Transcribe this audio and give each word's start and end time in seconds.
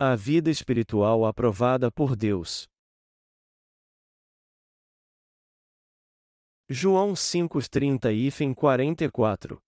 a 0.00 0.14
vida 0.14 0.48
espiritual 0.48 1.26
aprovada 1.26 1.90
por 1.90 2.14
Deus. 2.14 2.68
João 6.68 7.16
5:30 7.16 8.12
e 8.12 8.54
44 8.54 9.60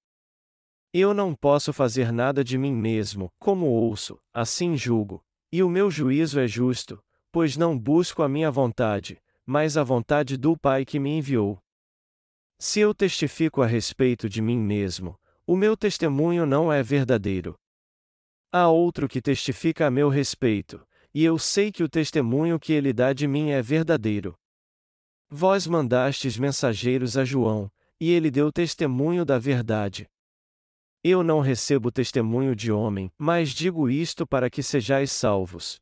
Eu 0.92 1.12
não 1.12 1.34
posso 1.34 1.72
fazer 1.72 2.12
nada 2.12 2.44
de 2.44 2.56
mim 2.56 2.72
mesmo, 2.72 3.28
como 3.40 3.66
ouço, 3.66 4.20
assim 4.32 4.76
julgo, 4.76 5.20
e 5.50 5.64
o 5.64 5.68
meu 5.68 5.90
juízo 5.90 6.38
é 6.38 6.46
justo, 6.46 7.02
pois 7.32 7.56
não 7.56 7.76
busco 7.76 8.22
a 8.22 8.28
minha 8.28 8.52
vontade, 8.52 9.20
mas 9.44 9.76
a 9.76 9.82
vontade 9.82 10.36
do 10.36 10.56
Pai 10.56 10.84
que 10.84 11.00
me 11.00 11.10
enviou. 11.10 11.58
Se 12.56 12.78
eu 12.78 12.94
testifico 12.94 13.62
a 13.62 13.66
respeito 13.66 14.28
de 14.28 14.40
mim 14.40 14.60
mesmo, 14.60 15.18
o 15.44 15.56
meu 15.56 15.76
testemunho 15.76 16.46
não 16.46 16.72
é 16.72 16.84
verdadeiro. 16.84 17.58
Há 18.52 18.68
outro 18.68 19.08
que 19.08 19.22
testifica 19.22 19.86
a 19.86 19.90
meu 19.92 20.08
respeito, 20.08 20.84
e 21.14 21.24
eu 21.24 21.38
sei 21.38 21.70
que 21.70 21.84
o 21.84 21.88
testemunho 21.88 22.58
que 22.58 22.72
ele 22.72 22.92
dá 22.92 23.12
de 23.12 23.28
mim 23.28 23.50
é 23.50 23.62
verdadeiro. 23.62 24.36
Vós 25.28 25.68
mandastes 25.68 26.36
mensageiros 26.36 27.16
a 27.16 27.24
João, 27.24 27.70
e 28.00 28.10
ele 28.10 28.28
deu 28.28 28.50
testemunho 28.50 29.24
da 29.24 29.38
verdade. 29.38 30.10
Eu 31.04 31.22
não 31.22 31.38
recebo 31.38 31.92
testemunho 31.92 32.56
de 32.56 32.72
homem, 32.72 33.12
mas 33.16 33.50
digo 33.50 33.88
isto 33.88 34.26
para 34.26 34.50
que 34.50 34.64
sejais 34.64 35.12
salvos. 35.12 35.80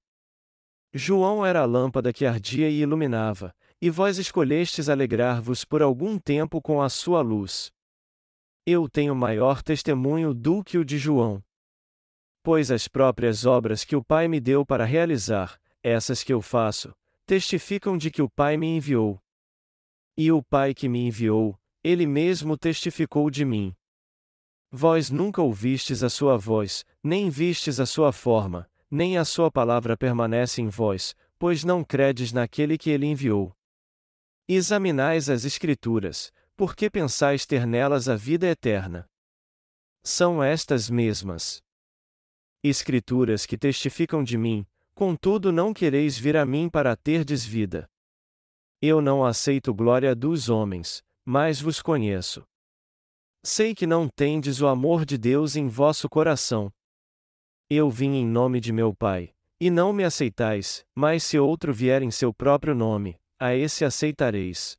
João 0.92 1.46
era 1.46 1.60
a 1.60 1.64
lâmpada 1.64 2.12
que 2.12 2.26
ardia 2.26 2.68
e 2.68 2.80
iluminava, 2.80 3.54
e 3.80 3.88
vós 3.88 4.18
escolhestes 4.18 4.90
alegrar-vos 4.90 5.64
por 5.64 5.80
algum 5.80 6.18
tempo 6.18 6.60
com 6.60 6.82
a 6.82 6.90
sua 6.90 7.22
luz. 7.22 7.72
Eu 8.66 8.90
tenho 8.90 9.14
maior 9.14 9.62
testemunho 9.62 10.34
do 10.34 10.62
que 10.62 10.76
o 10.76 10.84
de 10.84 10.98
João. 10.98 11.42
Pois 12.50 12.70
as 12.70 12.88
próprias 12.88 13.44
obras 13.44 13.84
que 13.84 13.94
o 13.94 14.02
Pai 14.02 14.26
me 14.26 14.40
deu 14.40 14.64
para 14.64 14.86
realizar, 14.86 15.60
essas 15.82 16.24
que 16.24 16.32
eu 16.32 16.40
faço, 16.40 16.94
testificam 17.26 17.98
de 17.98 18.10
que 18.10 18.22
o 18.22 18.30
Pai 18.30 18.56
me 18.56 18.66
enviou. 18.66 19.20
E 20.16 20.32
o 20.32 20.42
Pai 20.42 20.72
que 20.72 20.88
me 20.88 21.06
enviou, 21.06 21.60
ele 21.84 22.06
mesmo 22.06 22.56
testificou 22.56 23.28
de 23.28 23.44
mim. 23.44 23.76
Vós 24.70 25.10
nunca 25.10 25.42
ouvistes 25.42 26.02
a 26.02 26.08
sua 26.08 26.38
voz, 26.38 26.86
nem 27.04 27.28
vistes 27.28 27.78
a 27.78 27.84
sua 27.84 28.12
forma, 28.12 28.66
nem 28.90 29.18
a 29.18 29.26
sua 29.26 29.50
palavra 29.50 29.94
permanece 29.94 30.62
em 30.62 30.70
vós, 30.70 31.14
pois 31.38 31.64
não 31.64 31.84
credes 31.84 32.32
naquele 32.32 32.78
que 32.78 32.88
ele 32.88 33.04
enviou. 33.04 33.54
Examinais 34.48 35.28
as 35.28 35.44
Escrituras, 35.44 36.32
porque 36.56 36.88
pensais 36.88 37.44
ter 37.44 37.66
nelas 37.66 38.08
a 38.08 38.16
vida 38.16 38.46
eterna. 38.46 39.06
São 40.02 40.42
estas 40.42 40.88
mesmas. 40.88 41.62
Escrituras 42.62 43.46
que 43.46 43.56
testificam 43.56 44.24
de 44.24 44.36
mim, 44.36 44.66
contudo 44.94 45.52
não 45.52 45.72
quereis 45.72 46.18
vir 46.18 46.36
a 46.36 46.44
mim 46.44 46.68
para 46.68 46.96
terdes 46.96 47.44
vida. 47.44 47.88
Eu 48.82 49.00
não 49.00 49.24
aceito 49.24 49.72
glória 49.72 50.14
dos 50.14 50.48
homens, 50.48 51.02
mas 51.24 51.60
vos 51.60 51.80
conheço. 51.80 52.44
Sei 53.44 53.74
que 53.74 53.86
não 53.86 54.08
tendes 54.08 54.60
o 54.60 54.66
amor 54.66 55.04
de 55.04 55.16
Deus 55.16 55.54
em 55.54 55.68
vosso 55.68 56.08
coração. 56.08 56.72
Eu 57.70 57.88
vim 57.88 58.14
em 58.14 58.26
nome 58.26 58.60
de 58.60 58.72
meu 58.72 58.92
Pai, 58.92 59.32
e 59.60 59.70
não 59.70 59.92
me 59.92 60.02
aceitais, 60.02 60.84
mas 60.94 61.22
se 61.22 61.38
outro 61.38 61.72
vier 61.72 62.02
em 62.02 62.10
seu 62.10 62.34
próprio 62.34 62.74
nome, 62.74 63.20
a 63.38 63.54
esse 63.54 63.84
aceitareis. 63.84 64.76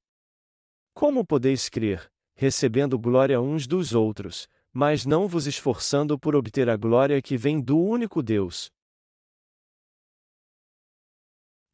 Como 0.93 1.25
podeis 1.25 1.69
crer, 1.69 2.11
recebendo 2.35 2.99
glória 2.99 3.39
uns 3.39 3.65
dos 3.65 3.93
outros, 3.93 4.49
mas 4.73 5.05
não 5.05 5.27
vos 5.27 5.47
esforçando 5.47 6.17
por 6.17 6.35
obter 6.35 6.69
a 6.69 6.77
glória 6.77 7.21
que 7.21 7.37
vem 7.37 7.59
do 7.59 7.77
único 7.77 8.21
Deus. 8.21 8.71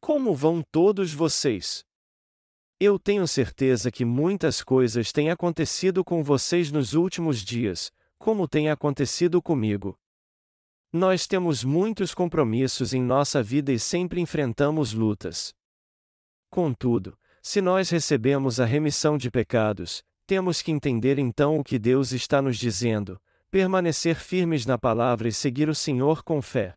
Como 0.00 0.34
vão 0.34 0.62
todos 0.62 1.12
vocês? 1.12 1.84
Eu 2.78 2.98
tenho 2.98 3.26
certeza 3.26 3.90
que 3.90 4.04
muitas 4.04 4.62
coisas 4.62 5.10
têm 5.10 5.30
acontecido 5.30 6.04
com 6.04 6.22
vocês 6.22 6.70
nos 6.70 6.92
últimos 6.92 7.40
dias, 7.40 7.90
como 8.18 8.46
tem 8.46 8.70
acontecido 8.70 9.40
comigo. 9.40 9.98
Nós 10.92 11.26
temos 11.26 11.64
muitos 11.64 12.14
compromissos 12.14 12.94
em 12.94 13.02
nossa 13.02 13.42
vida 13.42 13.72
e 13.72 13.78
sempre 13.78 14.20
enfrentamos 14.20 14.92
lutas. 14.92 15.54
Contudo, 16.50 17.18
se 17.42 17.60
nós 17.60 17.90
recebemos 17.90 18.60
a 18.60 18.64
remissão 18.64 19.18
de 19.18 19.30
pecados, 19.30 20.02
temos 20.26 20.60
que 20.60 20.72
entender 20.72 21.18
então 21.18 21.58
o 21.58 21.64
que 21.64 21.78
Deus 21.78 22.10
está 22.10 22.42
nos 22.42 22.58
dizendo, 22.58 23.20
permanecer 23.50 24.16
firmes 24.16 24.66
na 24.66 24.76
palavra 24.76 25.28
e 25.28 25.32
seguir 25.32 25.68
o 25.68 25.74
Senhor 25.74 26.24
com 26.24 26.42
fé. 26.42 26.74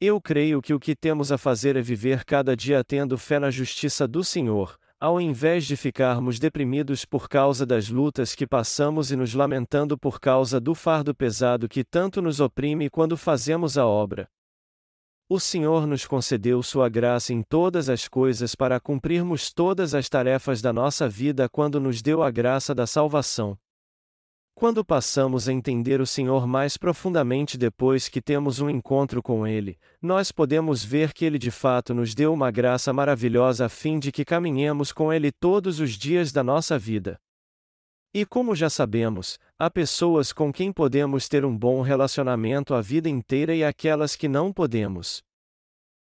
Eu 0.00 0.20
creio 0.20 0.62
que 0.62 0.74
o 0.74 0.80
que 0.80 0.96
temos 0.96 1.30
a 1.30 1.38
fazer 1.38 1.76
é 1.76 1.82
viver 1.82 2.24
cada 2.24 2.56
dia 2.56 2.82
tendo 2.82 3.18
fé 3.18 3.38
na 3.38 3.50
justiça 3.50 4.08
do 4.08 4.24
Senhor, 4.24 4.78
ao 4.98 5.20
invés 5.20 5.66
de 5.66 5.76
ficarmos 5.76 6.38
deprimidos 6.38 7.04
por 7.04 7.28
causa 7.28 7.66
das 7.66 7.90
lutas 7.90 8.34
que 8.34 8.46
passamos 8.46 9.12
e 9.12 9.16
nos 9.16 9.34
lamentando 9.34 9.98
por 9.98 10.18
causa 10.18 10.58
do 10.58 10.74
fardo 10.74 11.14
pesado 11.14 11.68
que 11.68 11.84
tanto 11.84 12.22
nos 12.22 12.40
oprime 12.40 12.88
quando 12.88 13.16
fazemos 13.16 13.76
a 13.76 13.86
obra. 13.86 14.28
O 15.28 15.40
Senhor 15.40 15.88
nos 15.88 16.06
concedeu 16.06 16.62
Sua 16.62 16.88
graça 16.88 17.32
em 17.34 17.42
todas 17.42 17.88
as 17.88 18.06
coisas 18.06 18.54
para 18.54 18.78
cumprirmos 18.78 19.52
todas 19.52 19.92
as 19.92 20.08
tarefas 20.08 20.62
da 20.62 20.72
nossa 20.72 21.08
vida 21.08 21.48
quando 21.48 21.80
nos 21.80 22.00
deu 22.00 22.22
a 22.22 22.30
graça 22.30 22.72
da 22.72 22.86
salvação. 22.86 23.58
Quando 24.54 24.84
passamos 24.84 25.48
a 25.48 25.52
entender 25.52 26.00
o 26.00 26.06
Senhor 26.06 26.46
mais 26.46 26.76
profundamente 26.76 27.58
depois 27.58 28.08
que 28.08 28.22
temos 28.22 28.60
um 28.60 28.70
encontro 28.70 29.20
com 29.20 29.44
Ele, 29.44 29.76
nós 30.00 30.30
podemos 30.30 30.84
ver 30.84 31.12
que 31.12 31.24
Ele 31.24 31.40
de 31.40 31.50
fato 31.50 31.92
nos 31.92 32.14
deu 32.14 32.32
uma 32.32 32.52
graça 32.52 32.92
maravilhosa 32.92 33.66
a 33.66 33.68
fim 33.68 33.98
de 33.98 34.12
que 34.12 34.24
caminhemos 34.24 34.92
com 34.92 35.12
Ele 35.12 35.32
todos 35.32 35.80
os 35.80 35.94
dias 35.98 36.30
da 36.30 36.44
nossa 36.44 36.78
vida. 36.78 37.18
E 38.14 38.24
como 38.24 38.54
já 38.54 38.70
sabemos, 38.70 39.38
há 39.58 39.70
pessoas 39.70 40.32
com 40.32 40.52
quem 40.52 40.72
podemos 40.72 41.28
ter 41.28 41.44
um 41.44 41.56
bom 41.56 41.82
relacionamento 41.82 42.74
a 42.74 42.80
vida 42.80 43.08
inteira 43.08 43.54
e 43.54 43.62
aquelas 43.62 44.16
que 44.16 44.28
não 44.28 44.52
podemos. 44.52 45.22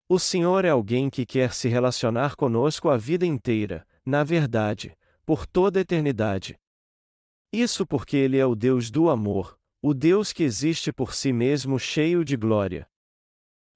O 0.07 0.19
Senhor 0.19 0.65
é 0.65 0.69
alguém 0.69 1.09
que 1.09 1.25
quer 1.25 1.51
se 1.53 1.67
relacionar 1.67 2.35
conosco 2.35 2.89
a 2.89 2.97
vida 2.97 3.25
inteira, 3.25 3.87
na 4.05 4.23
verdade, 4.23 4.95
por 5.25 5.47
toda 5.47 5.79
a 5.79 5.81
eternidade. 5.81 6.59
Isso 7.51 7.87
porque 7.87 8.15
Ele 8.15 8.37
é 8.37 8.45
o 8.45 8.53
Deus 8.53 8.91
do 8.91 9.09
amor, 9.09 9.57
o 9.81 9.93
Deus 9.93 10.31
que 10.31 10.43
existe 10.43 10.93
por 10.93 11.15
si 11.15 11.33
mesmo 11.33 11.79
cheio 11.79 12.23
de 12.23 12.37
glória. 12.37 12.87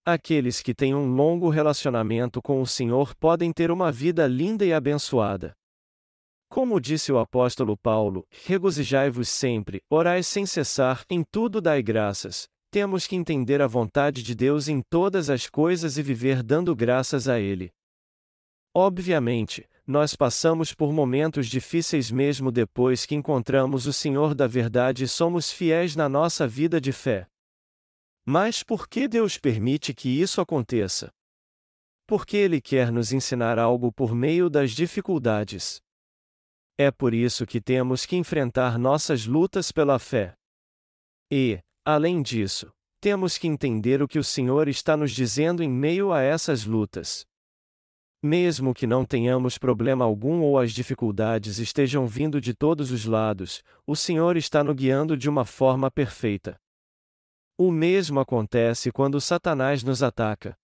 Aqueles 0.06 0.62
que 0.62 0.74
têm 0.74 0.94
um 0.94 1.14
longo 1.14 1.50
relacionamento 1.50 2.42
com 2.42 2.62
o 2.62 2.68
Senhor 2.68 3.16
podem 3.16 3.52
ter 3.52 3.72
uma 3.72 3.92
vida 3.92 4.28
linda 4.28 4.66
e 4.66 4.74
abençoada. 4.74 5.56
Como 6.50 6.82
disse 6.82 7.12
o 7.12 7.20
apóstolo 7.20 7.78
Paulo, 7.78 8.28
regozijai-vos 8.44 9.30
sempre, 9.30 9.84
orai 9.88 10.24
sem 10.24 10.48
cessar, 10.48 11.06
em 11.08 11.24
tudo 11.24 11.62
dai 11.62 11.84
graças. 11.84 12.50
Temos 12.72 13.06
que 13.06 13.16
entender 13.16 13.62
a 13.62 13.68
vontade 13.68 14.24
de 14.24 14.34
Deus 14.34 14.68
em 14.68 14.82
todas 14.82 15.30
as 15.30 15.48
coisas 15.48 15.98
e 15.98 16.02
viver 16.02 16.42
dando 16.42 16.76
graças 16.76 17.28
a 17.28 17.40
Ele. 17.40 17.72
Obviamente, 18.76 19.68
nós 19.86 20.16
passamos 20.16 20.74
por 20.74 20.92
momentos 20.92 21.48
difíceis 21.48 22.10
mesmo 22.10 22.52
depois 22.52 23.06
que 23.06 23.16
encontramos 23.16 23.86
o 23.86 23.94
Senhor 23.94 24.34
da 24.34 24.48
Verdade 24.48 25.04
e 25.04 25.08
somos 25.08 25.52
fiéis 25.52 25.96
na 25.96 26.10
nossa 26.10 26.48
vida 26.48 26.82
de 26.82 26.92
fé. 26.92 27.28
Mas 28.26 28.64
por 28.64 28.88
que 28.88 29.08
Deus 29.08 29.38
permite 29.38 29.94
que 29.94 30.10
isso 30.10 30.42
aconteça? 30.42 31.12
Porque 32.08 32.38
Ele 32.38 32.60
quer 32.60 32.92
nos 32.92 33.12
ensinar 33.12 33.60
algo 33.60 33.92
por 33.92 34.16
meio 34.16 34.50
das 34.50 34.72
dificuldades. 34.72 35.80
É 36.82 36.90
por 36.90 37.14
isso 37.14 37.46
que 37.46 37.60
temos 37.60 38.06
que 38.06 38.16
enfrentar 38.16 38.80
nossas 38.80 39.26
lutas 39.26 39.70
pela 39.70 40.00
fé. 40.00 40.34
E, 41.30 41.60
além 41.84 42.22
disso, 42.22 42.72
temos 43.02 43.38
que 43.38 43.50
entender 43.50 44.02
o 44.02 44.08
que 44.08 44.18
o 44.18 44.24
Senhor 44.24 44.70
está 44.70 44.96
nos 44.96 45.12
dizendo 45.12 45.62
em 45.62 45.70
meio 45.70 46.14
a 46.14 46.22
essas 46.22 46.64
lutas. 46.64 47.26
Mesmo 48.24 48.74
que 48.74 48.88
não 48.88 49.04
tenhamos 49.04 49.58
problema 49.58 50.06
algum 50.06 50.42
ou 50.42 50.58
as 50.58 50.72
dificuldades 50.72 51.60
estejam 51.60 52.08
vindo 52.08 52.40
de 52.40 52.54
todos 52.54 52.92
os 52.92 53.04
lados, 53.04 53.62
o 53.86 53.94
Senhor 53.94 54.38
está 54.38 54.64
nos 54.64 54.74
guiando 54.74 55.18
de 55.18 55.28
uma 55.28 55.44
forma 55.44 55.92
perfeita. 55.92 56.58
O 57.58 57.74
mesmo 57.74 58.22
acontece 58.22 58.90
quando 58.90 59.20
Satanás 59.20 59.84
nos 59.84 60.02
ataca. 60.02 60.58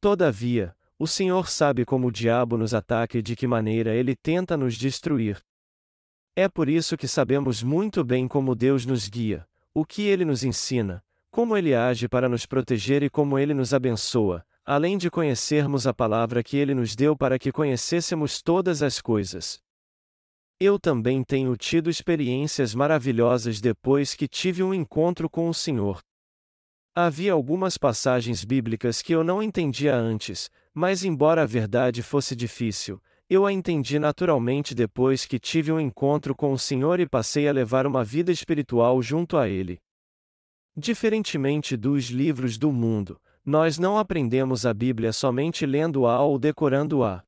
Todavia, 0.00 0.74
o 0.98 1.06
Senhor 1.06 1.48
sabe 1.48 1.84
como 1.84 2.08
o 2.08 2.12
diabo 2.12 2.58
nos 2.58 2.74
ataca 2.74 3.18
e 3.18 3.22
de 3.22 3.36
que 3.36 3.46
maneira 3.46 3.94
ele 3.94 4.16
tenta 4.16 4.56
nos 4.56 4.76
destruir. 4.76 5.40
É 6.34 6.48
por 6.48 6.68
isso 6.68 6.96
que 6.96 7.06
sabemos 7.06 7.62
muito 7.62 8.02
bem 8.02 8.26
como 8.26 8.54
Deus 8.54 8.84
nos 8.84 9.08
guia, 9.08 9.46
o 9.72 9.84
que 9.84 10.02
ele 10.02 10.24
nos 10.24 10.42
ensina, 10.42 11.02
como 11.30 11.56
ele 11.56 11.74
age 11.74 12.08
para 12.08 12.28
nos 12.28 12.46
proteger 12.46 13.02
e 13.02 13.10
como 13.10 13.38
ele 13.38 13.54
nos 13.54 13.72
abençoa, 13.72 14.44
além 14.64 14.98
de 14.98 15.08
conhecermos 15.08 15.86
a 15.86 15.94
palavra 15.94 16.42
que 16.42 16.56
ele 16.56 16.74
nos 16.74 16.96
deu 16.96 17.16
para 17.16 17.38
que 17.38 17.52
conhecêssemos 17.52 18.42
todas 18.42 18.82
as 18.82 19.00
coisas. 19.00 19.60
Eu 20.60 20.80
também 20.80 21.22
tenho 21.22 21.56
tido 21.56 21.88
experiências 21.88 22.74
maravilhosas 22.74 23.60
depois 23.60 24.14
que 24.16 24.26
tive 24.26 24.64
um 24.64 24.74
encontro 24.74 25.30
com 25.30 25.48
o 25.48 25.54
Senhor. 25.54 26.00
Havia 26.94 27.32
algumas 27.32 27.78
passagens 27.78 28.44
bíblicas 28.44 29.00
que 29.00 29.12
eu 29.12 29.22
não 29.22 29.40
entendia 29.40 29.94
antes, 29.94 30.50
mas 30.78 31.02
embora 31.02 31.42
a 31.42 31.44
verdade 31.44 32.04
fosse 32.04 32.36
difícil, 32.36 33.02
eu 33.28 33.44
a 33.44 33.52
entendi 33.52 33.98
naturalmente 33.98 34.76
depois 34.76 35.26
que 35.26 35.36
tive 35.36 35.72
um 35.72 35.80
encontro 35.80 36.36
com 36.36 36.52
o 36.52 36.58
Senhor 36.58 37.00
e 37.00 37.08
passei 37.08 37.48
a 37.48 37.52
levar 37.52 37.84
uma 37.84 38.04
vida 38.04 38.30
espiritual 38.30 39.02
junto 39.02 39.36
a 39.36 39.48
Ele. 39.48 39.80
Diferentemente 40.76 41.76
dos 41.76 42.10
livros 42.10 42.56
do 42.56 42.70
mundo, 42.70 43.20
nós 43.44 43.76
não 43.76 43.98
aprendemos 43.98 44.64
a 44.64 44.72
Bíblia 44.72 45.12
somente 45.12 45.66
lendo-a 45.66 46.22
ou 46.22 46.38
decorando-a. 46.38 47.24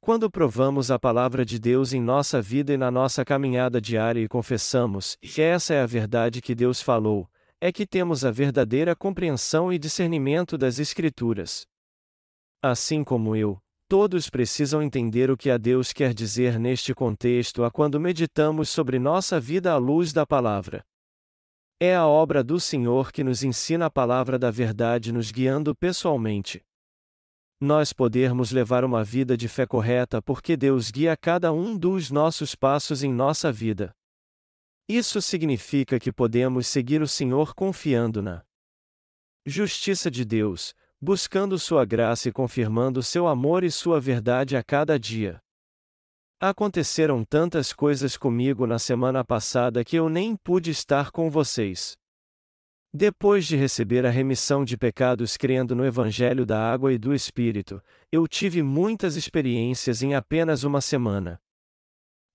Quando 0.00 0.28
provamos 0.28 0.90
a 0.90 0.98
palavra 0.98 1.44
de 1.44 1.60
Deus 1.60 1.92
em 1.92 2.00
nossa 2.02 2.42
vida 2.42 2.72
e 2.72 2.76
na 2.76 2.90
nossa 2.90 3.24
caminhada 3.24 3.80
diária 3.80 4.20
e 4.20 4.26
confessamos 4.26 5.16
que 5.22 5.40
essa 5.40 5.74
é 5.74 5.80
a 5.80 5.86
verdade 5.86 6.42
que 6.42 6.56
Deus 6.56 6.82
falou, 6.82 7.30
é 7.60 7.70
que 7.70 7.86
temos 7.86 8.24
a 8.24 8.32
verdadeira 8.32 8.96
compreensão 8.96 9.72
e 9.72 9.78
discernimento 9.78 10.58
das 10.58 10.80
Escrituras. 10.80 11.64
Assim 12.62 13.04
como 13.04 13.36
eu, 13.36 13.60
Todos 13.90 14.28
precisam 14.28 14.82
entender 14.82 15.30
o 15.30 15.36
que 15.36 15.48
a 15.48 15.56
Deus 15.56 15.94
quer 15.94 16.12
dizer 16.12 16.58
neste 16.58 16.94
contexto 16.94 17.64
a 17.64 17.70
quando 17.70 17.98
meditamos 17.98 18.68
sobre 18.68 18.98
nossa 18.98 19.40
vida 19.40 19.72
à 19.72 19.78
luz 19.78 20.12
da 20.12 20.26
palavra. 20.26 20.84
É 21.80 21.96
a 21.96 22.06
obra 22.06 22.44
do 22.44 22.60
Senhor 22.60 23.10
que 23.10 23.24
nos 23.24 23.42
ensina 23.42 23.86
a 23.86 23.90
palavra 23.90 24.38
da 24.38 24.50
verdade, 24.50 25.10
nos 25.10 25.30
guiando 25.30 25.74
pessoalmente. 25.74 26.62
Nós 27.58 27.94
podermos 27.94 28.50
levar 28.50 28.84
uma 28.84 29.02
vida 29.02 29.38
de 29.38 29.48
fé 29.48 29.66
correta 29.66 30.20
porque 30.20 30.54
Deus 30.54 30.90
guia 30.90 31.16
cada 31.16 31.50
um 31.50 31.74
dos 31.74 32.10
nossos 32.10 32.54
passos 32.54 33.02
em 33.02 33.10
nossa 33.10 33.50
vida. 33.50 33.96
Isso 34.86 35.22
significa 35.22 35.98
que 35.98 36.12
podemos 36.12 36.66
seguir 36.66 37.00
o 37.00 37.08
Senhor 37.08 37.54
confiando 37.54 38.20
na 38.20 38.44
justiça 39.46 40.10
de 40.10 40.26
Deus, 40.26 40.74
buscando 41.00 41.58
sua 41.58 41.84
graça 41.84 42.28
e 42.28 42.32
confirmando 42.32 43.02
seu 43.02 43.28
amor 43.28 43.62
e 43.62 43.70
sua 43.70 44.00
verdade 44.00 44.56
a 44.56 44.62
cada 44.62 44.98
dia. 44.98 45.40
Aconteceram 46.40 47.24
tantas 47.24 47.72
coisas 47.72 48.16
comigo 48.16 48.66
na 48.66 48.78
semana 48.78 49.24
passada 49.24 49.84
que 49.84 49.96
eu 49.96 50.08
nem 50.08 50.36
pude 50.36 50.70
estar 50.70 51.10
com 51.10 51.30
vocês. 51.30 51.96
Depois 52.92 53.46
de 53.46 53.56
receber 53.56 54.06
a 54.06 54.10
remissão 54.10 54.64
de 54.64 54.76
pecados 54.76 55.36
crendo 55.36 55.74
no 55.74 55.84
Evangelho 55.84 56.46
da 56.46 56.58
Água 56.72 56.92
e 56.92 56.98
do 56.98 57.14
Espírito, 57.14 57.82
eu 58.10 58.26
tive 58.26 58.62
muitas 58.62 59.14
experiências 59.14 60.02
em 60.02 60.14
apenas 60.14 60.64
uma 60.64 60.80
semana. 60.80 61.38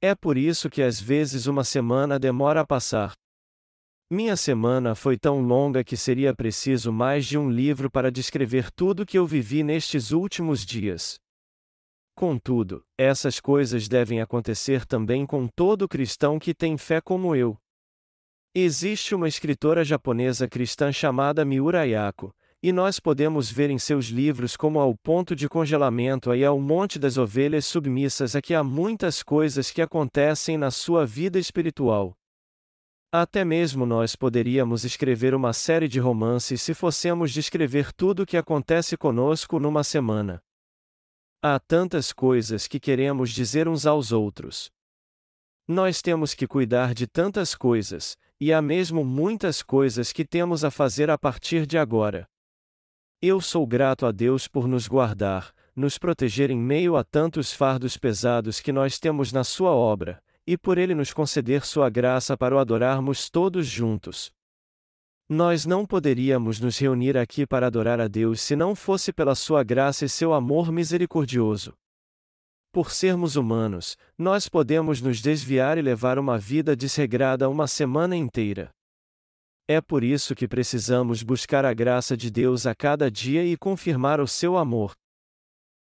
É 0.01 0.13
por 0.13 0.37
isso 0.37 0.69
que 0.69 0.81
às 0.81 0.99
vezes 0.99 1.47
uma 1.47 1.63
semana 1.63 2.19
demora 2.19 2.61
a 2.61 2.67
passar. 2.67 3.13
Minha 4.13 4.35
semana 4.35 4.93
foi 4.93 5.17
tão 5.17 5.41
longa 5.41 5.83
que 5.83 5.97
seria 5.97 6.35
preciso 6.35 6.93
mais 6.93 7.25
de 7.25 7.35
um 7.35 7.49
livro 7.49 7.89
para 7.89 8.11
descrever 8.11 8.69
tudo 8.69 9.07
que 9.07 9.17
eu 9.17 9.25
vivi 9.25 9.63
nestes 9.63 10.11
últimos 10.11 10.63
dias. 10.63 11.19
Contudo, 12.15 12.83
essas 12.95 13.39
coisas 13.39 13.87
devem 13.87 14.21
acontecer 14.21 14.85
também 14.85 15.25
com 15.25 15.47
todo 15.47 15.87
cristão 15.87 16.37
que 16.37 16.53
tem 16.53 16.77
fé 16.77 17.01
como 17.01 17.35
eu. 17.35 17.57
Existe 18.53 19.15
uma 19.15 19.27
escritora 19.27 19.83
japonesa 19.83 20.47
cristã 20.47 20.91
chamada 20.91 21.43
Miura 21.43 21.79
Ayako, 21.79 22.31
e 22.61 22.71
nós 22.71 22.99
podemos 22.99 23.49
ver 23.49 23.71
em 23.71 23.79
seus 23.79 24.09
livros 24.09 24.55
como 24.55 24.79
ao 24.79 24.95
ponto 24.95 25.35
de 25.35 25.49
congelamento 25.49 26.35
e 26.35 26.45
ao 26.45 26.59
monte 26.59 26.99
das 26.99 27.17
ovelhas 27.17 27.65
submissas 27.65 28.35
a 28.35 28.43
que 28.43 28.53
há 28.53 28.63
muitas 28.63 29.23
coisas 29.23 29.71
que 29.71 29.81
acontecem 29.81 30.55
na 30.55 30.69
sua 30.69 31.03
vida 31.03 31.39
espiritual. 31.39 32.15
Até 33.15 33.45
mesmo 33.45 33.85
nós 33.85 34.15
poderíamos 34.15 34.83
escrever 34.83 35.35
uma 35.35 35.53
série 35.53 35.87
de 35.87 35.99
romances 35.99 36.63
se 36.63 36.73
fossemos 36.73 37.31
descrever 37.31 37.93
tudo 37.93 38.23
o 38.23 38.25
que 38.25 38.35
acontece 38.35 38.97
conosco 38.97 39.59
numa 39.59 39.83
semana. 39.83 40.41
Há 41.39 41.59
tantas 41.59 42.11
coisas 42.11 42.67
que 42.67 42.79
queremos 42.79 43.29
dizer 43.29 43.67
uns 43.67 43.85
aos 43.85 44.11
outros. 44.11 44.71
Nós 45.67 46.01
temos 46.01 46.33
que 46.33 46.47
cuidar 46.47 46.95
de 46.95 47.05
tantas 47.05 47.53
coisas, 47.53 48.17
e 48.39 48.51
há 48.51 48.63
mesmo 48.63 49.05
muitas 49.05 49.61
coisas 49.61 50.11
que 50.11 50.25
temos 50.25 50.63
a 50.63 50.71
fazer 50.71 51.11
a 51.11 51.17
partir 51.17 51.67
de 51.67 51.77
agora. 51.77 52.27
Eu 53.21 53.39
sou 53.39 53.67
grato 53.67 54.07
a 54.07 54.11
Deus 54.11 54.47
por 54.47 54.67
nos 54.67 54.87
guardar, 54.87 55.53
nos 55.75 55.99
proteger 55.99 56.49
em 56.49 56.57
meio 56.57 56.97
a 56.97 57.03
tantos 57.03 57.53
fardos 57.53 57.95
pesados 57.95 58.59
que 58.59 58.71
nós 58.71 58.97
temos 58.97 59.31
na 59.31 59.43
Sua 59.43 59.69
obra, 59.69 60.19
e 60.45 60.57
por 60.57 60.77
ele 60.77 60.93
nos 60.93 61.13
conceder 61.13 61.65
sua 61.65 61.89
graça 61.89 62.37
para 62.37 62.55
o 62.55 62.59
adorarmos 62.59 63.29
todos 63.29 63.65
juntos. 63.65 64.31
Nós 65.29 65.65
não 65.65 65.85
poderíamos 65.85 66.59
nos 66.59 66.77
reunir 66.77 67.17
aqui 67.17 67.47
para 67.47 67.67
adorar 67.67 67.99
a 67.99 68.07
Deus 68.07 68.41
se 68.41 68.55
não 68.55 68.75
fosse 68.75 69.13
pela 69.13 69.35
sua 69.35 69.63
graça 69.63 70.05
e 70.05 70.09
seu 70.09 70.33
amor 70.33 70.71
misericordioso. 70.71 71.73
Por 72.71 72.91
sermos 72.91 73.35
humanos, 73.35 73.95
nós 74.17 74.49
podemos 74.49 74.99
nos 74.99 75.21
desviar 75.21 75.77
e 75.77 75.81
levar 75.81 76.19
uma 76.19 76.37
vida 76.37 76.75
desregrada 76.75 77.49
uma 77.49 77.67
semana 77.67 78.15
inteira. 78.15 78.71
É 79.67 79.79
por 79.79 80.03
isso 80.03 80.35
que 80.35 80.47
precisamos 80.47 81.23
buscar 81.23 81.63
a 81.63 81.73
graça 81.73 82.17
de 82.17 82.29
Deus 82.29 82.65
a 82.65 82.75
cada 82.75 83.09
dia 83.09 83.45
e 83.45 83.55
confirmar 83.55 84.19
o 84.19 84.27
seu 84.27 84.57
amor. 84.57 84.93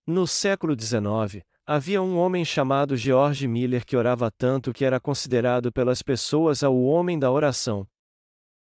No 0.07 0.25
século 0.25 0.79
XIX, 0.79 1.43
Havia 1.67 1.99
um 1.99 2.15
homem 2.19 2.45
chamado 2.45 2.95
George 2.95 3.47
Miller 3.47 3.83
que 3.83 3.97
orava 3.97 4.29
tanto 4.29 4.71
que 4.71 4.85
era 4.85 4.99
considerado 4.99 5.71
pelas 5.71 6.03
pessoas 6.03 6.61
o 6.61 6.83
homem 6.83 7.17
da 7.17 7.31
oração. 7.31 7.87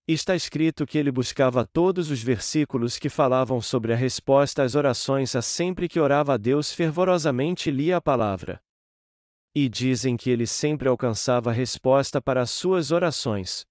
Está 0.08 0.38
escrito 0.38 0.86
que 0.86 0.98
ele 0.98 1.12
buscava 1.12 1.66
todos 1.66 2.10
os 2.10 2.24
versículos 2.24 2.98
que 2.98 3.10
falavam 3.10 3.60
sobre 3.60 3.92
a 3.92 3.96
resposta 3.98 4.64
às 4.64 4.74
orações 4.74 5.36
a 5.36 5.42
sempre 5.42 5.90
que 5.90 6.00
orava 6.00 6.36
a 6.36 6.38
Deus 6.38 6.72
fervorosamente 6.72 7.70
lia 7.70 7.98
a 7.98 8.02
palavra. 8.02 8.58
E 9.54 9.68
dizem 9.68 10.16
que 10.16 10.30
ele 10.30 10.48
sempre 10.48 10.88
alcançava 10.88 11.50
a 11.50 11.54
resposta 11.54 12.22
para 12.22 12.42
as 12.42 12.52
suas 12.52 12.92
orações. 12.92 13.66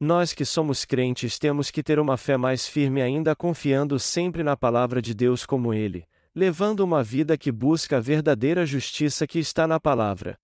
Nós 0.00 0.32
que 0.32 0.46
somos 0.46 0.86
crentes 0.86 1.38
temos 1.38 1.70
que 1.70 1.82
ter 1.82 1.98
uma 1.98 2.16
fé 2.16 2.38
mais 2.38 2.66
firme 2.66 3.02
ainda 3.02 3.36
confiando 3.36 3.98
sempre 3.98 4.42
na 4.42 4.56
palavra 4.56 5.02
de 5.02 5.12
Deus 5.12 5.44
como 5.44 5.74
ele, 5.74 6.06
levando 6.34 6.80
uma 6.80 7.02
vida 7.02 7.38
que 7.38 7.52
busca 7.52 7.98
a 7.98 8.00
verdadeira 8.00 8.66
justiça 8.66 9.24
que 9.24 9.38
está 9.38 9.68
na 9.68 9.78
palavra. 9.78 10.36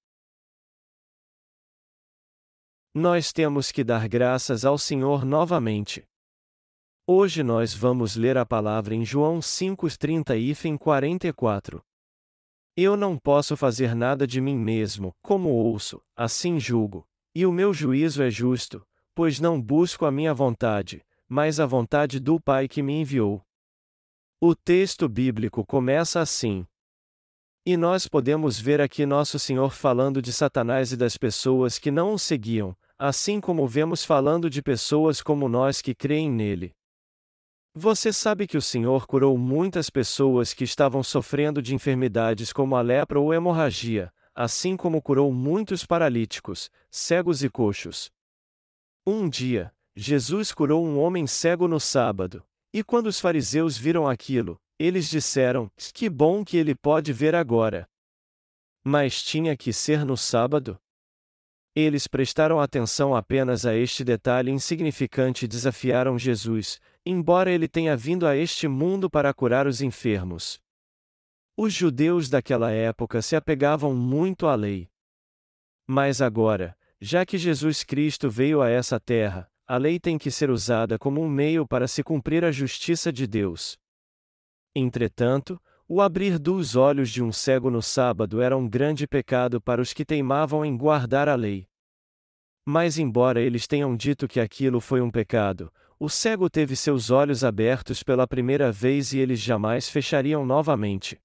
Nós 2.94 3.32
temos 3.32 3.72
que 3.72 3.82
dar 3.82 4.08
graças 4.08 4.64
ao 4.64 4.78
Senhor 4.78 5.24
novamente. 5.24 6.04
Hoje 7.06 7.42
nós 7.42 7.74
vamos 7.74 8.14
ler 8.14 8.36
a 8.36 8.46
palavra 8.46 8.94
em 8.94 9.04
João 9.04 9.40
5:30 9.40 10.36
e 10.36 10.78
44. 10.78 11.82
Eu 12.76 12.96
não 12.96 13.18
posso 13.18 13.56
fazer 13.56 13.94
nada 13.94 14.28
de 14.28 14.40
mim 14.40 14.56
mesmo, 14.56 15.12
como 15.20 15.48
ouço, 15.48 16.00
assim 16.14 16.60
julgo, 16.60 17.04
e 17.34 17.44
o 17.44 17.52
meu 17.52 17.74
juízo 17.74 18.22
é 18.22 18.30
justo, 18.30 18.86
pois 19.12 19.40
não 19.40 19.60
busco 19.60 20.06
a 20.06 20.12
minha 20.12 20.32
vontade, 20.32 21.04
mas 21.28 21.58
a 21.58 21.66
vontade 21.66 22.20
do 22.20 22.40
Pai 22.40 22.68
que 22.68 22.80
me 22.80 22.92
enviou. 22.92 23.44
O 24.42 24.54
texto 24.54 25.06
bíblico 25.06 25.66
começa 25.66 26.18
assim. 26.18 26.66
E 27.66 27.76
nós 27.76 28.08
podemos 28.08 28.58
ver 28.58 28.80
aqui 28.80 29.04
Nosso 29.04 29.38
Senhor 29.38 29.70
falando 29.70 30.22
de 30.22 30.32
Satanás 30.32 30.92
e 30.92 30.96
das 30.96 31.18
pessoas 31.18 31.78
que 31.78 31.90
não 31.90 32.14
o 32.14 32.18
seguiam, 32.18 32.74
assim 32.98 33.38
como 33.38 33.68
vemos 33.68 34.02
falando 34.02 34.48
de 34.48 34.62
pessoas 34.62 35.20
como 35.20 35.46
nós 35.46 35.82
que 35.82 35.94
creem 35.94 36.30
nele. 36.30 36.74
Você 37.74 38.14
sabe 38.14 38.46
que 38.46 38.56
o 38.56 38.62
Senhor 38.62 39.06
curou 39.06 39.36
muitas 39.36 39.90
pessoas 39.90 40.54
que 40.54 40.64
estavam 40.64 41.02
sofrendo 41.02 41.60
de 41.60 41.74
enfermidades 41.74 42.50
como 42.50 42.76
a 42.76 42.80
lepra 42.80 43.20
ou 43.20 43.34
hemorragia, 43.34 44.10
assim 44.34 44.74
como 44.74 45.02
curou 45.02 45.30
muitos 45.34 45.84
paralíticos, 45.84 46.70
cegos 46.90 47.44
e 47.44 47.50
coxos. 47.50 48.10
Um 49.06 49.28
dia, 49.28 49.70
Jesus 49.94 50.50
curou 50.50 50.82
um 50.82 50.98
homem 50.98 51.26
cego 51.26 51.68
no 51.68 51.78
sábado. 51.78 52.42
E 52.72 52.84
quando 52.84 53.06
os 53.06 53.18
fariseus 53.18 53.76
viram 53.76 54.08
aquilo, 54.08 54.60
eles 54.78 55.10
disseram: 55.10 55.70
Que 55.92 56.08
bom 56.08 56.44
que 56.44 56.56
ele 56.56 56.74
pode 56.74 57.12
ver 57.12 57.34
agora. 57.34 57.88
Mas 58.84 59.22
tinha 59.22 59.56
que 59.56 59.72
ser 59.72 60.04
no 60.04 60.16
sábado? 60.16 60.78
Eles 61.74 62.06
prestaram 62.06 62.60
atenção 62.60 63.14
apenas 63.14 63.64
a 63.64 63.74
este 63.74 64.02
detalhe 64.02 64.50
insignificante 64.50 65.44
e 65.44 65.48
desafiaram 65.48 66.18
Jesus, 66.18 66.80
embora 67.04 67.50
ele 67.50 67.68
tenha 67.68 67.96
vindo 67.96 68.26
a 68.26 68.36
este 68.36 68.66
mundo 68.66 69.08
para 69.08 69.32
curar 69.32 69.66
os 69.66 69.80
enfermos. 69.80 70.60
Os 71.56 71.72
judeus 71.72 72.28
daquela 72.28 72.70
época 72.70 73.20
se 73.20 73.36
apegavam 73.36 73.94
muito 73.94 74.46
à 74.46 74.54
lei. 74.54 74.88
Mas 75.86 76.22
agora, 76.22 76.76
já 77.00 77.26
que 77.26 77.36
Jesus 77.36 77.82
Cristo 77.84 78.30
veio 78.30 78.62
a 78.62 78.68
essa 78.68 78.98
terra, 78.98 79.49
a 79.70 79.76
lei 79.76 80.00
tem 80.00 80.18
que 80.18 80.32
ser 80.32 80.50
usada 80.50 80.98
como 80.98 81.22
um 81.22 81.28
meio 81.28 81.64
para 81.64 81.86
se 81.86 82.02
cumprir 82.02 82.44
a 82.44 82.50
justiça 82.50 83.12
de 83.12 83.24
Deus. 83.24 83.78
Entretanto, 84.74 85.62
o 85.86 86.00
abrir 86.00 86.40
dos 86.40 86.74
olhos 86.74 87.08
de 87.08 87.22
um 87.22 87.30
cego 87.30 87.70
no 87.70 87.80
sábado 87.80 88.42
era 88.42 88.56
um 88.56 88.68
grande 88.68 89.06
pecado 89.06 89.60
para 89.60 89.80
os 89.80 89.92
que 89.92 90.04
teimavam 90.04 90.64
em 90.64 90.76
guardar 90.76 91.28
a 91.28 91.36
lei. 91.36 91.68
Mas, 92.66 92.98
embora 92.98 93.40
eles 93.40 93.68
tenham 93.68 93.96
dito 93.96 94.26
que 94.26 94.40
aquilo 94.40 94.80
foi 94.80 95.00
um 95.00 95.08
pecado, 95.08 95.72
o 96.00 96.08
cego 96.08 96.50
teve 96.50 96.74
seus 96.74 97.08
olhos 97.08 97.44
abertos 97.44 98.02
pela 98.02 98.26
primeira 98.26 98.72
vez 98.72 99.12
e 99.12 99.20
eles 99.20 99.38
jamais 99.38 99.88
fechariam 99.88 100.44
novamente. 100.44 101.16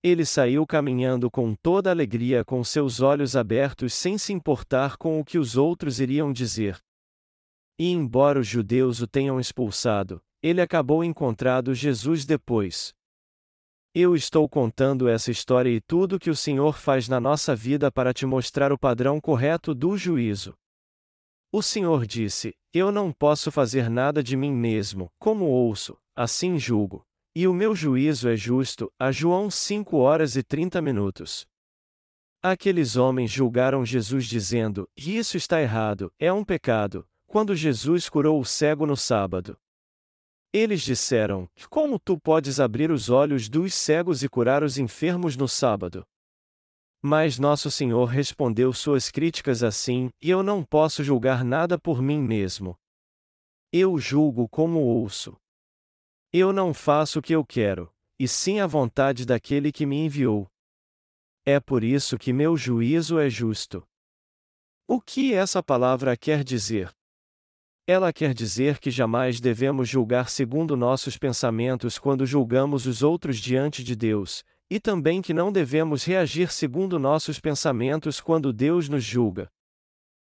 Ele 0.00 0.24
saiu 0.24 0.64
caminhando 0.64 1.28
com 1.28 1.56
toda 1.56 1.90
alegria 1.90 2.44
com 2.44 2.62
seus 2.62 3.00
olhos 3.00 3.34
abertos 3.34 3.94
sem 3.94 4.16
se 4.16 4.32
importar 4.32 4.96
com 4.96 5.18
o 5.18 5.24
que 5.24 5.38
os 5.38 5.56
outros 5.56 5.98
iriam 5.98 6.32
dizer. 6.32 6.80
E 7.78 7.90
embora 7.90 8.40
os 8.40 8.46
judeus 8.46 9.00
o 9.00 9.06
tenham 9.06 9.38
expulsado, 9.38 10.20
ele 10.42 10.60
acabou 10.60 11.04
encontrando 11.04 11.74
Jesus 11.74 12.24
depois. 12.24 12.92
Eu 13.94 14.14
estou 14.14 14.48
contando 14.48 15.08
essa 15.08 15.30
história 15.30 15.70
e 15.70 15.80
tudo 15.80 16.18
que 16.18 16.30
o 16.30 16.36
Senhor 16.36 16.76
faz 16.78 17.08
na 17.08 17.18
nossa 17.20 17.54
vida 17.56 17.90
para 17.90 18.12
te 18.12 18.26
mostrar 18.26 18.72
o 18.72 18.78
padrão 18.78 19.20
correto 19.20 19.74
do 19.74 19.96
juízo. 19.96 20.54
O 21.50 21.62
Senhor 21.62 22.06
disse: 22.06 22.54
Eu 22.72 22.92
não 22.92 23.12
posso 23.12 23.50
fazer 23.50 23.88
nada 23.88 24.22
de 24.22 24.36
mim 24.36 24.52
mesmo, 24.52 25.10
como 25.18 25.46
ouço, 25.46 25.96
assim 26.14 26.58
julgo. 26.58 27.02
E 27.34 27.46
o 27.46 27.54
meu 27.54 27.74
juízo 27.74 28.28
é 28.28 28.36
justo. 28.36 28.92
A 28.98 29.10
João 29.10 29.50
5 29.50 29.96
horas 29.96 30.36
e 30.36 30.42
30 30.42 30.82
minutos. 30.82 31.46
Aqueles 32.42 32.96
homens 32.96 33.30
julgaram 33.30 33.84
Jesus 33.84 34.26
dizendo: 34.26 34.88
Isso 34.96 35.36
está 35.36 35.60
errado, 35.60 36.12
é 36.18 36.32
um 36.32 36.44
pecado, 36.44 37.08
quando 37.28 37.54
Jesus 37.54 38.08
curou 38.08 38.40
o 38.40 38.44
cego 38.44 38.86
no 38.86 38.96
sábado. 38.96 39.56
Eles 40.52 40.80
disseram: 40.82 41.48
Como 41.68 41.98
tu 41.98 42.18
podes 42.18 42.58
abrir 42.58 42.90
os 42.90 43.10
olhos 43.10 43.48
dos 43.50 43.74
cegos 43.74 44.22
e 44.22 44.28
curar 44.28 44.64
os 44.64 44.78
enfermos 44.78 45.36
no 45.36 45.46
sábado? 45.46 46.04
Mas 47.02 47.38
Nosso 47.38 47.70
Senhor 47.70 48.06
respondeu 48.06 48.72
suas 48.72 49.10
críticas 49.10 49.62
assim: 49.62 50.08
E 50.20 50.30
eu 50.30 50.42
não 50.42 50.64
posso 50.64 51.04
julgar 51.04 51.44
nada 51.44 51.78
por 51.78 52.00
mim 52.00 52.18
mesmo. 52.18 52.76
Eu 53.70 53.98
julgo 53.98 54.48
como 54.48 54.80
ouço. 54.80 55.36
Eu 56.32 56.52
não 56.52 56.72
faço 56.72 57.18
o 57.18 57.22
que 57.22 57.34
eu 57.34 57.44
quero, 57.44 57.92
e 58.18 58.26
sim 58.26 58.58
a 58.58 58.66
vontade 58.66 59.26
daquele 59.26 59.70
que 59.70 59.84
me 59.84 59.96
enviou. 59.96 60.48
É 61.44 61.60
por 61.60 61.84
isso 61.84 62.18
que 62.18 62.32
meu 62.32 62.56
juízo 62.56 63.18
é 63.18 63.28
justo. 63.28 63.86
O 64.86 65.00
que 65.00 65.34
essa 65.34 65.62
palavra 65.62 66.16
quer 66.16 66.42
dizer? 66.42 66.90
Ela 67.90 68.12
quer 68.12 68.34
dizer 68.34 68.78
que 68.78 68.90
jamais 68.90 69.40
devemos 69.40 69.88
julgar 69.88 70.28
segundo 70.28 70.76
nossos 70.76 71.16
pensamentos 71.16 71.98
quando 71.98 72.26
julgamos 72.26 72.84
os 72.84 73.02
outros 73.02 73.38
diante 73.38 73.82
de 73.82 73.96
Deus, 73.96 74.44
e 74.68 74.78
também 74.78 75.22
que 75.22 75.32
não 75.32 75.50
devemos 75.50 76.04
reagir 76.04 76.52
segundo 76.52 76.98
nossos 76.98 77.40
pensamentos 77.40 78.20
quando 78.20 78.52
Deus 78.52 78.90
nos 78.90 79.02
julga. 79.02 79.48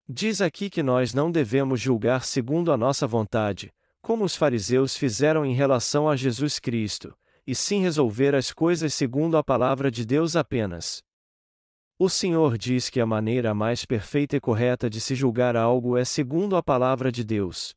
Diz 0.08 0.40
aqui 0.40 0.70
que 0.70 0.82
nós 0.82 1.14
não 1.14 1.30
devemos 1.30 1.82
julgar 1.82 2.24
segundo 2.24 2.72
a 2.72 2.78
nossa 2.78 3.06
vontade, 3.06 3.70
como 4.02 4.24
os 4.24 4.34
fariseus 4.34 4.96
fizeram 4.96 5.46
em 5.46 5.54
relação 5.54 6.08
a 6.08 6.16
Jesus 6.16 6.58
Cristo, 6.58 7.14
e 7.46 7.54
sim 7.54 7.82
resolver 7.82 8.34
as 8.34 8.54
coisas 8.54 8.94
segundo 8.94 9.36
a 9.36 9.44
palavra 9.44 9.92
de 9.92 10.06
Deus 10.06 10.38
apenas. 10.38 11.04
O 12.04 12.10
Senhor 12.10 12.58
diz 12.58 12.90
que 12.90 13.00
a 13.00 13.06
maneira 13.06 13.54
mais 13.54 13.86
perfeita 13.86 14.36
e 14.36 14.40
correta 14.40 14.90
de 14.90 15.00
se 15.00 15.14
julgar 15.14 15.56
algo 15.56 15.96
é 15.96 16.04
segundo 16.04 16.56
a 16.56 16.64
palavra 16.64 17.12
de 17.12 17.24
Deus. 17.24 17.76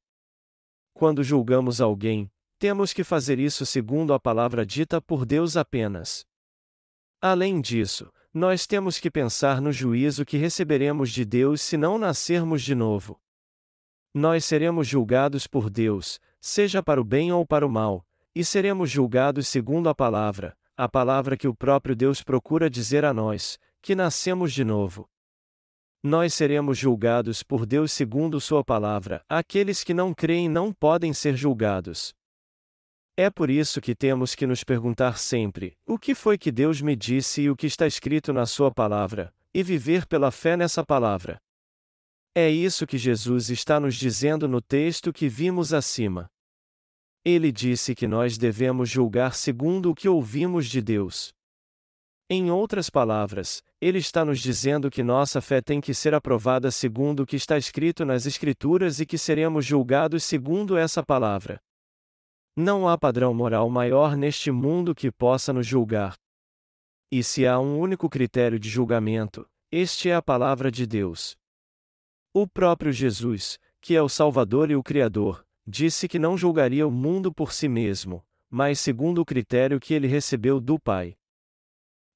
Quando 0.95 1.23
julgamos 1.23 1.79
alguém, 1.79 2.33
temos 2.59 2.95
que 2.95 3.05
fazer 3.05 3.39
isso 3.39 3.67
segundo 3.67 4.15
a 4.15 4.19
palavra 4.19 4.65
dita 4.65 4.99
por 4.99 5.27
Deus 5.27 5.59
apenas. 5.59 6.25
Além 7.21 7.61
disso, 7.61 8.11
nós 8.33 8.67
temos 8.67 8.99
que 8.99 9.11
pensar 9.11 9.61
no 9.61 9.71
juízo 9.71 10.25
que 10.25 10.39
receberemos 10.39 11.11
de 11.11 11.23
Deus 11.23 11.61
se 11.61 11.77
não 11.77 11.99
nascermos 11.99 12.63
de 12.63 12.75
novo. 12.75 13.21
Nós 14.15 14.47
seremos 14.47 14.89
julgados 14.89 15.47
por 15.47 15.69
Deus, 15.69 16.19
seja 16.41 16.83
para 16.83 16.99
o 16.99 17.05
bem 17.05 17.31
ou 17.31 17.45
para 17.45 17.67
o 17.67 17.71
mal, 17.71 18.07
e 18.35 18.43
seremos 18.43 18.91
julgados 18.91 19.49
segundo 19.49 19.87
a 19.91 19.95
palavra, 19.95 20.57
a 20.75 20.89
palavra 20.89 21.37
que 21.37 21.47
o 21.47 21.55
próprio 21.55 21.95
Deus 21.95 22.23
procura 22.23 22.71
dizer 22.71 23.05
a 23.05 23.13
nós, 23.13 23.59
que 23.85 23.95
nascemos 23.95 24.55
de 24.55 24.65
novo. 24.65 25.07
Nós 26.03 26.33
seremos 26.33 26.79
julgados 26.79 27.43
por 27.43 27.67
Deus 27.67 27.93
segundo 27.93 28.41
Sua 28.41 28.65
palavra, 28.65 29.23
aqueles 29.29 29.85
que 29.85 29.93
não 29.93 30.15
creem 30.15 30.49
não 30.49 30.73
podem 30.73 31.13
ser 31.13 31.37
julgados. 31.37 32.15
É 33.15 33.29
por 33.29 33.51
isso 33.51 33.83
que 33.83 33.95
temos 33.95 34.35
que 34.35 34.47
nos 34.47 34.65
perguntar 34.65 35.19
sempre: 35.19 35.77
o 35.87 35.99
que 35.99 36.15
foi 36.15 36.39
que 36.39 36.51
Deus 36.51 36.81
me 36.81 36.97
disse 36.97 37.43
e 37.43 37.51
o 37.51 37.55
que 37.55 37.67
está 37.67 37.87
escrito 37.87 38.33
na 38.33 38.47
Sua 38.47 38.73
palavra, 38.73 39.35
e 39.53 39.63
viver 39.63 40.07
pela 40.07 40.31
fé 40.31 40.57
nessa 40.57 40.83
palavra. 40.83 41.37
É 42.35 42.49
isso 42.49 42.87
que 42.87 42.97
Jesus 42.97 43.51
está 43.51 43.79
nos 43.79 43.97
dizendo 43.97 44.49
no 44.49 44.63
texto 44.63 45.13
que 45.13 45.29
vimos 45.29 45.75
acima. 45.75 46.27
Ele 47.23 47.53
disse 47.53 47.95
que 47.95 48.09
nós 48.09 48.39
devemos 48.39 48.89
julgar 48.89 49.35
segundo 49.35 49.91
o 49.91 49.95
que 49.95 50.09
ouvimos 50.09 50.71
de 50.71 50.81
Deus. 50.81 51.35
Em 52.37 52.51
outras 52.51 52.91
palavras, 52.91 53.63
ele 53.81 53.99
está 53.99 54.25
nos 54.25 54.41
dizendo 54.41 54.91
que 54.91 55.05
nossa 55.05 55.41
fé 55.41 55.61
tem 55.61 55.81
que 55.81 55.95
ser 55.95 56.15
aprovada 56.15 56.69
segundo 56.69 57.21
o 57.21 57.27
que 57.27 57.37
está 57.37 57.57
escrito 57.57 58.05
nas 58.05 58.27
Escrituras 58.27 58.99
e 58.99 59.07
que 59.07 59.17
seremos 59.17 59.65
julgados 59.65 60.25
segundo 60.25 60.77
essa 60.77 61.01
palavra. 61.01 61.61
Não 62.57 62.89
há 62.89 62.99
padrão 62.99 63.33
moral 63.33 63.71
maior 63.71 64.17
neste 64.17 64.51
mundo 64.51 64.97
que 64.97 65.13
possa 65.13 65.53
nos 65.53 65.65
julgar. 65.65 66.17
E 67.09 67.23
se 67.23 67.47
há 67.47 67.61
um 67.61 67.79
único 67.79 68.11
critério 68.11 68.59
de 68.59 68.69
julgamento, 68.69 69.47
este 69.71 70.09
é 70.09 70.17
a 70.17 70.21
palavra 70.21 70.73
de 70.73 70.89
Deus. 70.89 71.37
O 72.35 72.49
próprio 72.49 72.91
Jesus, 72.91 73.61
que 73.81 73.95
é 73.95 74.03
o 74.03 74.09
Salvador 74.09 74.73
e 74.73 74.75
o 74.75 74.83
Criador, 74.83 75.47
disse 75.65 76.09
que 76.09 76.19
não 76.19 76.37
julgaria 76.37 76.85
o 76.85 76.91
mundo 76.91 77.33
por 77.33 77.53
si 77.53 77.69
mesmo, 77.69 78.25
mas 78.51 78.81
segundo 78.81 79.21
o 79.21 79.25
critério 79.25 79.79
que 79.79 79.95
ele 79.95 80.09
recebeu 80.09 80.59
do 80.59 80.81
Pai. 80.81 81.17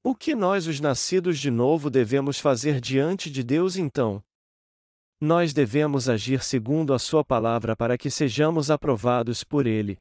O 0.02 0.14
que 0.14 0.34
nós, 0.34 0.66
os 0.66 0.80
nascidos 0.80 1.38
de 1.38 1.50
novo, 1.50 1.90
devemos 1.90 2.38
fazer 2.38 2.80
diante 2.80 3.30
de 3.30 3.42
Deus 3.42 3.76
então? 3.76 4.22
Nós 5.20 5.52
devemos 5.52 6.08
agir 6.08 6.42
segundo 6.42 6.94
a 6.94 6.98
Sua 6.98 7.24
palavra 7.24 7.74
para 7.74 7.98
que 7.98 8.08
sejamos 8.08 8.70
aprovados 8.70 9.42
por 9.42 9.66
Ele. 9.66 9.98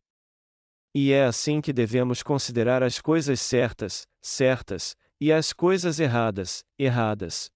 E 0.93 1.11
é 1.11 1.25
assim 1.25 1.59
que 1.59 1.73
devemos 1.73 2.21
considerar 2.21 2.83
as 2.83 3.01
coisas 3.01 3.41
certas, 3.41 4.07
certas, 4.21 4.95
e 5.19 5.31
as 5.31 5.51
coisas 5.51 5.99
erradas, 5.99 6.63
erradas. 6.77 7.51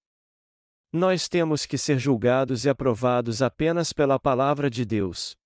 Nós 0.92 1.28
temos 1.28 1.64
que 1.64 1.78
ser 1.78 1.98
julgados 1.98 2.64
e 2.64 2.68
aprovados 2.68 3.40
apenas 3.40 3.92
pela 3.92 4.18
palavra 4.18 4.68
de 4.68 4.84
Deus. 4.84 5.36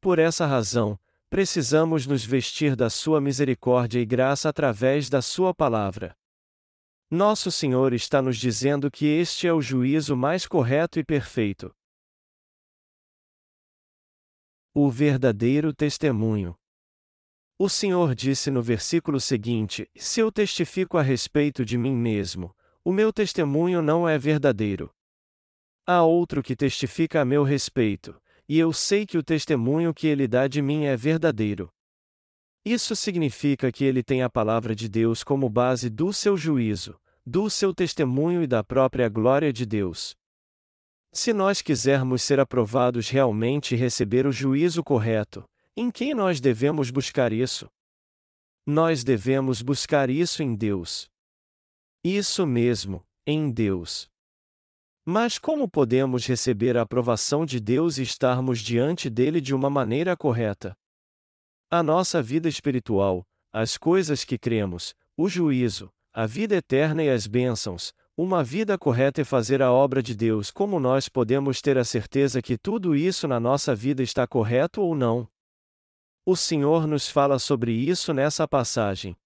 Por 0.00 0.18
essa 0.18 0.44
razão, 0.46 0.98
precisamos 1.30 2.08
nos 2.08 2.24
vestir 2.24 2.74
da 2.74 2.90
Sua 2.90 3.20
misericórdia 3.20 4.00
e 4.00 4.04
graça 4.04 4.48
através 4.48 5.08
da 5.08 5.22
Sua 5.22 5.54
palavra. 5.54 6.14
Nosso 7.08 7.52
Senhor 7.52 7.92
está 7.92 8.20
nos 8.20 8.36
dizendo 8.36 8.90
que 8.90 9.06
este 9.06 9.46
é 9.46 9.52
o 9.52 9.62
juízo 9.62 10.16
mais 10.16 10.46
correto 10.46 10.98
e 10.98 11.04
perfeito. 11.04 11.72
O 14.74 14.90
verdadeiro 14.90 15.72
testemunho. 15.72 16.56
O 17.58 17.68
Senhor 17.68 18.14
disse 18.14 18.50
no 18.50 18.62
versículo 18.62 19.20
seguinte: 19.20 19.88
Se 19.96 20.20
eu 20.20 20.32
testifico 20.32 20.98
a 20.98 21.02
respeito 21.02 21.64
de 21.64 21.78
mim 21.78 21.94
mesmo, 21.94 22.54
o 22.84 22.92
meu 22.92 23.12
testemunho 23.12 23.82
não 23.82 24.08
é 24.08 24.18
verdadeiro. 24.18 24.92
Há 25.86 26.02
outro 26.02 26.42
que 26.42 26.56
testifica 26.56 27.20
a 27.20 27.24
meu 27.24 27.42
respeito, 27.42 28.20
e 28.50 28.58
eu 28.58 28.72
sei 28.72 29.06
que 29.06 29.16
o 29.16 29.22
testemunho 29.22 29.94
que 29.94 30.08
ele 30.08 30.26
dá 30.26 30.48
de 30.48 30.60
mim 30.60 30.82
é 30.82 30.96
verdadeiro. 30.96 31.72
Isso 32.64 32.96
significa 32.96 33.70
que 33.70 33.84
ele 33.84 34.02
tem 34.02 34.24
a 34.24 34.28
palavra 34.28 34.74
de 34.74 34.88
Deus 34.88 35.22
como 35.22 35.48
base 35.48 35.88
do 35.88 36.12
seu 36.12 36.36
juízo, 36.36 36.98
do 37.24 37.48
seu 37.48 37.72
testemunho 37.72 38.42
e 38.42 38.48
da 38.48 38.64
própria 38.64 39.08
glória 39.08 39.52
de 39.52 39.64
Deus. 39.64 40.16
Se 41.12 41.32
nós 41.32 41.62
quisermos 41.62 42.24
ser 42.24 42.40
aprovados 42.40 43.08
realmente 43.08 43.76
e 43.76 43.78
receber 43.78 44.26
o 44.26 44.32
juízo 44.32 44.82
correto, 44.82 45.44
em 45.76 45.88
quem 45.88 46.12
nós 46.12 46.40
devemos 46.40 46.90
buscar 46.90 47.32
isso? 47.32 47.70
Nós 48.66 49.04
devemos 49.04 49.62
buscar 49.62 50.10
isso 50.10 50.42
em 50.42 50.56
Deus. 50.56 51.08
Isso 52.02 52.44
mesmo, 52.44 53.06
em 53.24 53.48
Deus. 53.48 54.10
Mas 55.12 55.40
como 55.40 55.68
podemos 55.68 56.24
receber 56.24 56.76
a 56.76 56.82
aprovação 56.82 57.44
de 57.44 57.58
Deus 57.58 57.98
e 57.98 58.02
estarmos 58.02 58.60
diante 58.60 59.10
dele 59.10 59.40
de 59.40 59.52
uma 59.52 59.68
maneira 59.68 60.16
correta? 60.16 60.72
A 61.68 61.82
nossa 61.82 62.22
vida 62.22 62.48
espiritual, 62.48 63.26
as 63.52 63.76
coisas 63.76 64.22
que 64.22 64.38
cremos, 64.38 64.94
o 65.16 65.28
juízo, 65.28 65.90
a 66.12 66.26
vida 66.26 66.54
eterna 66.54 67.02
e 67.02 67.10
as 67.10 67.26
bênçãos, 67.26 67.92
uma 68.16 68.44
vida 68.44 68.78
correta 68.78 69.20
e 69.20 69.24
fazer 69.24 69.60
a 69.62 69.72
obra 69.72 70.00
de 70.00 70.14
Deus. 70.14 70.52
Como 70.52 70.78
nós 70.78 71.08
podemos 71.08 71.60
ter 71.60 71.76
a 71.76 71.82
certeza 71.82 72.40
que 72.40 72.56
tudo 72.56 72.94
isso 72.94 73.26
na 73.26 73.40
nossa 73.40 73.74
vida 73.74 74.04
está 74.04 74.28
correto 74.28 74.80
ou 74.80 74.94
não? 74.94 75.28
O 76.24 76.36
Senhor 76.36 76.86
nos 76.86 77.08
fala 77.08 77.40
sobre 77.40 77.72
isso 77.72 78.14
nessa 78.14 78.46
passagem. 78.46 79.16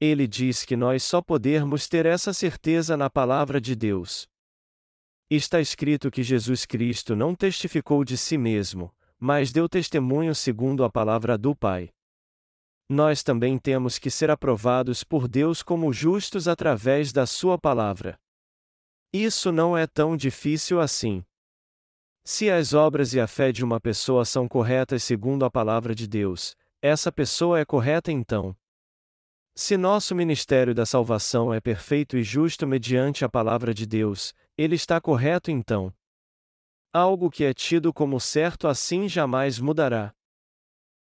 Ele 0.00 0.26
diz 0.26 0.64
que 0.64 0.74
nós 0.74 1.02
só 1.02 1.20
podemos 1.20 1.86
ter 1.86 2.06
essa 2.06 2.32
certeza 2.32 2.96
na 2.96 3.10
palavra 3.10 3.60
de 3.60 3.76
Deus. 3.76 4.26
Está 5.28 5.60
escrito 5.60 6.08
que 6.08 6.22
Jesus 6.22 6.64
Cristo 6.64 7.16
não 7.16 7.34
testificou 7.34 8.04
de 8.04 8.16
si 8.16 8.38
mesmo, 8.38 8.94
mas 9.18 9.50
deu 9.50 9.68
testemunho 9.68 10.32
segundo 10.36 10.84
a 10.84 10.90
palavra 10.90 11.36
do 11.36 11.54
Pai. 11.54 11.90
Nós 12.88 13.24
também 13.24 13.58
temos 13.58 13.98
que 13.98 14.08
ser 14.08 14.30
aprovados 14.30 15.02
por 15.02 15.26
Deus 15.26 15.64
como 15.64 15.92
justos 15.92 16.46
através 16.46 17.12
da 17.12 17.26
Sua 17.26 17.58
palavra. 17.58 18.16
Isso 19.12 19.50
não 19.50 19.76
é 19.76 19.84
tão 19.84 20.16
difícil 20.16 20.80
assim. 20.80 21.24
Se 22.24 22.48
as 22.48 22.72
obras 22.72 23.12
e 23.12 23.18
a 23.18 23.26
fé 23.26 23.50
de 23.50 23.64
uma 23.64 23.80
pessoa 23.80 24.24
são 24.24 24.46
corretas 24.46 25.02
segundo 25.02 25.44
a 25.44 25.50
palavra 25.50 25.92
de 25.92 26.06
Deus, 26.06 26.56
essa 26.80 27.10
pessoa 27.10 27.58
é 27.58 27.64
correta 27.64 28.12
então. 28.12 28.56
Se 29.56 29.76
nosso 29.76 30.14
ministério 30.14 30.74
da 30.74 30.86
salvação 30.86 31.52
é 31.52 31.60
perfeito 31.60 32.16
e 32.16 32.22
justo 32.22 32.66
mediante 32.66 33.24
a 33.24 33.28
palavra 33.28 33.72
de 33.72 33.86
Deus, 33.86 34.34
ele 34.56 34.74
está 34.74 35.00
correto 35.00 35.50
então. 35.50 35.92
Algo 36.92 37.30
que 37.30 37.44
é 37.44 37.52
tido 37.52 37.92
como 37.92 38.18
certo 38.18 38.66
assim 38.66 39.08
jamais 39.08 39.58
mudará. 39.58 40.14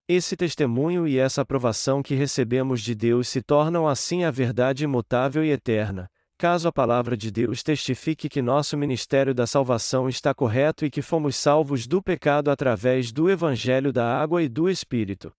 Esse 0.08 0.36
testemunho 0.36 1.08
e 1.08 1.18
essa 1.18 1.42
aprovação 1.42 2.02
que 2.02 2.16
recebemos 2.16 2.82
de 2.82 2.94
Deus 2.94 3.30
se 3.30 3.42
tornam 3.42 3.88
assim 3.88 4.24
a 4.24 4.32
verdade 4.32 4.84
imutável 4.84 5.46
e 5.46 5.52
eterna, 5.52 6.10
caso 6.38 6.68
a 6.68 6.74
palavra 6.74 7.16
de 7.16 7.32
Deus 7.32 7.64
testifique 7.64 8.28
que 8.28 8.42
nosso 8.42 8.76
ministério 8.76 9.34
da 9.34 9.48
salvação 9.48 10.10
está 10.10 10.34
correto 10.34 10.86
e 10.86 10.90
que 10.90 11.02
fomos 11.02 11.36
salvos 11.36 11.88
do 11.88 12.02
pecado 12.02 12.52
através 12.52 13.12
do 13.12 13.30
Evangelho 13.30 13.94
da 13.94 14.20
Água 14.20 14.44
e 14.44 14.50
do 14.50 14.70
Espírito. 14.70 15.32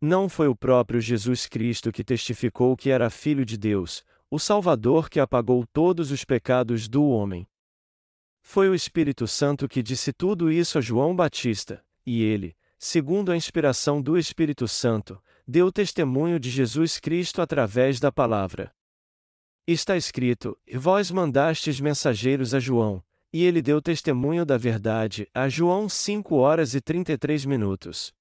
Não 0.00 0.28
foi 0.28 0.48
o 0.48 0.56
próprio 0.56 1.00
Jesus 1.00 1.46
Cristo 1.46 1.92
que 1.92 2.02
testificou 2.02 2.74
que 2.76 2.90
era 2.90 3.10
Filho 3.10 3.44
de 3.44 3.58
Deus, 3.58 4.02
o 4.30 4.38
Salvador 4.38 5.10
que 5.10 5.18
apagou 5.18 5.66
todos 5.72 6.12
os 6.12 6.24
pecados 6.24 6.88
do 6.88 7.04
homem. 7.04 7.48
Foi 8.40 8.68
o 8.68 8.74
Espírito 8.74 9.26
Santo 9.26 9.68
que 9.68 9.82
disse 9.82 10.12
tudo 10.12 10.52
isso 10.52 10.78
a 10.78 10.80
João 10.80 11.16
Batista, 11.16 11.84
e 12.06 12.22
ele, 12.22 12.56
segundo 12.78 13.32
a 13.32 13.36
inspiração 13.36 14.00
do 14.00 14.16
Espírito 14.16 14.68
Santo, 14.68 15.20
deu 15.46 15.72
testemunho 15.72 16.38
de 16.38 16.48
Jesus 16.48 17.00
Cristo 17.00 17.42
através 17.42 17.98
da 17.98 18.12
palavra. 18.12 18.72
Está 19.66 19.96
escrito: 19.96 20.56
vós 20.74 21.10
mandastes 21.10 21.80
mensageiros 21.80 22.54
a 22.54 22.60
João, 22.60 23.02
e 23.32 23.44
ele 23.44 23.60
deu 23.60 23.82
testemunho 23.82 24.46
da 24.46 24.56
verdade, 24.56 25.28
a 25.34 25.48
João 25.48 25.88
5 25.88 26.36
horas 26.36 26.74
e 26.74 26.80
33 26.80 27.44
minutos. 27.44 28.12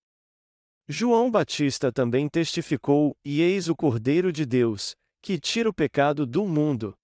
João 0.88 1.30
Batista 1.30 1.92
também 1.92 2.28
testificou: 2.28 3.16
E 3.24 3.42
eis 3.42 3.70
o 3.70 3.76
Cordeiro 3.76 4.32
de 4.32 4.44
Deus, 4.44 4.96
que 5.22 5.40
tira 5.40 5.70
o 5.70 5.74
pecado 5.74 6.26
do 6.26 6.46
mundo. 6.46 6.96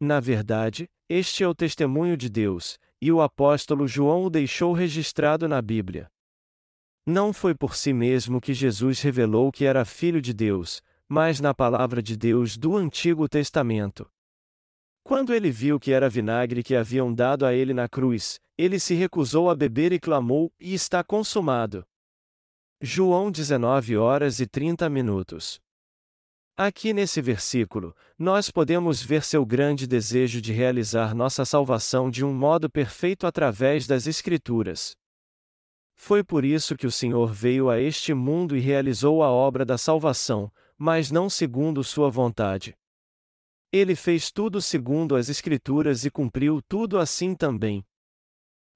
Na 0.00 0.20
verdade, 0.20 0.88
este 1.08 1.42
é 1.42 1.48
o 1.48 1.54
testemunho 1.54 2.16
de 2.16 2.28
Deus, 2.28 2.78
e 3.00 3.12
o 3.12 3.20
apóstolo 3.20 3.86
João 3.86 4.24
o 4.24 4.30
deixou 4.30 4.72
registrado 4.72 5.48
na 5.48 5.60
Bíblia. 5.62 6.10
Não 7.06 7.32
foi 7.32 7.54
por 7.54 7.76
si 7.76 7.92
mesmo 7.92 8.40
que 8.40 8.52
Jesus 8.52 9.00
revelou 9.00 9.52
que 9.52 9.64
era 9.64 9.84
filho 9.84 10.20
de 10.20 10.34
Deus, 10.34 10.82
mas 11.08 11.40
na 11.40 11.54
palavra 11.54 12.02
de 12.02 12.16
Deus 12.16 12.56
do 12.56 12.76
Antigo 12.76 13.28
Testamento. 13.28 14.10
Quando 15.04 15.32
ele 15.32 15.50
viu 15.50 15.78
que 15.78 15.92
era 15.92 16.08
vinagre 16.08 16.64
que 16.64 16.74
haviam 16.74 17.14
dado 17.14 17.46
a 17.46 17.54
ele 17.54 17.72
na 17.72 17.88
cruz, 17.88 18.40
ele 18.58 18.80
se 18.80 18.92
recusou 18.94 19.48
a 19.48 19.54
beber 19.54 19.92
e 19.92 20.00
clamou: 20.00 20.52
E 20.58 20.74
está 20.74 21.04
consumado. 21.04 21.86
João 22.82 23.30
19 23.30 23.96
horas 23.96 24.40
e 24.40 24.46
30 24.46 24.90
minutos. 24.90 25.60
Aqui 26.58 26.94
nesse 26.94 27.20
versículo, 27.20 27.94
nós 28.18 28.50
podemos 28.50 29.02
ver 29.02 29.22
seu 29.22 29.44
grande 29.44 29.86
desejo 29.86 30.40
de 30.40 30.54
realizar 30.54 31.14
nossa 31.14 31.44
salvação 31.44 32.10
de 32.10 32.24
um 32.24 32.32
modo 32.32 32.70
perfeito 32.70 33.26
através 33.26 33.86
das 33.86 34.06
Escrituras. 34.06 34.96
Foi 35.94 36.24
por 36.24 36.46
isso 36.46 36.74
que 36.74 36.86
o 36.86 36.90
Senhor 36.90 37.30
veio 37.30 37.68
a 37.68 37.78
este 37.78 38.14
mundo 38.14 38.56
e 38.56 38.60
realizou 38.60 39.22
a 39.22 39.30
obra 39.30 39.66
da 39.66 39.76
salvação, 39.76 40.50
mas 40.78 41.10
não 41.10 41.28
segundo 41.28 41.84
sua 41.84 42.08
vontade. 42.08 42.74
Ele 43.70 43.94
fez 43.94 44.30
tudo 44.30 44.62
segundo 44.62 45.14
as 45.14 45.28
Escrituras 45.28 46.06
e 46.06 46.10
cumpriu 46.10 46.62
tudo 46.62 46.98
assim 46.98 47.34
também. 47.34 47.84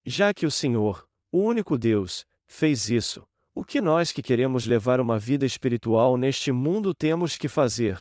Já 0.05 0.35
que 0.35 0.45
o 0.45 0.51
Senhor, 0.51 1.09
o 1.33 1.38
único 1.38 1.79
Deus, 1.79 2.27
fez 2.47 2.90
isso, 2.90 3.27
o 3.55 3.65
que 3.65 3.81
nós 3.81 4.13
que 4.13 4.23
queremos 4.23 4.65
levar 4.65 5.01
uma 5.01 5.19
vida 5.19 5.45
espiritual 5.45 6.17
neste 6.17 6.53
mundo 6.53 6.95
temos 6.95 7.37
que 7.37 7.49
fazer? 7.49 7.99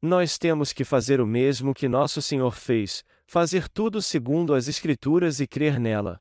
Nós 0.00 0.38
temos 0.38 0.72
que 0.72 0.84
fazer 0.84 1.20
o 1.20 1.26
mesmo 1.26 1.74
que 1.74 1.88
nosso 1.88 2.22
Senhor 2.22 2.54
fez, 2.54 3.04
fazer 3.26 3.68
tudo 3.68 4.00
segundo 4.00 4.54
as 4.54 4.66
Escrituras 4.66 5.40
e 5.40 5.46
crer 5.46 5.78
nela. 5.78 6.18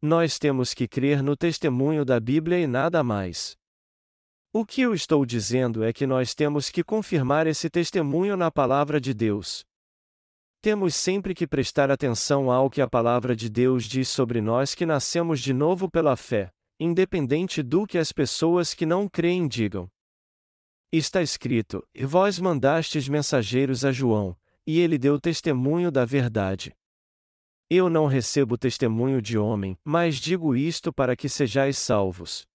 Nós 0.00 0.38
temos 0.38 0.74
que 0.74 0.86
crer 0.86 1.22
no 1.22 1.36
testemunho 1.36 2.04
da 2.04 2.20
Bíblia 2.20 2.58
e 2.60 2.66
nada 2.66 3.02
mais. 3.02 3.56
O 4.52 4.66
que 4.66 4.82
eu 4.82 4.92
estou 4.92 5.24
dizendo 5.24 5.82
é 5.82 5.92
que 5.92 6.06
nós 6.06 6.34
temos 6.34 6.68
que 6.68 6.84
confirmar 6.84 7.46
esse 7.46 7.70
testemunho 7.70 8.36
na 8.36 8.50
palavra 8.50 9.00
de 9.00 9.14
Deus. 9.14 9.64
Temos 10.60 10.94
sempre 10.94 11.34
que 11.34 11.46
prestar 11.46 11.90
atenção 11.90 12.50
ao 12.52 12.70
que 12.70 12.80
a 12.80 12.88
palavra 12.88 13.34
de 13.34 13.48
Deus 13.48 13.84
diz 13.84 14.08
sobre 14.08 14.40
nós 14.40 14.74
que 14.74 14.86
nascemos 14.86 15.40
de 15.40 15.52
novo 15.52 15.90
pela 15.90 16.16
fé, 16.16 16.52
independente 16.78 17.62
do 17.62 17.86
que 17.86 17.98
as 17.98 18.12
pessoas 18.12 18.74
que 18.74 18.86
não 18.86 19.08
creem 19.08 19.46
digam. 19.46 19.90
Está 20.92 21.22
escrito: 21.22 21.86
E 21.94 22.04
vós 22.04 22.38
mandastes 22.38 23.08
mensageiros 23.08 23.84
a 23.84 23.92
João, 23.92 24.36
e 24.66 24.78
ele 24.78 24.98
deu 24.98 25.20
testemunho 25.20 25.90
da 25.90 26.04
verdade. 26.04 26.74
Eu 27.70 27.88
não 27.88 28.06
recebo 28.06 28.58
testemunho 28.58 29.22
de 29.22 29.38
homem, 29.38 29.78
mas 29.82 30.16
digo 30.16 30.54
isto 30.54 30.92
para 30.92 31.16
que 31.16 31.28
sejais 31.28 31.78
salvos. 31.78 32.46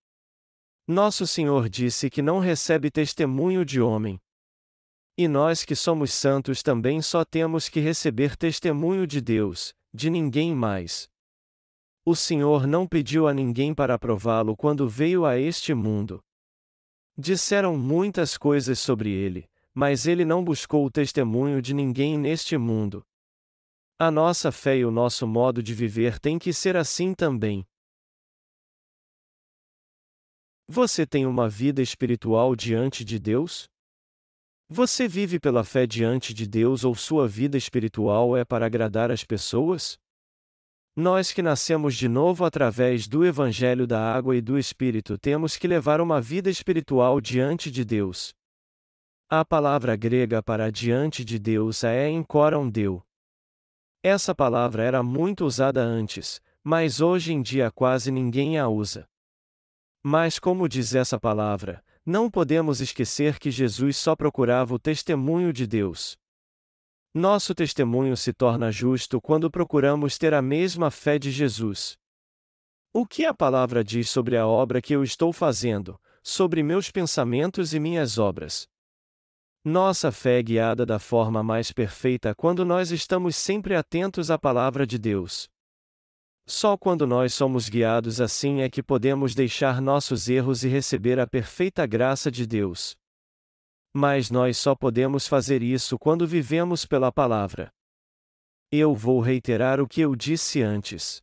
Nosso 0.87 1.25
Senhor 1.25 1.67
disse 1.67 2.09
que 2.09 2.21
não 2.21 2.39
recebe 2.39 2.91
testemunho 2.91 3.65
de 3.65 3.81
homem. 3.81 4.19
E 5.17 5.27
nós 5.27 5.65
que 5.65 5.75
somos 5.75 6.13
santos 6.13 6.61
também 6.61 7.01
só 7.01 7.25
temos 7.25 7.67
que 7.67 7.79
receber 7.79 8.37
testemunho 8.37 9.07
de 9.07 9.19
Deus, 9.19 9.73
de 9.91 10.11
ninguém 10.11 10.53
mais. 10.53 11.09
O 12.09 12.15
Senhor 12.15 12.65
não 12.65 12.87
pediu 12.87 13.27
a 13.27 13.33
ninguém 13.33 13.75
para 13.75 13.95
aprová-lo 13.95 14.55
quando 14.55 14.87
veio 14.87 15.25
a 15.25 15.37
este 15.37 15.73
mundo. 15.73 16.23
Disseram 17.17 17.77
muitas 17.77 18.37
coisas 18.37 18.79
sobre 18.79 19.11
ele, 19.11 19.45
mas 19.73 20.07
ele 20.07 20.23
não 20.23 20.41
buscou 20.41 20.85
o 20.85 20.89
testemunho 20.89 21.61
de 21.61 21.73
ninguém 21.73 22.17
neste 22.17 22.57
mundo. 22.57 23.05
A 23.99 24.09
nossa 24.09 24.53
fé 24.53 24.77
e 24.77 24.85
o 24.85 24.89
nosso 24.89 25.27
modo 25.27 25.61
de 25.61 25.73
viver 25.73 26.17
tem 26.17 26.39
que 26.39 26.53
ser 26.53 26.77
assim 26.77 27.13
também. 27.13 27.67
Você 30.65 31.05
tem 31.05 31.25
uma 31.25 31.49
vida 31.49 31.81
espiritual 31.81 32.55
diante 32.55 33.03
de 33.03 33.19
Deus? 33.19 33.67
Você 34.69 35.09
vive 35.09 35.41
pela 35.41 35.65
fé 35.65 35.85
diante 35.85 36.33
de 36.33 36.47
Deus 36.47 36.85
ou 36.85 36.95
sua 36.95 37.27
vida 37.27 37.57
espiritual 37.57 38.37
é 38.37 38.45
para 38.45 38.65
agradar 38.65 39.11
as 39.11 39.25
pessoas? 39.25 39.99
Nós 40.99 41.31
que 41.31 41.43
nascemos 41.43 41.95
de 41.95 42.09
novo 42.09 42.43
através 42.43 43.07
do 43.07 43.23
Evangelho 43.23 43.85
da 43.85 44.01
Água 44.01 44.35
e 44.35 44.41
do 44.41 44.57
Espírito 44.57 45.15
temos 45.15 45.55
que 45.55 45.67
levar 45.67 46.01
uma 46.01 46.19
vida 46.19 46.49
espiritual 46.49 47.21
diante 47.21 47.69
de 47.69 47.85
Deus. 47.85 48.33
A 49.29 49.45
palavra 49.45 49.95
grega 49.95 50.41
para 50.41 50.71
diante 50.71 51.23
de 51.23 51.37
Deus 51.37 51.83
é 51.83 52.09
encoram 52.09 52.67
deu. 52.67 53.05
Essa 54.01 54.33
palavra 54.33 54.81
era 54.81 55.03
muito 55.03 55.45
usada 55.45 55.83
antes, 55.83 56.41
mas 56.63 56.99
hoje 56.99 57.31
em 57.31 57.43
dia 57.43 57.69
quase 57.69 58.09
ninguém 58.09 58.57
a 58.57 58.67
usa. 58.67 59.07
Mas, 60.01 60.39
como 60.39 60.67
diz 60.67 60.95
essa 60.95 61.19
palavra, 61.19 61.83
não 62.03 62.27
podemos 62.27 62.81
esquecer 62.81 63.37
que 63.37 63.51
Jesus 63.51 63.97
só 63.97 64.15
procurava 64.15 64.73
o 64.73 64.79
testemunho 64.79 65.53
de 65.53 65.67
Deus. 65.67 66.17
Nosso 67.17 67.55
testemunho 67.55 68.15
se 68.15 68.31
torna 68.31 68.71
justo 68.71 69.19
quando 69.19 69.49
procuramos 69.49 70.19
ter 70.19 70.35
a 70.35 70.41
mesma 70.41 70.91
fé 70.91 71.17
de 71.17 71.31
Jesus. 71.31 71.97
O 72.93 73.07
que 73.07 73.25
a 73.25 73.33
palavra 73.33 73.83
diz 73.83 74.07
sobre 74.07 74.37
a 74.37 74.45
obra 74.45 74.79
que 74.79 74.93
eu 74.93 75.03
estou 75.03 75.33
fazendo, 75.33 75.99
sobre 76.21 76.61
meus 76.61 76.91
pensamentos 76.91 77.73
e 77.73 77.79
minhas 77.79 78.19
obras? 78.19 78.67
Nossa 79.65 80.11
fé 80.11 80.37
é 80.37 80.43
guiada 80.43 80.85
da 80.85 80.99
forma 80.99 81.41
mais 81.41 81.71
perfeita 81.71 82.35
quando 82.35 82.63
nós 82.63 82.91
estamos 82.91 83.35
sempre 83.35 83.75
atentos 83.75 84.29
à 84.29 84.37
palavra 84.37 84.85
de 84.85 84.99
Deus. 84.99 85.49
Só 86.45 86.77
quando 86.77 87.07
nós 87.07 87.33
somos 87.33 87.67
guiados 87.67 88.21
assim 88.21 88.61
é 88.61 88.69
que 88.69 88.83
podemos 88.83 89.33
deixar 89.33 89.81
nossos 89.81 90.29
erros 90.29 90.63
e 90.63 90.67
receber 90.67 91.19
a 91.19 91.25
perfeita 91.25 91.83
graça 91.87 92.29
de 92.29 92.45
Deus. 92.45 92.95
Mas 93.93 94.29
nós 94.29 94.57
só 94.57 94.75
podemos 94.75 95.27
fazer 95.27 95.63
isso 95.63 95.97
quando 95.97 96.27
vivemos 96.27 96.85
pela 96.85 97.11
palavra. 97.11 97.71
Eu 98.71 98.93
vou 98.93 99.19
reiterar 99.21 99.79
o 99.79 99.87
que 99.87 100.01
eu 100.01 100.15
disse 100.15 100.61
antes. 100.61 101.21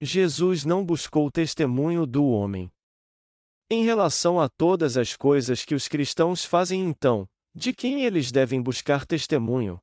Jesus 0.00 0.64
não 0.64 0.84
buscou 0.84 1.30
testemunho 1.30 2.06
do 2.06 2.26
homem. 2.26 2.72
Em 3.70 3.84
relação 3.84 4.40
a 4.40 4.48
todas 4.48 4.96
as 4.96 5.16
coisas 5.16 5.64
que 5.64 5.74
os 5.74 5.86
cristãos 5.86 6.44
fazem 6.44 6.80
então, 6.80 7.28
de 7.54 7.72
quem 7.72 8.04
eles 8.04 8.32
devem 8.32 8.60
buscar 8.60 9.06
testemunho? 9.06 9.80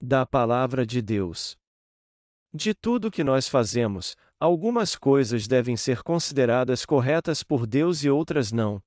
Da 0.00 0.24
Palavra 0.24 0.86
de 0.86 1.02
Deus. 1.02 1.58
De 2.54 2.72
tudo 2.72 3.10
que 3.10 3.24
nós 3.24 3.48
fazemos, 3.48 4.16
algumas 4.40 4.96
coisas 4.96 5.46
devem 5.46 5.76
ser 5.76 6.02
consideradas 6.02 6.86
corretas 6.86 7.42
por 7.42 7.66
Deus 7.66 8.02
e 8.02 8.08
outras 8.08 8.52
não. 8.52 8.82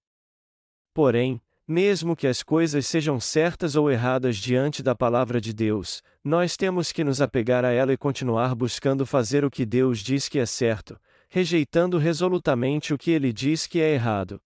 Porém, 0.93 1.41
mesmo 1.69 2.15
que 2.15 2.25
as 2.25 2.41
coisas 2.41 2.87
sejam 2.87 3.19
certas 3.19 3.75
ou 3.75 3.91
erradas 3.91 4.37
diante 4.37 4.81
da 4.81 4.95
palavra 4.95 5.39
de 5.39 5.53
Deus, 5.53 6.01
nós 6.23 6.57
temos 6.57 6.91
que 6.91 7.03
nos 7.03 7.21
apegar 7.21 7.63
a 7.63 7.69
ela 7.69 7.93
e 7.93 7.97
continuar 7.97 8.55
buscando 8.55 9.05
fazer 9.05 9.45
o 9.45 9.51
que 9.51 9.67
Deus 9.67 9.99
diz 9.99 10.27
que 10.27 10.39
é 10.39 10.47
certo, 10.47 10.99
rejeitando 11.29 11.99
resolutamente 11.99 12.91
o 12.91 12.97
que 12.97 13.11
ele 13.11 13.31
diz 13.31 13.67
que 13.67 13.79
é 13.79 13.93
errado. 13.93 14.41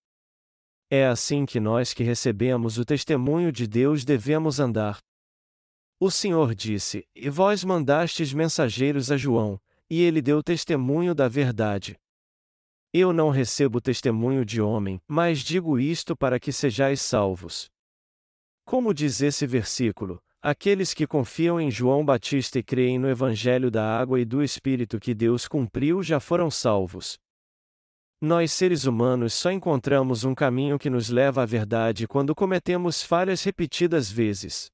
É 0.89 1.07
assim 1.07 1.45
que 1.45 1.61
nós 1.61 1.93
que 1.93 2.03
recebemos 2.03 2.77
o 2.77 2.83
testemunho 2.83 3.53
de 3.53 3.67
Deus 3.67 4.03
devemos 4.03 4.59
andar. 4.59 4.99
O 5.97 6.11
Senhor 6.11 6.53
disse: 6.53 7.07
E 7.15 7.29
vós 7.29 7.63
mandastes 7.63 8.33
mensageiros 8.33 9.09
a 9.09 9.15
João, 9.15 9.57
e 9.89 10.01
ele 10.01 10.21
deu 10.21 10.43
testemunho 10.43 11.15
da 11.15 11.29
verdade. 11.29 11.97
Eu 12.95 13.11
não 13.11 13.31
recebo 13.31 13.81
testemunho 13.81 14.45
de 14.45 14.61
homem, 14.61 15.01
mas 15.07 15.39
digo 15.39 15.79
isto 15.79 16.15
para 16.15 16.39
que 16.39 16.51
sejais 16.51 17.01
salvos. 17.01 17.67
Como 18.63 18.93
diz 18.93 19.19
esse 19.19 19.47
versículo, 19.47 20.21
aqueles 20.39 20.93
que 20.93 21.07
confiam 21.07 21.59
em 21.59 21.71
João 21.71 22.05
Batista 22.05 22.59
e 22.59 22.63
creem 22.63 22.99
no 22.99 23.09
Evangelho 23.09 23.71
da 23.71 23.99
água 23.99 24.19
e 24.19 24.25
do 24.25 24.43
Espírito 24.43 24.99
que 24.99 25.15
Deus 25.15 25.47
cumpriu 25.47 26.03
já 26.03 26.19
foram 26.19 26.51
salvos. 26.51 27.17
Nós 28.21 28.53
seres 28.53 28.85
humanos 28.85 29.33
só 29.33 29.51
encontramos 29.51 30.23
um 30.23 30.35
caminho 30.35 30.77
que 30.77 30.89
nos 30.89 31.09
leva 31.09 31.41
à 31.41 31.45
verdade 31.47 32.07
quando 32.07 32.35
cometemos 32.35 33.01
falhas 33.01 33.41
repetidas 33.43 34.11
vezes. 34.11 34.71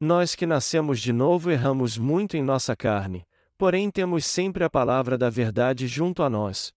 Nós 0.00 0.36
que 0.36 0.46
nascemos 0.46 1.00
de 1.00 1.12
novo 1.12 1.50
erramos 1.50 1.98
muito 1.98 2.36
em 2.36 2.42
nossa 2.42 2.76
carne, 2.76 3.26
porém 3.58 3.90
temos 3.90 4.24
sempre 4.24 4.62
a 4.62 4.70
palavra 4.70 5.18
da 5.18 5.28
verdade 5.28 5.88
junto 5.88 6.22
a 6.22 6.30
nós. 6.30 6.75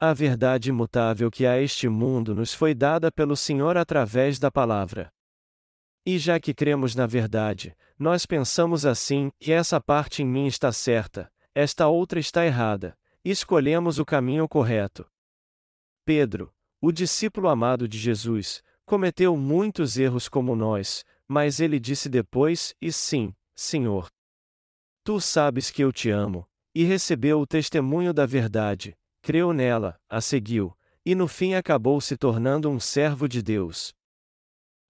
A 0.00 0.14
verdade 0.14 0.68
imutável 0.68 1.28
que 1.28 1.44
há 1.44 1.60
este 1.60 1.88
mundo 1.88 2.32
nos 2.32 2.54
foi 2.54 2.72
dada 2.72 3.10
pelo 3.10 3.36
Senhor 3.36 3.76
através 3.76 4.38
da 4.38 4.48
palavra. 4.48 5.12
E 6.06 6.18
já 6.18 6.38
que 6.38 6.54
cremos 6.54 6.94
na 6.94 7.04
verdade, 7.04 7.76
nós 7.98 8.24
pensamos 8.24 8.86
assim: 8.86 9.32
e 9.40 9.50
essa 9.50 9.80
parte 9.80 10.22
em 10.22 10.24
mim 10.24 10.46
está 10.46 10.70
certa, 10.70 11.28
esta 11.52 11.88
outra 11.88 12.20
está 12.20 12.46
errada, 12.46 12.96
escolhemos 13.24 13.98
o 13.98 14.04
caminho 14.04 14.48
correto. 14.48 15.04
Pedro, 16.04 16.54
o 16.80 16.92
discípulo 16.92 17.48
amado 17.48 17.88
de 17.88 17.98
Jesus, 17.98 18.62
cometeu 18.86 19.36
muitos 19.36 19.98
erros 19.98 20.28
como 20.28 20.54
nós, 20.54 21.04
mas 21.26 21.58
ele 21.58 21.80
disse 21.80 22.08
depois: 22.08 22.72
E 22.80 22.92
sim, 22.92 23.34
Senhor. 23.52 24.08
Tu 25.02 25.20
sabes 25.20 25.72
que 25.72 25.82
eu 25.82 25.90
te 25.90 26.08
amo, 26.08 26.46
e 26.72 26.84
recebeu 26.84 27.40
o 27.40 27.46
testemunho 27.46 28.14
da 28.14 28.24
verdade, 28.24 28.96
creu 29.28 29.52
nela, 29.52 30.00
a 30.08 30.22
seguiu, 30.22 30.74
e 31.04 31.14
no 31.14 31.28
fim 31.28 31.52
acabou 31.52 32.00
se 32.00 32.16
tornando 32.16 32.70
um 32.70 32.80
servo 32.80 33.28
de 33.28 33.42
Deus. 33.42 33.94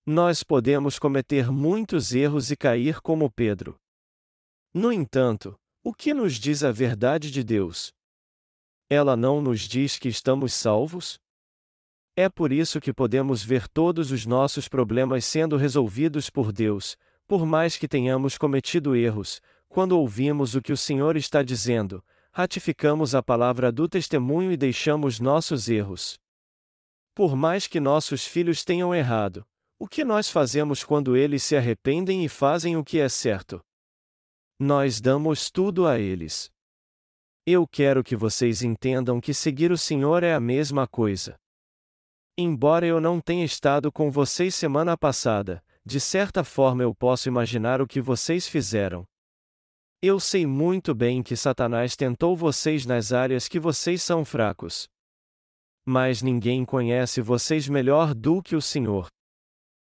Nós 0.06 0.44
podemos 0.44 0.96
cometer 0.96 1.50
muitos 1.50 2.14
erros 2.14 2.48
e 2.52 2.56
cair 2.56 3.00
como 3.00 3.28
Pedro. 3.28 3.76
No 4.72 4.92
entanto, 4.92 5.58
o 5.82 5.92
que 5.92 6.14
nos 6.14 6.34
diz 6.34 6.62
a 6.62 6.70
verdade 6.70 7.32
de 7.32 7.42
Deus? 7.42 7.92
Ela 8.88 9.16
não 9.16 9.42
nos 9.42 9.62
diz 9.62 9.98
que 9.98 10.08
estamos 10.08 10.54
salvos? 10.54 11.18
É 12.14 12.28
por 12.28 12.52
isso 12.52 12.80
que 12.80 12.92
podemos 12.92 13.42
ver 13.42 13.66
todos 13.66 14.12
os 14.12 14.24
nossos 14.24 14.68
problemas 14.68 15.24
sendo 15.24 15.56
resolvidos 15.56 16.30
por 16.30 16.52
Deus, 16.52 16.96
por 17.26 17.44
mais 17.44 17.76
que 17.76 17.88
tenhamos 17.88 18.38
cometido 18.38 18.94
erros, 18.94 19.42
quando 19.68 19.98
ouvimos 19.98 20.54
o 20.54 20.62
que 20.62 20.72
o 20.72 20.76
Senhor 20.76 21.16
está 21.16 21.42
dizendo, 21.42 22.04
ratificamos 22.38 23.16
a 23.16 23.22
palavra 23.22 23.72
do 23.72 23.88
testemunho 23.88 24.52
e 24.52 24.56
deixamos 24.56 25.18
nossos 25.18 25.68
erros. 25.68 26.20
Por 27.12 27.34
mais 27.34 27.66
que 27.66 27.80
nossos 27.80 28.24
filhos 28.24 28.64
tenham 28.64 28.94
errado, 28.94 29.44
o 29.76 29.88
que 29.88 30.04
nós 30.04 30.30
fazemos 30.30 30.84
quando 30.84 31.16
eles 31.16 31.42
se 31.42 31.56
arrependem 31.56 32.24
e 32.24 32.28
fazem 32.28 32.76
o 32.76 32.84
que 32.84 33.00
é 33.00 33.08
certo? 33.08 33.60
Nós 34.56 35.00
damos 35.00 35.50
tudo 35.50 35.84
a 35.84 35.98
eles. 35.98 36.48
Eu 37.44 37.66
quero 37.66 38.04
que 38.04 38.14
vocês 38.14 38.62
entendam 38.62 39.20
que 39.20 39.34
seguir 39.34 39.72
o 39.72 39.76
Senhor 39.76 40.22
é 40.22 40.32
a 40.32 40.38
mesma 40.38 40.86
coisa. 40.86 41.34
Embora 42.38 42.86
eu 42.86 43.00
não 43.00 43.20
tenha 43.20 43.44
estado 43.44 43.90
com 43.90 44.12
vocês 44.12 44.54
semana 44.54 44.96
passada, 44.96 45.60
de 45.84 45.98
certa 45.98 46.44
forma 46.44 46.84
eu 46.84 46.94
posso 46.94 47.28
imaginar 47.28 47.82
o 47.82 47.86
que 47.88 48.00
vocês 48.00 48.46
fizeram. 48.46 49.04
Eu 50.00 50.20
sei 50.20 50.46
muito 50.46 50.94
bem 50.94 51.24
que 51.24 51.34
Satanás 51.34 51.96
tentou 51.96 52.36
vocês 52.36 52.86
nas 52.86 53.12
áreas 53.12 53.48
que 53.48 53.58
vocês 53.58 54.00
são 54.00 54.24
fracos. 54.24 54.88
Mas 55.84 56.22
ninguém 56.22 56.64
conhece 56.64 57.20
vocês 57.20 57.68
melhor 57.68 58.14
do 58.14 58.40
que 58.40 58.54
o 58.54 58.62
Senhor. 58.62 59.08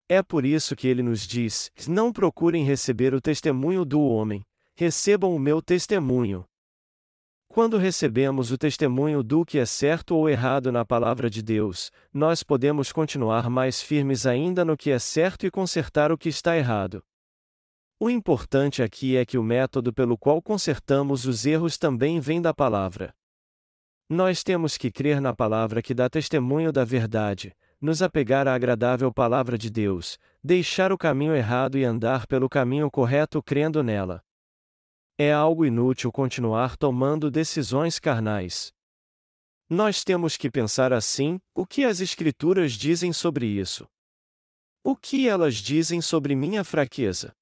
É 0.09 0.21
por 0.21 0.45
isso 0.45 0.75
que 0.75 0.89
ele 0.89 1.05
nos 1.05 1.25
diz: 1.25 1.71
não 1.87 2.13
procurem 2.13 2.65
receber 2.65 3.15
o 3.15 3.21
testemunho 3.21 3.85
do 3.85 4.01
homem, 4.01 4.43
recebam 4.75 5.37
o 5.37 5.39
meu 5.39 5.63
testemunho. 5.63 6.45
Quando 7.47 7.79
recebemos 7.79 8.51
o 8.51 8.59
testemunho 8.59 9.23
do 9.23 9.45
que 9.45 9.57
é 9.57 9.65
certo 9.65 10.17
ou 10.17 10.29
errado 10.29 10.73
na 10.73 10.85
palavra 10.85 11.31
de 11.31 11.43
Deus, 11.43 11.93
nós 12.13 12.43
podemos 12.43 12.91
continuar 12.91 13.49
mais 13.49 13.81
firmes 13.81 14.27
ainda 14.27 14.65
no 14.65 14.77
que 14.77 14.91
é 14.91 14.99
certo 14.99 15.47
e 15.47 15.51
consertar 15.51 16.11
o 16.11 16.19
que 16.19 16.29
está 16.29 16.57
errado. 16.57 17.05
O 18.05 18.11
importante 18.11 18.83
aqui 18.83 19.17
é 19.17 19.25
que 19.25 19.39
o 19.39 19.45
método 19.45 19.93
pelo 19.93 20.19
qual 20.19 20.43
consertamos 20.43 21.25
os 21.25 21.47
erros 21.47 21.79
também 21.79 22.19
vem 22.19 22.43
da 22.43 22.53
palavra. 22.53 23.15
Nós 24.09 24.43
temos 24.43 24.77
que 24.77 24.91
crer 24.91 25.21
na 25.21 25.33
palavra 25.33 25.81
que 25.81 25.95
dá 25.95 26.11
testemunho 26.11 26.73
da 26.73 26.85
verdade, 26.85 27.55
nos 27.81 28.03
apegar 28.03 28.49
à 28.49 28.55
agradável 28.55 29.13
palavra 29.13 29.57
de 29.57 29.71
Deus, 29.71 30.19
deixar 30.43 30.91
o 30.91 30.99
caminho 30.99 31.33
errado 31.33 31.79
e 31.79 31.85
andar 31.85 32.27
pelo 32.27 32.49
caminho 32.49 32.91
correto 32.91 33.41
crendo 33.41 33.85
nela. 33.85 34.21
É 35.17 35.33
algo 35.33 35.65
inútil 35.65 36.11
continuar 36.11 36.77
tomando 36.77 37.31
decisões 37.31 38.01
carnais. 38.01 38.73
Nós 39.71 40.03
temos 40.03 40.37
que 40.37 40.51
pensar 40.51 40.93
assim: 40.93 41.39
o 41.55 41.65
que 41.65 41.85
as 41.85 42.01
Escrituras 42.01 42.73
dizem 42.73 43.13
sobre 43.13 43.47
isso? 43.47 43.87
O 44.83 44.97
que 44.97 45.29
elas 45.29 45.55
dizem 45.55 46.01
sobre 46.01 46.35
minha 46.35 46.65
fraqueza? 46.65 47.33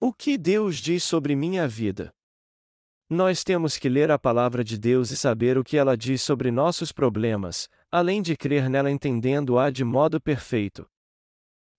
O 0.00 0.12
que 0.12 0.36
Deus 0.36 0.76
diz 0.76 1.02
sobre 1.02 1.34
minha 1.36 1.66
vida? 1.66 2.12
Nós 3.08 3.44
temos 3.44 3.76
que 3.76 3.88
ler 3.88 4.10
a 4.10 4.18
palavra 4.18 4.64
de 4.64 4.76
Deus 4.76 5.10
e 5.10 5.16
saber 5.16 5.56
o 5.56 5.64
que 5.64 5.76
ela 5.76 5.96
diz 5.96 6.20
sobre 6.20 6.50
nossos 6.50 6.90
problemas, 6.90 7.68
além 7.90 8.20
de 8.20 8.36
crer 8.36 8.68
nela 8.68 8.90
entendendo-a 8.90 9.70
de 9.70 9.84
modo 9.84 10.20
perfeito. 10.20 10.86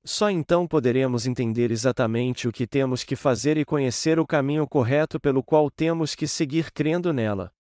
Só 0.04 0.30
então 0.30 0.68
poderemos 0.68 1.26
entender 1.26 1.72
exatamente 1.72 2.48
o 2.48 2.52
que 2.52 2.68
temos 2.68 3.04
que 3.04 3.16
fazer 3.16 3.58
e 3.58 3.66
conhecer 3.66 4.20
o 4.20 4.26
caminho 4.26 4.68
correto 4.68 5.20
pelo 5.20 5.44
qual 5.44 5.70
temos 5.70 6.14
que 6.14 6.28
seguir 6.28 6.72
crendo 6.72 7.12
nela. 7.12 7.52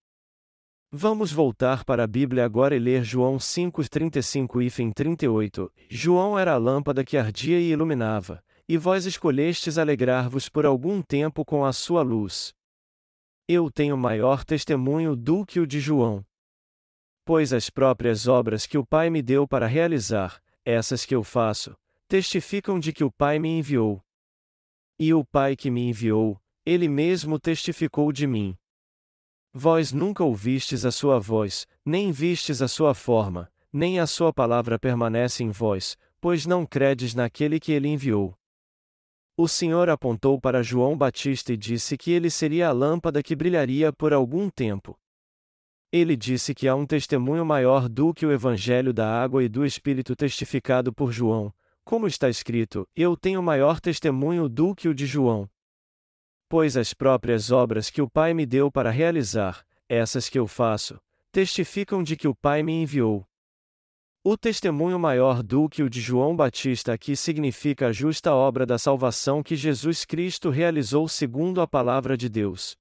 Vamos 0.91 1.31
voltar 1.31 1.83
para 1.83 2.03
a 2.03 2.07
Bíblia 2.07 2.45
agora 2.45 2.75
e 2.75 2.79
ler 2.79 3.03
João 3.03 3.37
5:35 3.39 4.61
e 4.61 4.93
38. 4.93 5.71
João 5.89 6.37
era 6.37 6.53
a 6.53 6.57
lâmpada 6.57 7.03
que 7.03 7.17
ardia 7.17 7.59
e 7.59 7.71
iluminava, 7.71 8.43
e 8.67 8.77
vós 8.77 9.05
escolhestes 9.05 9.77
alegrar-vos 9.77 10.49
por 10.49 10.65
algum 10.65 11.01
tempo 11.01 11.45
com 11.45 11.63
a 11.63 11.71
sua 11.71 12.01
luz. 12.01 12.53
Eu 13.47 13.69
tenho 13.69 13.95
maior 13.95 14.43
testemunho 14.43 15.15
do 15.15 15.45
que 15.45 15.59
o 15.59 15.67
de 15.67 15.79
João. 15.79 16.25
Pois 17.23 17.53
as 17.53 17.69
próprias 17.69 18.27
obras 18.27 18.65
que 18.65 18.77
o 18.77 18.85
Pai 18.85 19.09
me 19.09 19.21
deu 19.21 19.47
para 19.47 19.67
realizar, 19.67 20.41
essas 20.63 21.05
que 21.05 21.13
eu 21.13 21.23
faço, 21.23 21.75
testificam 22.07 22.79
de 22.79 22.91
que 22.91 23.03
o 23.03 23.11
Pai 23.11 23.37
me 23.37 23.49
enviou. 23.49 24.01
E 24.97 25.13
o 25.13 25.23
Pai 25.23 25.55
que 25.55 25.69
me 25.69 25.87
enviou, 25.87 26.41
ele 26.65 26.87
mesmo 26.87 27.39
testificou 27.39 28.11
de 28.11 28.25
mim. 28.25 28.55
Vós 29.53 29.91
nunca 29.91 30.23
ouvistes 30.23 30.85
a 30.85 30.91
sua 30.91 31.19
voz, 31.19 31.67
nem 31.85 32.11
vistes 32.11 32.61
a 32.61 32.67
sua 32.67 32.93
forma, 32.93 33.51
nem 33.71 33.99
a 33.99 34.07
sua 34.07 34.33
palavra 34.33 34.79
permanece 34.79 35.43
em 35.43 35.51
vós, 35.51 35.95
pois 36.19 36.45
não 36.45 36.65
credes 36.65 37.13
naquele 37.13 37.59
que 37.59 37.71
ele 37.71 37.87
enviou. 37.87 38.35
O 39.37 39.49
Senhor 39.49 39.89
apontou 39.89 40.39
para 40.39 40.63
João 40.63 40.97
Batista 40.97 41.51
e 41.51 41.57
disse 41.57 41.97
que 41.97 42.11
ele 42.11 42.29
seria 42.29 42.69
a 42.69 42.71
lâmpada 42.71 43.21
que 43.21 43.35
brilharia 43.35 43.91
por 43.91 44.13
algum 44.13 44.49
tempo. 44.49 44.97
Ele 45.91 46.15
disse 46.15 46.55
que 46.55 46.69
há 46.69 46.75
um 46.75 46.85
testemunho 46.85 47.45
maior 47.45 47.89
do 47.89 48.13
que 48.13 48.25
o 48.25 48.31
Evangelho 48.31 48.93
da 48.93 49.21
água 49.21 49.43
e 49.43 49.49
do 49.49 49.65
Espírito 49.65 50.15
testificado 50.15 50.93
por 50.93 51.11
João, 51.11 51.53
como 51.83 52.07
está 52.07 52.29
escrito: 52.29 52.87
Eu 52.95 53.17
tenho 53.17 53.43
maior 53.43 53.81
testemunho 53.81 54.47
do 54.47 54.73
que 54.73 54.87
o 54.87 54.93
de 54.93 55.05
João. 55.05 55.49
Pois 56.47 56.77
as 56.77 56.93
próprias 56.93 57.51
obras 57.51 57.89
que 57.89 58.01
o 58.01 58.09
Pai 58.09 58.33
me 58.33 58.45
deu 58.45 58.71
para 58.71 58.89
realizar, 58.89 59.65
essas 59.89 60.29
que 60.29 60.39
eu 60.39 60.47
faço, 60.47 60.97
testificam 61.29 62.01
de 62.01 62.15
que 62.15 62.27
o 62.27 62.35
Pai 62.35 62.63
me 62.63 62.71
enviou. 62.71 63.27
O 64.27 64.35
testemunho 64.35 64.97
maior 64.97 65.43
do 65.43 65.69
que 65.69 65.83
o 65.83 65.89
de 65.89 66.01
João 66.01 66.35
Batista 66.35 66.91
aqui 66.91 67.15
significa 67.15 67.89
a 67.89 67.91
justa 67.91 68.33
obra 68.33 68.65
da 68.65 68.75
salvação 68.79 69.43
que 69.43 69.55
Jesus 69.55 70.03
Cristo 70.03 70.49
realizou 70.49 71.07
segundo 71.07 71.61
a 71.61 71.67
palavra 71.67 72.17
de 72.17 72.27
Deus. 72.27 72.75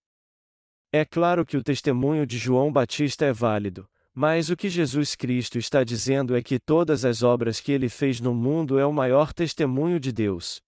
É 0.90 1.04
claro 1.04 1.44
que 1.44 1.59
o 1.59 1.62
testemunho 1.62 2.26
de 2.26 2.38
João 2.38 2.72
Batista 2.72 3.26
é 3.26 3.33
válido, 3.35 3.87
mas 4.14 4.48
o 4.48 4.57
que 4.57 4.70
Jesus 4.70 5.14
Cristo 5.14 5.59
está 5.59 5.85
dizendo 5.85 6.35
é 6.35 6.42
que 6.42 6.59
todas 6.59 7.04
as 7.04 7.22
obras 7.22 7.61
que 7.61 7.72
ele 7.72 7.90
fez 7.90 8.22
no 8.22 8.33
mundo 8.33 8.78
é 8.78 8.87
o 8.87 8.92
maior 8.92 9.30
testemunho 9.35 10.00
de 10.00 10.12
Deus. 10.12 10.62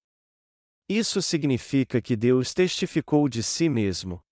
Isso 0.87 1.23
significa 1.23 2.03
que 2.03 2.15
Deus 2.15 2.53
testificou 2.53 3.31
de 3.31 3.43
si 3.43 3.71
mesmo. 3.71 4.23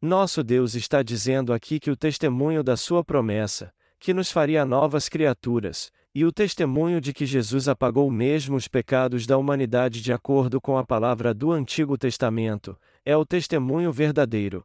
Nosso 0.00 0.42
Deus 0.42 0.74
está 0.74 1.02
dizendo 1.02 1.52
aqui 1.52 1.78
que 1.78 1.90
o 1.90 1.96
testemunho 1.96 2.64
da 2.64 2.78
sua 2.78 3.04
promessa, 3.04 3.70
que 4.00 4.14
nos 4.14 4.32
faria 4.32 4.64
novas 4.64 5.08
criaturas, 5.08 5.92
e 6.14 6.24
o 6.24 6.32
testemunho 6.32 7.00
de 7.00 7.12
que 7.12 7.26
Jesus 7.26 7.68
apagou 7.68 8.10
mesmo 8.10 8.56
os 8.56 8.66
pecados 8.66 9.26
da 9.26 9.36
humanidade 9.36 10.00
de 10.00 10.12
acordo 10.12 10.60
com 10.60 10.76
a 10.78 10.84
palavra 10.84 11.32
do 11.32 11.52
Antigo 11.52 11.96
Testamento, 11.96 12.76
é 13.04 13.16
o 13.16 13.26
testemunho 13.26 13.92
verdadeiro. 13.92 14.64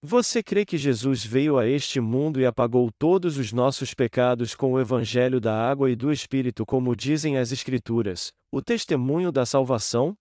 Você 0.00 0.44
crê 0.44 0.64
que 0.64 0.78
Jesus 0.78 1.24
veio 1.24 1.58
a 1.58 1.66
este 1.66 2.00
mundo 2.00 2.40
e 2.40 2.46
apagou 2.46 2.88
todos 2.96 3.36
os 3.36 3.52
nossos 3.52 3.92
pecados 3.92 4.54
com 4.54 4.72
o 4.72 4.80
Evangelho 4.80 5.40
da 5.40 5.68
água 5.68 5.90
e 5.90 5.96
do 5.96 6.12
Espírito, 6.12 6.64
como 6.64 6.94
dizem 6.94 7.36
as 7.36 7.50
Escrituras, 7.50 8.32
o 8.52 8.62
testemunho 8.62 9.32
da 9.32 9.44
salvação? 9.44 10.16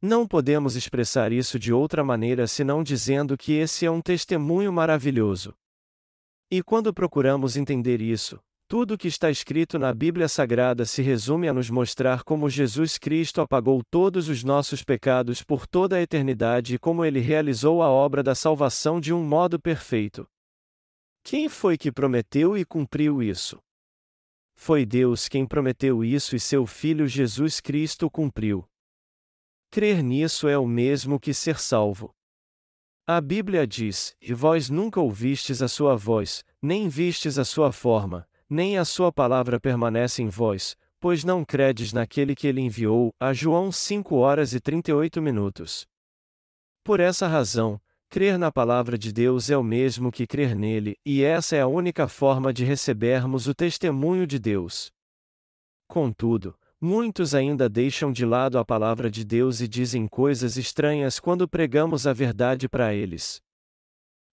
Não 0.00 0.28
podemos 0.28 0.76
expressar 0.76 1.32
isso 1.32 1.58
de 1.58 1.72
outra 1.72 2.04
maneira 2.04 2.46
senão 2.46 2.84
dizendo 2.84 3.36
que 3.36 3.54
esse 3.54 3.84
é 3.84 3.90
um 3.90 4.00
testemunho 4.00 4.72
maravilhoso. 4.72 5.52
E 6.48 6.62
quando 6.62 6.94
procuramos 6.94 7.56
entender 7.56 8.00
isso, 8.00 8.38
tudo 8.68 8.94
o 8.94 8.98
que 8.98 9.08
está 9.08 9.28
escrito 9.30 9.80
na 9.80 9.92
Bíblia 9.92 10.28
Sagrada 10.28 10.84
se 10.84 11.02
resume 11.02 11.48
a 11.48 11.52
nos 11.52 11.70
mostrar 11.70 12.22
como 12.22 12.48
Jesus 12.48 12.98
Cristo 12.98 13.40
apagou 13.40 13.82
todos 13.90 14.28
os 14.28 14.44
nossos 14.44 14.84
pecados 14.84 15.42
por 15.42 15.66
toda 15.66 15.96
a 15.96 16.02
eternidade 16.02 16.76
e 16.76 16.78
como 16.78 17.04
ele 17.04 17.18
realizou 17.18 17.82
a 17.82 17.88
obra 17.88 18.22
da 18.22 18.34
salvação 18.34 19.00
de 19.00 19.12
um 19.12 19.24
modo 19.24 19.60
perfeito. 19.60 20.24
Quem 21.24 21.48
foi 21.48 21.76
que 21.76 21.90
prometeu 21.90 22.56
e 22.56 22.64
cumpriu 22.64 23.20
isso? 23.20 23.58
Foi 24.54 24.86
Deus 24.86 25.28
quem 25.28 25.44
prometeu 25.44 26.04
isso 26.04 26.36
e 26.36 26.40
seu 26.40 26.64
Filho 26.64 27.08
Jesus 27.08 27.60
Cristo 27.60 28.08
cumpriu. 28.08 28.64
Crer 29.70 30.02
nisso 30.02 30.46
é 30.46 30.56
o 30.56 30.66
mesmo 30.66 31.18
que 31.18 31.34
ser 31.34 31.58
salvo. 31.58 32.15
A 33.08 33.20
Bíblia 33.20 33.64
diz: 33.68 34.16
E 34.20 34.34
vós 34.34 34.68
nunca 34.68 35.00
ouvistes 35.00 35.62
a 35.62 35.68
sua 35.68 35.94
voz, 35.94 36.44
nem 36.60 36.88
vistes 36.88 37.38
a 37.38 37.44
sua 37.44 37.70
forma, 37.70 38.26
nem 38.50 38.78
a 38.78 38.84
sua 38.84 39.12
palavra 39.12 39.60
permanece 39.60 40.24
em 40.24 40.28
vós, 40.28 40.76
pois 40.98 41.22
não 41.22 41.44
credes 41.44 41.92
naquele 41.92 42.34
que 42.34 42.48
ele 42.48 42.60
enviou. 42.60 43.14
A 43.20 43.32
João 43.32 43.70
5 43.70 44.16
horas 44.16 44.54
e 44.54 44.60
38 44.60 45.22
minutos. 45.22 45.86
Por 46.82 46.98
essa 46.98 47.28
razão, 47.28 47.80
crer 48.08 48.36
na 48.36 48.50
palavra 48.50 48.98
de 48.98 49.12
Deus 49.12 49.50
é 49.50 49.56
o 49.56 49.62
mesmo 49.62 50.10
que 50.10 50.26
crer 50.26 50.56
nele, 50.56 50.96
e 51.06 51.22
essa 51.22 51.54
é 51.54 51.60
a 51.60 51.68
única 51.68 52.08
forma 52.08 52.52
de 52.52 52.64
recebermos 52.64 53.46
o 53.46 53.54
testemunho 53.54 54.26
de 54.26 54.40
Deus. 54.40 54.90
Contudo, 55.86 56.58
Muitos 56.80 57.34
ainda 57.34 57.70
deixam 57.70 58.12
de 58.12 58.26
lado 58.26 58.58
a 58.58 58.64
palavra 58.64 59.10
de 59.10 59.24
Deus 59.24 59.60
e 59.60 59.68
dizem 59.68 60.06
coisas 60.06 60.58
estranhas 60.58 61.18
quando 61.18 61.48
pregamos 61.48 62.06
a 62.06 62.12
verdade 62.12 62.68
para 62.68 62.92
eles. 62.94 63.40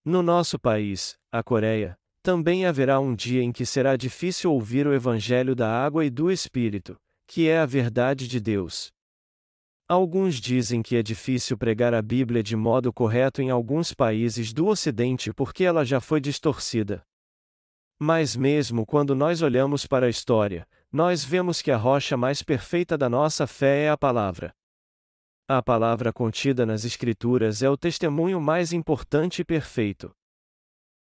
No 0.04 0.22
nosso 0.22 0.58
país, 0.58 1.16
a 1.32 1.42
Coreia, 1.42 1.96
também 2.22 2.66
haverá 2.66 3.00
um 3.00 3.14
dia 3.14 3.42
em 3.42 3.50
que 3.50 3.64
será 3.64 3.96
difícil 3.96 4.52
ouvir 4.52 4.86
o 4.86 4.92
Evangelho 4.92 5.54
da 5.54 5.70
água 5.70 6.04
e 6.04 6.10
do 6.10 6.30
Espírito, 6.30 6.96
que 7.26 7.48
é 7.48 7.58
a 7.58 7.66
verdade 7.66 8.28
de 8.28 8.38
Deus. 8.38 8.92
Alguns 9.88 10.36
dizem 10.36 10.82
que 10.82 10.96
é 10.96 11.02
difícil 11.02 11.56
pregar 11.56 11.94
a 11.94 12.02
Bíblia 12.02 12.42
de 12.42 12.56
modo 12.56 12.92
correto 12.92 13.40
em 13.40 13.50
alguns 13.50 13.94
países 13.94 14.52
do 14.52 14.66
Ocidente 14.66 15.32
porque 15.32 15.64
ela 15.64 15.84
já 15.84 16.00
foi 16.00 16.20
distorcida. 16.20 17.02
Mas 17.98 18.36
mesmo 18.36 18.84
quando 18.84 19.14
nós 19.14 19.40
olhamos 19.40 19.86
para 19.86 20.06
a 20.06 20.10
história, 20.10 20.66
nós 20.94 21.24
vemos 21.24 21.60
que 21.60 21.72
a 21.72 21.76
rocha 21.76 22.16
mais 22.16 22.40
perfeita 22.40 22.96
da 22.96 23.08
nossa 23.08 23.48
fé 23.48 23.86
é 23.86 23.90
a 23.90 23.98
palavra. 23.98 24.54
A 25.48 25.60
palavra 25.60 26.12
contida 26.12 26.64
nas 26.64 26.84
Escrituras 26.84 27.64
é 27.64 27.68
o 27.68 27.76
testemunho 27.76 28.40
mais 28.40 28.72
importante 28.72 29.40
e 29.40 29.44
perfeito. 29.44 30.14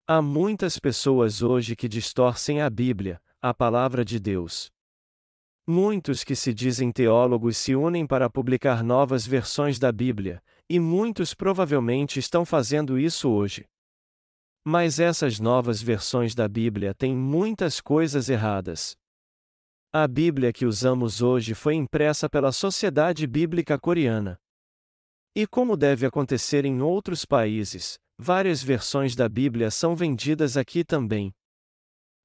Há 0.06 0.20
muitas 0.20 0.78
pessoas 0.78 1.40
hoje 1.40 1.74
que 1.74 1.88
distorcem 1.88 2.60
a 2.60 2.68
Bíblia, 2.68 3.18
a 3.40 3.54
palavra 3.54 4.04
de 4.04 4.20
Deus. 4.20 4.70
Muitos 5.66 6.22
que 6.22 6.36
se 6.36 6.52
dizem 6.52 6.92
teólogos 6.92 7.56
se 7.56 7.74
unem 7.74 8.06
para 8.06 8.28
publicar 8.28 8.84
novas 8.84 9.26
versões 9.26 9.78
da 9.78 9.90
Bíblia, 9.90 10.42
e 10.68 10.78
muitos 10.78 11.32
provavelmente 11.32 12.18
estão 12.18 12.44
fazendo 12.44 12.98
isso 12.98 13.30
hoje. 13.30 13.64
Mas 14.66 15.00
essas 15.00 15.40
novas 15.40 15.80
versões 15.80 16.34
da 16.34 16.46
Bíblia 16.46 16.92
têm 16.92 17.16
muitas 17.16 17.80
coisas 17.80 18.28
erradas. 18.28 18.94
A 19.90 20.06
Bíblia 20.06 20.52
que 20.52 20.66
usamos 20.66 21.22
hoje 21.22 21.54
foi 21.54 21.74
impressa 21.74 22.28
pela 22.28 22.52
Sociedade 22.52 23.26
Bíblica 23.26 23.78
Coreana. 23.78 24.38
E 25.34 25.46
como 25.46 25.78
deve 25.78 26.04
acontecer 26.04 26.66
em 26.66 26.82
outros 26.82 27.24
países, 27.24 27.98
várias 28.18 28.62
versões 28.62 29.16
da 29.16 29.26
Bíblia 29.30 29.70
são 29.70 29.96
vendidas 29.96 30.58
aqui 30.58 30.84
também. 30.84 31.32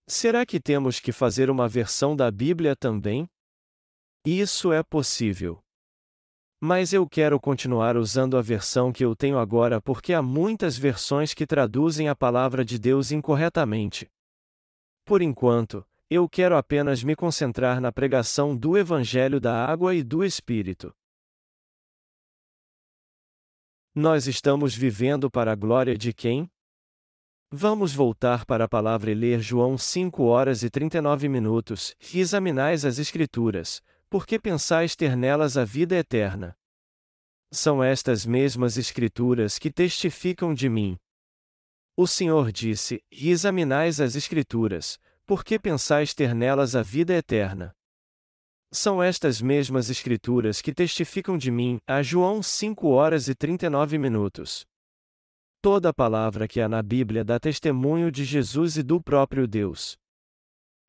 Será 0.05 0.45
que 0.45 0.59
temos 0.59 0.99
que 0.99 1.13
fazer 1.13 1.49
uma 1.49 1.69
versão 1.69 2.17
da 2.17 2.29
Bíblia 2.29 2.75
também? 2.75 3.29
Isso 4.25 4.73
é 4.73 4.83
possível. 4.83 5.63
Mas 6.59 6.91
eu 6.91 7.07
quero 7.07 7.39
continuar 7.39 7.95
usando 7.95 8.35
a 8.35 8.41
versão 8.41 8.91
que 8.91 9.05
eu 9.05 9.15
tenho 9.15 9.37
agora 9.37 9.81
porque 9.81 10.11
há 10.13 10.21
muitas 10.21 10.77
versões 10.77 11.33
que 11.33 11.47
traduzem 11.47 12.09
a 12.09 12.15
palavra 12.15 12.65
de 12.65 12.77
Deus 12.77 13.09
incorretamente. 13.09 14.11
Por 15.05 15.21
enquanto, 15.21 15.85
eu 16.13 16.29
quero 16.29 16.55
apenas 16.55 17.03
me 17.03 17.15
concentrar 17.15 17.81
na 17.81 17.91
pregação 17.91 18.55
do 18.55 18.77
Evangelho 18.77 19.39
da 19.39 19.65
Água 19.65 19.95
e 19.95 20.03
do 20.03 20.23
Espírito. 20.23 20.93
Nós 23.95 24.27
estamos 24.27 24.75
vivendo 24.75 25.29
para 25.31 25.51
a 25.51 25.55
glória 25.55 25.97
de 25.97 26.13
quem? 26.13 26.47
Vamos 27.51 27.93
voltar 27.93 28.45
para 28.45 28.65
a 28.65 28.67
palavra 28.67 29.11
e 29.11 29.15
ler 29.15 29.39
João 29.39 29.75
5 29.75 30.23
horas 30.23 30.61
e 30.61 30.69
39 30.69 31.27
minutos. 31.27 31.95
E 32.13 32.19
examinais 32.19 32.85
as 32.85 32.99
Escrituras, 32.99 33.81
porque 34.07 34.39
pensais 34.39 34.95
ter 34.95 35.15
nelas 35.15 35.57
a 35.57 35.65
vida 35.65 35.95
eterna. 35.95 36.55
São 37.51 37.83
estas 37.83 38.23
mesmas 38.23 38.77
Escrituras 38.77 39.57
que 39.57 39.71
testificam 39.71 40.53
de 40.53 40.69
mim. 40.69 40.95
O 41.95 42.07
Senhor 42.07 42.51
disse: 42.51 43.03
E 43.11 43.29
examinais 43.29 44.01
as 44.01 44.15
Escrituras, 44.15 44.99
por 45.25 45.43
que 45.43 45.57
pensais 45.57 46.13
ter 46.13 46.35
nelas 46.35 46.75
a 46.75 46.81
vida 46.81 47.13
eterna? 47.13 47.73
São 48.71 49.01
estas 49.01 49.41
mesmas 49.41 49.89
Escrituras 49.89 50.61
que 50.61 50.73
testificam 50.73 51.37
de 51.37 51.51
mim, 51.51 51.79
a 51.87 52.01
João 52.01 52.41
5 52.41 52.87
horas 52.87 53.27
e 53.27 53.35
39 53.35 53.97
minutos. 53.97 54.65
Toda 55.61 55.93
palavra 55.93 56.47
que 56.47 56.59
há 56.59 56.67
na 56.67 56.81
Bíblia 56.81 57.23
dá 57.23 57.39
testemunho 57.39 58.11
de 58.11 58.25
Jesus 58.25 58.75
e 58.75 58.83
do 58.83 59.01
próprio 59.01 59.47
Deus. 59.47 59.95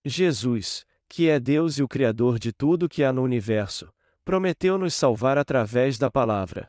Jesus, 0.05 0.85
que 1.09 1.29
é 1.29 1.38
Deus 1.38 1.79
e 1.79 1.83
o 1.83 1.88
Criador 1.88 2.38
de 2.38 2.53
tudo 2.53 2.88
que 2.88 3.05
há 3.05 3.12
no 3.12 3.23
universo, 3.23 3.92
prometeu 4.25 4.77
nos 4.77 4.94
salvar 4.94 5.38
através 5.38 5.97
da 5.97 6.11
palavra. 6.11 6.68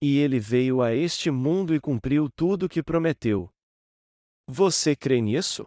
E 0.00 0.18
ele 0.18 0.40
veio 0.40 0.80
a 0.80 0.94
este 0.94 1.30
mundo 1.30 1.74
e 1.74 1.80
cumpriu 1.80 2.30
tudo 2.30 2.66
o 2.66 2.68
que 2.68 2.82
prometeu. 2.82 3.50
Você 4.48 4.96
crê 4.96 5.20
nisso? 5.20 5.66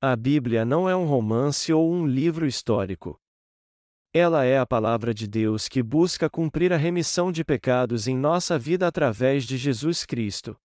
A 0.00 0.14
Bíblia 0.14 0.64
não 0.64 0.88
é 0.88 0.94
um 0.94 1.04
romance 1.06 1.72
ou 1.72 1.92
um 1.92 2.06
livro 2.06 2.46
histórico. 2.46 3.20
Ela 4.14 4.44
é 4.44 4.56
a 4.56 4.64
palavra 4.64 5.12
de 5.12 5.26
Deus 5.26 5.66
que 5.66 5.82
busca 5.82 6.30
cumprir 6.30 6.72
a 6.72 6.76
remissão 6.76 7.32
de 7.32 7.44
pecados 7.44 8.06
em 8.06 8.16
nossa 8.16 8.56
vida 8.56 8.86
através 8.86 9.42
de 9.42 9.56
Jesus 9.56 10.06
Cristo. 10.06 10.56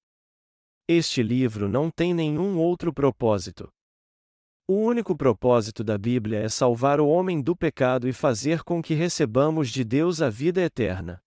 Este 0.87 1.23
livro 1.23 1.67
não 1.67 1.89
tem 1.89 2.13
nenhum 2.13 2.59
outro 2.59 2.93
propósito. 2.93 3.73
O 4.67 4.75
único 4.75 5.17
propósito 5.17 5.83
da 5.83 5.97
Bíblia 5.97 6.37
é 6.37 6.47
salvar 6.47 7.01
o 7.01 7.07
homem 7.07 7.41
do 7.41 7.55
pecado 7.55 8.07
e 8.07 8.13
fazer 8.13 8.61
com 8.61 8.83
que 8.83 8.93
recebamos 8.93 9.71
de 9.71 9.83
Deus 9.83 10.21
a 10.21 10.29
vida 10.29 10.61
eterna. 10.61 11.19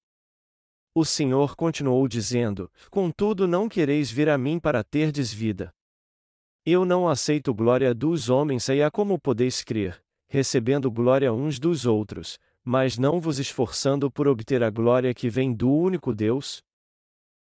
O 0.94 1.04
Senhor 1.04 1.56
continuou 1.56 2.06
dizendo: 2.06 2.70
Contudo, 2.88 3.48
não 3.48 3.68
quereis 3.68 4.12
vir 4.12 4.28
a 4.28 4.38
mim 4.38 4.60
para 4.60 4.84
terdes 4.84 5.32
vida. 5.32 5.74
Eu 6.68 6.85
não 6.85 7.09
aceito 7.09 7.55
glória 7.55 7.94
dos 7.94 8.29
homens 8.29 8.68
e 8.68 8.83
a 8.83 8.90
como 8.90 9.20
podeis 9.20 9.62
crer, 9.62 10.02
recebendo 10.29 10.90
glória 10.90 11.33
uns 11.33 11.61
dos 11.61 11.87
outros, 11.87 12.40
mas 12.64 12.98
não 12.98 13.20
vos 13.20 13.38
esforçando 13.38 14.11
por 14.11 14.26
obter 14.26 14.64
a 14.64 14.68
glória 14.68 15.14
que 15.14 15.31
vem 15.31 15.55
do 15.55 15.70
único 15.70 16.12
Deus? 16.12 16.61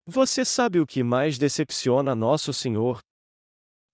Você 0.05 0.45
sabe 0.45 0.79
o 0.79 0.85
que 0.85 1.01
mais 1.01 1.39
decepciona 1.39 2.13
nosso 2.13 2.53
Senhor? 2.53 2.99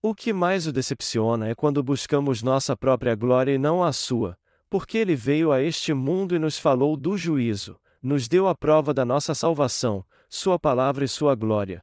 O 0.02 0.14
que 0.14 0.34
mais 0.34 0.68
o 0.68 0.74
decepciona 0.74 1.48
é 1.48 1.56
quando 1.56 1.82
buscamos 1.82 2.44
nossa 2.44 2.76
própria 2.76 3.16
glória 3.16 3.54
e 3.54 3.58
não 3.58 3.82
a 3.82 3.94
sua, 3.94 4.38
porque 4.70 4.98
ele 4.98 5.16
veio 5.16 5.50
a 5.54 5.62
este 5.62 5.94
mundo 5.94 6.36
e 6.36 6.40
nos 6.40 6.60
falou 6.60 6.98
do 6.98 7.18
juízo, 7.18 7.80
nos 8.04 8.28
deu 8.28 8.50
a 8.50 8.54
prova 8.54 8.94
da 8.94 9.06
nossa 9.06 9.34
salvação, 9.34 10.06
sua 10.28 10.60
palavra 10.60 11.06
e 11.06 11.08
sua 11.08 11.36
glória. 11.36 11.82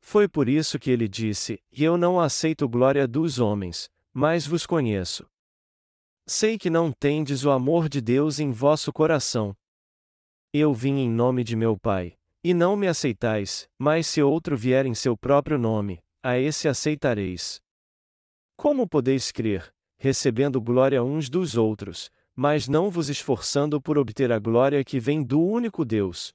Foi 0.00 0.26
por 0.26 0.48
isso 0.48 0.78
que 0.78 0.90
ele 0.90 1.06
disse: 1.06 1.62
E 1.70 1.84
eu 1.84 1.96
não 1.96 2.18
aceito 2.18 2.68
glória 2.68 3.06
dos 3.06 3.38
homens, 3.38 3.90
mas 4.12 4.46
vos 4.46 4.66
conheço. 4.66 5.26
Sei 6.26 6.58
que 6.58 6.70
não 6.70 6.92
tendes 6.92 7.44
o 7.44 7.50
amor 7.50 7.88
de 7.88 8.00
Deus 8.00 8.38
em 8.38 8.50
vosso 8.50 8.92
coração. 8.92 9.54
Eu 10.52 10.72
vim 10.72 10.98
em 10.98 11.10
nome 11.10 11.44
de 11.44 11.54
meu 11.54 11.78
Pai, 11.78 12.16
e 12.42 12.54
não 12.54 12.76
me 12.76 12.88
aceitais, 12.88 13.68
mas 13.78 14.06
se 14.06 14.22
outro 14.22 14.56
vier 14.56 14.86
em 14.86 14.94
seu 14.94 15.16
próprio 15.16 15.58
nome, 15.58 16.00
a 16.22 16.38
esse 16.38 16.68
aceitareis. 16.68 17.60
Como 18.56 18.88
podeis 18.88 19.30
crer, 19.30 19.72
recebendo 19.96 20.60
glória 20.60 21.02
uns 21.02 21.28
dos 21.28 21.56
outros, 21.56 22.10
mas 22.34 22.68
não 22.68 22.90
vos 22.90 23.08
esforçando 23.08 23.80
por 23.80 23.98
obter 23.98 24.32
a 24.32 24.38
glória 24.38 24.82
que 24.84 24.98
vem 24.98 25.22
do 25.22 25.40
único 25.40 25.84
Deus? 25.84 26.34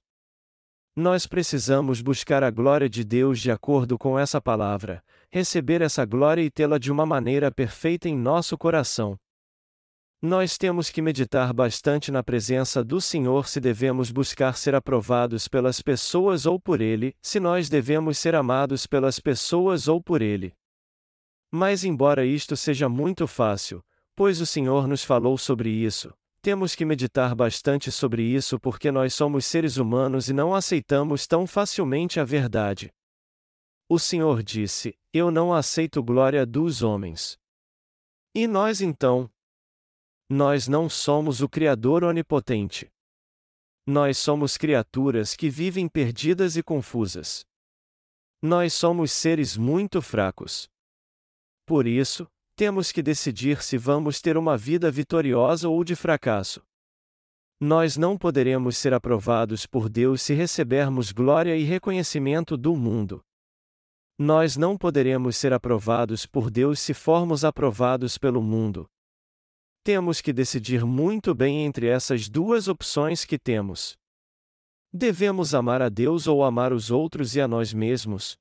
Nós 0.98 1.28
precisamos 1.28 2.00
buscar 2.00 2.42
a 2.42 2.50
glória 2.50 2.88
de 2.88 3.04
Deus 3.04 3.42
de 3.42 3.52
acordo 3.52 3.98
com 3.98 4.18
essa 4.18 4.40
palavra, 4.40 5.04
receber 5.30 5.82
essa 5.82 6.06
glória 6.06 6.42
e 6.42 6.50
tê-la 6.50 6.78
de 6.78 6.90
uma 6.90 7.06
maneira 7.06 7.52
perfeita 7.52 8.08
em 8.08 8.18
nosso 8.18 8.58
coração. 8.58 9.18
Nós 10.22 10.58
temos 10.58 10.90
que 10.90 11.02
meditar 11.02 11.52
bastante 11.52 12.14
na 12.14 12.24
presença 12.24 12.82
do 12.82 13.02
Senhor 13.02 13.50
se 13.50 13.60
devemos 13.60 14.10
buscar 14.10 14.56
ser 14.56 14.74
aprovados 14.74 15.50
pelas 15.50 15.82
pessoas 15.82 16.46
ou 16.46 16.58
por 16.58 16.80
Ele, 16.80 17.14
se 17.22 17.42
nós 17.42 17.68
devemos 17.68 18.18
ser 18.18 18.34
amados 18.34 18.88
pelas 18.88 19.20
pessoas 19.20 19.90
ou 19.90 20.02
por 20.02 20.22
Ele. 20.22 20.54
Mas, 21.52 21.84
embora 21.84 22.26
isto 22.26 22.56
seja 22.56 22.88
muito 22.88 23.28
fácil, 23.28 23.84
pois 24.16 24.40
o 24.40 24.46
Senhor 24.46 24.88
nos 24.88 25.04
falou 25.04 25.38
sobre 25.38 25.70
isso, 25.70 26.14
temos 26.46 26.76
que 26.76 26.86
meditar 26.86 27.34
bastante 27.34 27.92
sobre 27.92 28.22
isso 28.22 28.60
porque 28.60 28.92
nós 28.92 29.16
somos 29.16 29.48
seres 29.48 29.78
humanos 29.78 30.30
e 30.30 30.34
não 30.34 30.54
aceitamos 30.54 31.26
tão 31.26 31.48
facilmente 31.48 32.20
a 32.20 32.24
verdade. 32.24 32.94
O 33.90 33.98
Senhor 33.98 34.44
disse: 34.44 34.96
Eu 35.12 35.32
não 35.32 35.52
aceito 35.52 36.04
glória 36.04 36.46
dos 36.46 36.84
homens. 36.84 37.36
E 38.36 38.46
nós 38.46 38.80
então, 38.80 39.28
nós 40.30 40.68
não 40.68 40.88
somos 40.88 41.42
o 41.42 41.50
Criador 41.50 42.04
onipotente. 42.04 42.94
Nós 43.84 44.20
somos 44.20 44.56
criaturas 44.56 45.36
que 45.36 45.50
vivem 45.50 45.90
perdidas 45.90 46.56
e 46.56 46.62
confusas. 46.62 47.44
Nós 48.40 48.72
somos 48.72 49.12
seres 49.12 49.58
muito 49.58 50.00
fracos. 50.00 50.70
Por 51.66 51.88
isso, 51.88 52.28
temos 52.56 52.92
que 52.92 53.04
decidir 53.04 53.62
se 53.62 53.78
vamos 53.78 54.22
ter 54.22 54.38
uma 54.38 54.58
vida 54.58 54.90
vitoriosa 54.90 55.68
ou 55.68 55.84
de 55.84 55.96
fracasso. 55.96 56.64
Nós 57.60 57.98
não 57.98 58.18
poderemos 58.18 58.78
ser 58.78 58.94
aprovados 58.94 59.66
por 59.66 59.90
Deus 59.90 60.22
se 60.22 60.34
recebermos 60.34 61.12
glória 61.12 61.56
e 61.56 61.64
reconhecimento 61.64 62.56
do 62.56 62.76
mundo. 62.76 63.22
Nós 64.18 64.56
não 64.56 64.78
poderemos 64.78 65.36
ser 65.36 65.52
aprovados 65.52 66.26
por 66.26 66.50
Deus 66.50 66.80
se 66.80 66.94
formos 66.94 67.44
aprovados 67.44 68.18
pelo 68.18 68.42
mundo. 68.42 68.90
Temos 69.84 70.22
que 70.22 70.32
decidir 70.32 70.86
muito 70.86 71.36
bem 71.36 71.66
entre 71.66 71.88
essas 71.88 72.30
duas 72.30 72.68
opções 72.68 73.26
que 73.26 73.38
temos. 73.38 73.98
Devemos 74.92 75.54
amar 75.54 75.82
a 75.82 75.90
Deus 75.90 76.28
ou 76.28 76.44
amar 76.44 76.72
os 76.72 76.90
outros 76.90 77.36
e 77.36 77.42
a 77.42 77.48
nós 77.48 77.74
mesmos? 77.74 78.38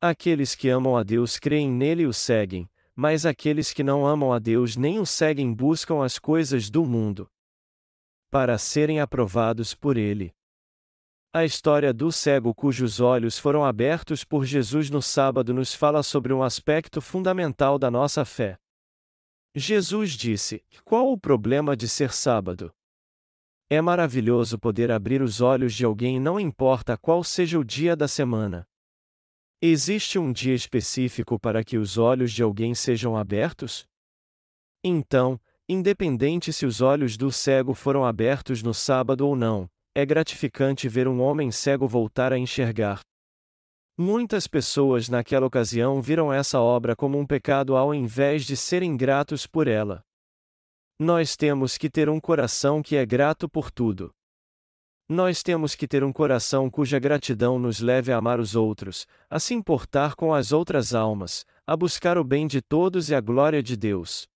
Aqueles 0.00 0.56
que 0.56 0.68
amam 0.68 0.96
a 0.96 1.04
Deus 1.04 1.38
creem 1.38 1.70
nele 1.70 2.02
e 2.02 2.06
o 2.06 2.12
seguem, 2.12 2.68
mas 2.94 3.24
aqueles 3.24 3.72
que 3.72 3.82
não 3.82 4.06
amam 4.06 4.32
a 4.32 4.38
Deus 4.38 4.76
nem 4.76 4.98
o 4.98 5.06
seguem 5.06 5.52
buscam 5.52 6.04
as 6.04 6.18
coisas 6.18 6.70
do 6.70 6.84
mundo. 6.84 7.30
Para 8.30 8.58
serem 8.58 9.00
aprovados 9.00 9.74
por 9.74 9.96
ele. 9.96 10.32
A 11.34 11.44
história 11.44 11.94
do 11.94 12.12
cego 12.12 12.54
cujos 12.54 13.00
olhos 13.00 13.38
foram 13.38 13.64
abertos 13.64 14.22
por 14.22 14.44
Jesus 14.44 14.90
no 14.90 15.00
sábado 15.00 15.54
nos 15.54 15.74
fala 15.74 16.02
sobre 16.02 16.32
um 16.32 16.42
aspecto 16.42 17.00
fundamental 17.00 17.78
da 17.78 17.90
nossa 17.90 18.22
fé. 18.24 18.58
Jesus 19.54 20.12
disse: 20.12 20.62
Qual 20.84 21.10
o 21.10 21.18
problema 21.18 21.74
de 21.74 21.88
ser 21.88 22.12
sábado? 22.12 22.70
É 23.70 23.80
maravilhoso 23.80 24.58
poder 24.58 24.90
abrir 24.90 25.22
os 25.22 25.40
olhos 25.40 25.74
de 25.74 25.86
alguém, 25.86 26.20
não 26.20 26.38
importa 26.38 26.98
qual 26.98 27.24
seja 27.24 27.58
o 27.58 27.64
dia 27.64 27.96
da 27.96 28.06
semana. 28.06 28.66
Existe 29.64 30.18
um 30.18 30.32
dia 30.32 30.56
específico 30.56 31.38
para 31.38 31.62
que 31.62 31.78
os 31.78 31.96
olhos 31.96 32.32
de 32.32 32.42
alguém 32.42 32.74
sejam 32.74 33.16
abertos? 33.16 33.86
Então, 34.82 35.40
independente 35.68 36.52
se 36.52 36.66
os 36.66 36.80
olhos 36.80 37.16
do 37.16 37.30
cego 37.30 37.72
foram 37.72 38.04
abertos 38.04 38.60
no 38.60 38.74
sábado 38.74 39.24
ou 39.24 39.36
não, 39.36 39.70
é 39.94 40.04
gratificante 40.04 40.88
ver 40.88 41.06
um 41.06 41.20
homem 41.20 41.52
cego 41.52 41.86
voltar 41.86 42.32
a 42.32 42.38
enxergar. 42.38 43.02
Muitas 43.96 44.48
pessoas 44.48 45.08
naquela 45.08 45.46
ocasião 45.46 46.02
viram 46.02 46.32
essa 46.32 46.58
obra 46.58 46.96
como 46.96 47.16
um 47.16 47.24
pecado 47.24 47.76
ao 47.76 47.94
invés 47.94 48.44
de 48.44 48.56
serem 48.56 48.96
gratos 48.96 49.46
por 49.46 49.68
ela. 49.68 50.02
Nós 50.98 51.36
temos 51.36 51.78
que 51.78 51.88
ter 51.88 52.08
um 52.08 52.18
coração 52.18 52.82
que 52.82 52.96
é 52.96 53.06
grato 53.06 53.48
por 53.48 53.70
tudo. 53.70 54.12
Nós 55.08 55.42
temos 55.42 55.74
que 55.74 55.86
ter 55.86 56.02
um 56.04 56.12
coração 56.12 56.70
cuja 56.70 56.98
gratidão 56.98 57.58
nos 57.58 57.80
leve 57.80 58.12
a 58.12 58.16
amar 58.16 58.40
os 58.40 58.54
outros, 58.54 59.06
a 59.28 59.38
se 59.38 59.54
importar 59.54 60.14
com 60.14 60.32
as 60.32 60.52
outras 60.52 60.94
almas, 60.94 61.44
a 61.66 61.76
buscar 61.76 62.16
o 62.16 62.24
bem 62.24 62.46
de 62.46 62.62
todos 62.62 63.10
e 63.10 63.14
a 63.14 63.20
glória 63.20 63.62
de 63.62 63.76
Deus. 63.76 64.26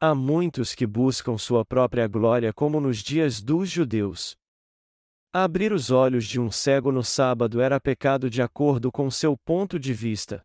Há 0.00 0.14
muitos 0.14 0.74
que 0.74 0.86
buscam 0.86 1.38
sua 1.38 1.64
própria 1.64 2.06
glória 2.06 2.52
como 2.52 2.80
nos 2.80 2.98
dias 2.98 3.40
dos 3.40 3.70
judeus. 3.70 4.36
Abrir 5.32 5.72
os 5.72 5.90
olhos 5.90 6.26
de 6.26 6.40
um 6.40 6.50
cego 6.50 6.92
no 6.92 7.02
sábado 7.02 7.60
era 7.60 7.80
pecado 7.80 8.30
de 8.30 8.42
acordo 8.42 8.92
com 8.92 9.10
seu 9.10 9.36
ponto 9.36 9.78
de 9.78 9.92
vista. 9.92 10.44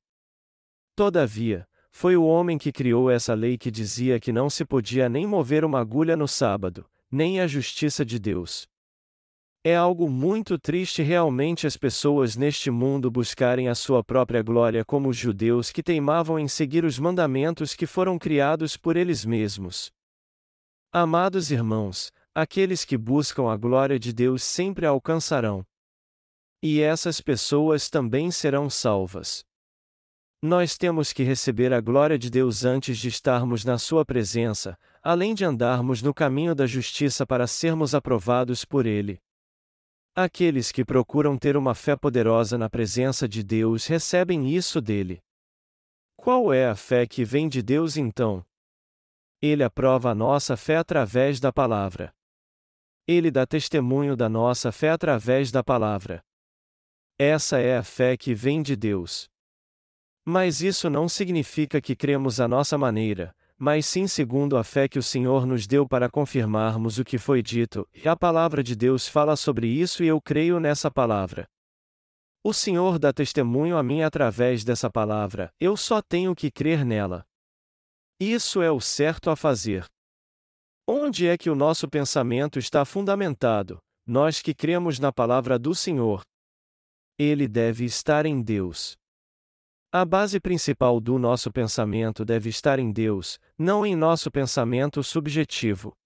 Todavia, 0.95 1.67
foi 1.91 2.15
o 2.15 2.23
homem 2.23 2.57
que 2.57 2.71
criou 2.71 3.09
essa 3.09 3.33
lei 3.33 3.57
que 3.57 3.69
dizia 3.69 4.19
que 4.19 4.31
não 4.31 4.49
se 4.49 4.63
podia 4.63 5.09
nem 5.09 5.27
mover 5.27 5.65
uma 5.65 5.79
agulha 5.79 6.15
no 6.15 6.27
sábado, 6.27 6.85
nem 7.11 7.41
a 7.41 7.47
justiça 7.47 8.05
de 8.05 8.19
Deus. 8.19 8.68
É 9.63 9.75
algo 9.75 10.09
muito 10.09 10.57
triste 10.57 11.01
realmente 11.01 11.67
as 11.67 11.75
pessoas 11.75 12.35
neste 12.35 12.71
mundo 12.71 13.11
buscarem 13.11 13.67
a 13.67 13.75
sua 13.75 14.03
própria 14.03 14.41
glória 14.41 14.85
como 14.85 15.09
os 15.09 15.17
judeus 15.17 15.71
que 15.71 15.83
teimavam 15.83 16.39
em 16.39 16.47
seguir 16.47 16.85
os 16.85 16.97
mandamentos 16.97 17.73
que 17.73 17.85
foram 17.85 18.17
criados 18.17 18.77
por 18.77 18.95
eles 18.95 19.25
mesmos. 19.25 19.91
Amados 20.91 21.51
irmãos, 21.51 22.11
Aqueles 22.33 22.85
que 22.85 22.97
buscam 22.97 23.51
a 23.51 23.57
glória 23.57 23.99
de 23.99 24.13
Deus 24.13 24.43
sempre 24.43 24.85
a 24.85 24.89
alcançarão. 24.89 25.65
E 26.63 26.79
essas 26.79 27.19
pessoas 27.19 27.89
também 27.89 28.31
serão 28.31 28.69
salvas. 28.69 29.43
Nós 30.41 30.77
temos 30.77 31.11
que 31.11 31.21
receber 31.21 31.73
a 31.73 31.81
glória 31.81 32.17
de 32.17 32.29
Deus 32.29 32.63
antes 32.63 32.97
de 32.97 33.09
estarmos 33.09 33.65
na 33.65 33.77
Sua 33.77 34.05
presença, 34.05 34.77
além 35.03 35.33
de 35.33 35.43
andarmos 35.43 36.01
no 36.01 36.13
caminho 36.13 36.55
da 36.55 36.65
justiça 36.65 37.25
para 37.25 37.45
sermos 37.45 37.93
aprovados 37.93 38.63
por 38.63 38.85
Ele. 38.85 39.19
Aqueles 40.15 40.71
que 40.71 40.83
procuram 40.83 41.37
ter 41.37 41.55
uma 41.55 41.73
fé 41.73 41.95
poderosa 41.95 42.57
na 42.57 42.69
presença 42.69 43.27
de 43.27 43.43
Deus 43.43 43.85
recebem 43.85 44.49
isso 44.53 44.81
dele. 44.81 45.21
Qual 46.17 46.53
é 46.53 46.67
a 46.67 46.75
fé 46.75 47.07
que 47.07 47.23
vem 47.23 47.47
de 47.47 47.61
Deus 47.61 47.95
então? 47.95 48.45
Ele 49.41 49.63
aprova 49.63 50.11
a 50.11 50.15
nossa 50.15 50.57
fé 50.57 50.77
através 50.77 51.39
da 51.39 51.53
palavra. 51.53 52.13
Ele 53.07 53.31
dá 53.31 53.45
testemunho 53.45 54.15
da 54.15 54.27
nossa 54.27 54.71
fé 54.71 54.89
através 54.89 55.51
da 55.51 55.63
palavra. 55.63 56.21
Essa 57.17 57.59
é 57.59 57.77
a 57.77 57.83
fé 57.83 58.17
que 58.17 58.35
vem 58.35 58.61
de 58.61 58.75
Deus. 58.75 59.29
Mas 60.25 60.61
isso 60.61 60.89
não 60.89 61.07
significa 61.07 61.81
que 61.81 61.95
cremos 61.95 62.39
à 62.39 62.47
nossa 62.47 62.77
maneira, 62.77 63.35
mas 63.59 63.85
sim 63.85 64.07
segundo 64.07 64.55
a 64.55 64.63
fé 64.63 64.87
que 64.87 64.97
o 64.97 65.03
Senhor 65.03 65.45
nos 65.45 65.67
deu 65.67 65.85
para 65.85 66.09
confirmarmos 66.09 66.97
o 66.97 67.03
que 67.03 67.17
foi 67.17 67.41
dito, 67.41 67.85
e 67.93 68.07
a 68.07 68.15
palavra 68.15 68.63
de 68.63 68.73
Deus 68.73 69.05
fala 69.05 69.35
sobre 69.35 69.67
isso 69.67 70.01
e 70.01 70.07
eu 70.07 70.21
creio 70.21 70.61
nessa 70.61 70.89
palavra. 70.89 71.45
O 72.41 72.53
Senhor 72.53 72.97
dá 72.97 73.11
testemunho 73.11 73.75
a 73.75 73.83
mim 73.83 74.01
através 74.01 74.63
dessa 74.63 74.89
palavra, 74.89 75.51
eu 75.59 75.75
só 75.75 76.01
tenho 76.01 76.33
que 76.33 76.49
crer 76.49 76.85
nela. 76.85 77.25
Isso 78.17 78.61
é 78.61 78.71
o 78.71 78.79
certo 78.79 79.29
a 79.29 79.35
fazer. 79.35 79.85
Onde 80.87 81.27
é 81.27 81.37
que 81.37 81.49
o 81.49 81.55
nosso 81.55 81.89
pensamento 81.89 82.57
está 82.57 82.85
fundamentado, 82.85 83.77
nós 84.07 84.41
que 84.41 84.53
cremos 84.53 84.99
na 84.99 85.11
palavra 85.11 85.59
do 85.59 85.75
Senhor? 85.75 86.21
Ele 87.17 87.45
deve 87.45 87.83
estar 87.83 88.25
em 88.25 88.41
Deus. 88.41 88.95
A 89.91 90.05
base 90.05 90.39
principal 90.39 90.99
do 90.99 91.17
nosso 91.17 91.51
pensamento 91.51 92.23
deve 92.23 92.47
estar 92.47 92.77
em 92.77 92.91
Deus, 92.91 93.39
não 93.57 93.83
em 93.83 93.95
nosso 93.95 94.29
pensamento 94.29 95.01
subjetivo. 95.01 95.97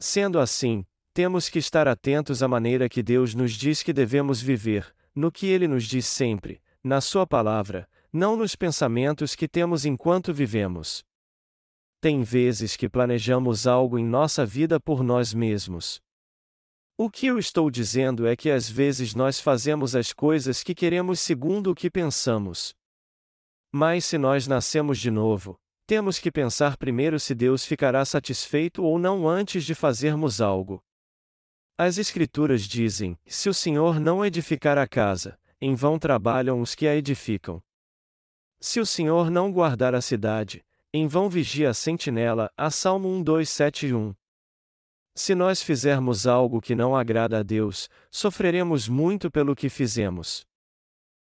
Sendo 0.00 0.38
assim, 0.40 0.82
temos 1.12 1.50
que 1.50 1.58
estar 1.58 1.86
atentos 1.86 2.42
à 2.42 2.48
maneira 2.48 2.88
que 2.88 3.02
Deus 3.02 3.34
nos 3.34 3.52
diz 3.52 3.82
que 3.82 3.92
devemos 3.92 4.40
viver, 4.40 4.94
no 5.14 5.30
que 5.30 5.46
Ele 5.46 5.68
nos 5.68 5.84
diz 5.84 6.06
sempre, 6.06 6.58
na 6.82 7.02
Sua 7.02 7.26
palavra, 7.26 7.86
não 8.10 8.34
nos 8.34 8.56
pensamentos 8.56 9.34
que 9.34 9.46
temos 9.46 9.84
enquanto 9.84 10.32
vivemos. 10.32 11.04
Tem 12.00 12.22
vezes 12.22 12.78
que 12.78 12.88
planejamos 12.88 13.66
algo 13.66 13.98
em 13.98 14.06
nossa 14.06 14.46
vida 14.46 14.80
por 14.80 15.02
nós 15.02 15.34
mesmos. 15.34 16.00
O 16.96 17.10
que 17.10 17.26
eu 17.26 17.38
estou 17.38 17.70
dizendo 17.70 18.26
é 18.26 18.34
que 18.34 18.50
às 18.50 18.70
vezes 18.70 19.14
nós 19.14 19.38
fazemos 19.38 19.94
as 19.94 20.14
coisas 20.14 20.62
que 20.62 20.74
queremos 20.74 21.20
segundo 21.20 21.70
o 21.70 21.74
que 21.74 21.90
pensamos. 21.90 22.74
Mas 23.78 24.06
se 24.06 24.16
nós 24.16 24.46
nascemos 24.46 24.98
de 24.98 25.10
novo, 25.10 25.60
temos 25.86 26.18
que 26.18 26.32
pensar 26.32 26.78
primeiro 26.78 27.20
se 27.20 27.34
Deus 27.34 27.66
ficará 27.66 28.06
satisfeito 28.06 28.82
ou 28.82 28.98
não 28.98 29.28
antes 29.28 29.66
de 29.66 29.74
fazermos 29.74 30.40
algo. 30.40 30.82
As 31.76 31.98
Escrituras 31.98 32.62
dizem: 32.62 33.18
se 33.26 33.50
o 33.50 33.52
Senhor 33.52 34.00
não 34.00 34.24
edificar 34.24 34.78
a 34.78 34.88
casa, 34.88 35.38
em 35.60 35.74
vão 35.74 35.98
trabalham 35.98 36.62
os 36.62 36.74
que 36.74 36.88
a 36.88 36.96
edificam. 36.96 37.62
Se 38.58 38.80
o 38.80 38.86
Senhor 38.86 39.30
não 39.30 39.52
guardar 39.52 39.94
a 39.94 40.00
cidade, 40.00 40.64
em 40.90 41.06
vão 41.06 41.28
vigia 41.28 41.68
a 41.68 41.74
sentinela. 41.74 42.50
A 42.56 42.70
Salmo 42.70 43.10
1, 43.10 43.22
2, 43.22 43.46
7 43.46 43.92
1. 43.92 44.14
Se 45.14 45.34
nós 45.34 45.60
fizermos 45.60 46.26
algo 46.26 46.62
que 46.62 46.74
não 46.74 46.96
agrada 46.96 47.40
a 47.40 47.42
Deus, 47.42 47.90
sofreremos 48.10 48.88
muito 48.88 49.30
pelo 49.30 49.54
que 49.54 49.68
fizemos. 49.68 50.46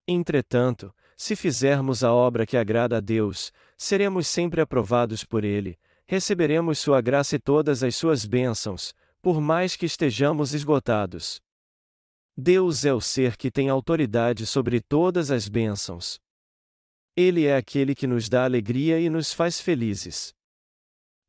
Entretanto, 0.07 0.93
se 1.17 1.35
fizermos 1.35 2.03
a 2.03 2.13
obra 2.13 2.45
que 2.45 2.55
agrada 2.55 2.97
a 2.97 2.99
Deus, 2.99 3.51
seremos 3.75 4.27
sempre 4.27 4.61
aprovados 4.61 5.25
por 5.25 5.43
Ele, 5.43 5.77
receberemos 6.05 6.77
Sua 6.77 7.01
graça 7.01 7.35
e 7.35 7.39
todas 7.39 7.83
as 7.83 7.95
Suas 7.95 8.23
bênçãos, 8.23 8.93
por 9.21 9.41
mais 9.41 9.75
que 9.75 9.87
estejamos 9.87 10.53
esgotados. 10.53 11.41
Deus 12.37 12.85
é 12.85 12.93
o 12.93 13.01
ser 13.01 13.35
que 13.35 13.49
tem 13.49 13.67
autoridade 13.67 14.45
sobre 14.45 14.79
todas 14.79 15.31
as 15.31 15.49
bênçãos. 15.49 16.19
Ele 17.15 17.47
é 17.47 17.57
aquele 17.57 17.95
que 17.95 18.05
nos 18.05 18.29
dá 18.29 18.45
alegria 18.45 18.99
e 18.99 19.09
nos 19.09 19.33
faz 19.33 19.59
felizes. 19.59 20.35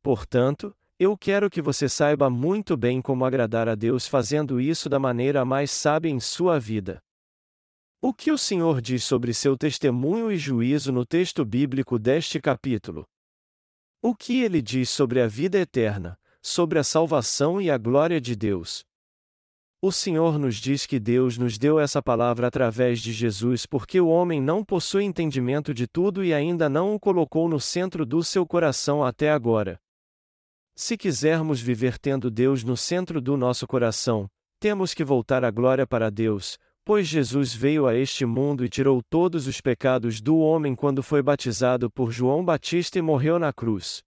Portanto, 0.03 0.73
eu 0.99 1.17
quero 1.17 1.49
que 1.49 1.63
você 1.63 1.89
saiba 1.89 2.29
muito 2.29 2.77
bem 2.77 3.01
como 3.01 3.25
agradar 3.25 3.67
a 3.67 3.73
Deus 3.73 4.07
fazendo 4.07 4.61
isso 4.61 4.87
da 4.87 4.99
maneira 4.99 5.43
mais 5.43 5.71
sábia 5.71 6.11
em 6.11 6.19
sua 6.19 6.59
vida. 6.59 7.01
O 8.01 8.13
que 8.13 8.31
o 8.31 8.37
Senhor 8.37 8.79
diz 8.79 9.03
sobre 9.03 9.33
seu 9.33 9.57
testemunho 9.57 10.31
e 10.31 10.37
juízo 10.37 10.89
no 10.89 11.05
texto 11.05 11.43
bíblico 11.43 11.99
deste 11.99 12.39
capítulo? 12.39 13.05
O 14.01 14.15
que 14.15 14.41
ele 14.41 14.61
diz 14.61 14.89
sobre 14.89 15.19
a 15.19 15.27
vida 15.27 15.57
eterna, 15.57 16.17
sobre 16.41 16.79
a 16.79 16.83
salvação 16.83 17.59
e 17.59 17.69
a 17.69 17.77
glória 17.77 18.21
de 18.21 18.37
Deus? 18.37 18.85
O 19.81 19.91
Senhor 19.91 20.39
nos 20.39 20.55
diz 20.55 20.85
que 20.85 20.97
Deus 20.97 21.37
nos 21.37 21.57
deu 21.57 21.77
essa 21.77 22.01
palavra 22.01 22.47
através 22.47 23.01
de 23.01 23.11
Jesus 23.11 23.65
porque 23.65 23.99
o 23.99 24.07
homem 24.07 24.41
não 24.41 24.63
possui 24.63 25.03
entendimento 25.03 25.73
de 25.73 25.85
tudo 25.85 26.23
e 26.23 26.33
ainda 26.33 26.69
não 26.69 26.95
o 26.95 26.99
colocou 26.99 27.49
no 27.49 27.59
centro 27.59 28.05
do 28.05 28.23
seu 28.23 28.47
coração 28.47 29.03
até 29.03 29.29
agora. 29.29 29.77
Se 30.73 30.95
quisermos 30.95 31.59
viver 31.59 31.97
tendo 31.97 32.31
Deus 32.31 32.63
no 32.63 32.77
centro 32.77 33.19
do 33.19 33.35
nosso 33.35 33.67
coração, 33.67 34.29
temos 34.57 34.93
que 34.93 35.03
voltar 35.03 35.43
a 35.43 35.51
glória 35.51 35.85
para 35.85 36.09
Deus, 36.09 36.57
pois 36.89 37.07
Jesus 37.07 37.53
veio 37.53 37.85
a 37.85 37.93
este 37.93 38.25
mundo 38.25 38.65
e 38.65 38.67
tirou 38.67 38.99
todos 39.03 39.45
os 39.45 39.61
pecados 39.61 40.19
do 40.19 40.39
homem 40.39 40.73
quando 40.73 41.03
foi 41.03 41.21
batizado 41.21 41.87
por 41.87 42.09
João 42.09 42.43
Batista 42.43 42.97
e 42.97 43.01
morreu 43.03 43.37
na 43.37 43.53
cruz. 43.53 44.01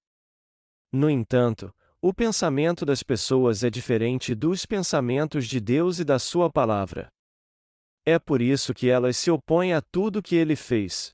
No 0.92 1.08
entanto, 1.08 1.72
o 2.00 2.12
pensamento 2.12 2.84
das 2.84 3.00
pessoas 3.04 3.62
é 3.62 3.70
diferente 3.70 4.34
dos 4.34 4.66
pensamentos 4.66 5.46
de 5.46 5.60
Deus 5.60 6.00
e 6.00 6.04
da 6.04 6.18
Sua 6.18 6.50
palavra. 6.50 7.06
É 8.04 8.18
por 8.18 8.42
isso 8.42 8.74
que 8.74 8.90
elas 8.90 9.16
se 9.16 9.30
opõem 9.30 9.72
a 9.72 9.80
tudo 9.80 10.20
que 10.20 10.34
ele 10.34 10.56
fez. 10.56 11.12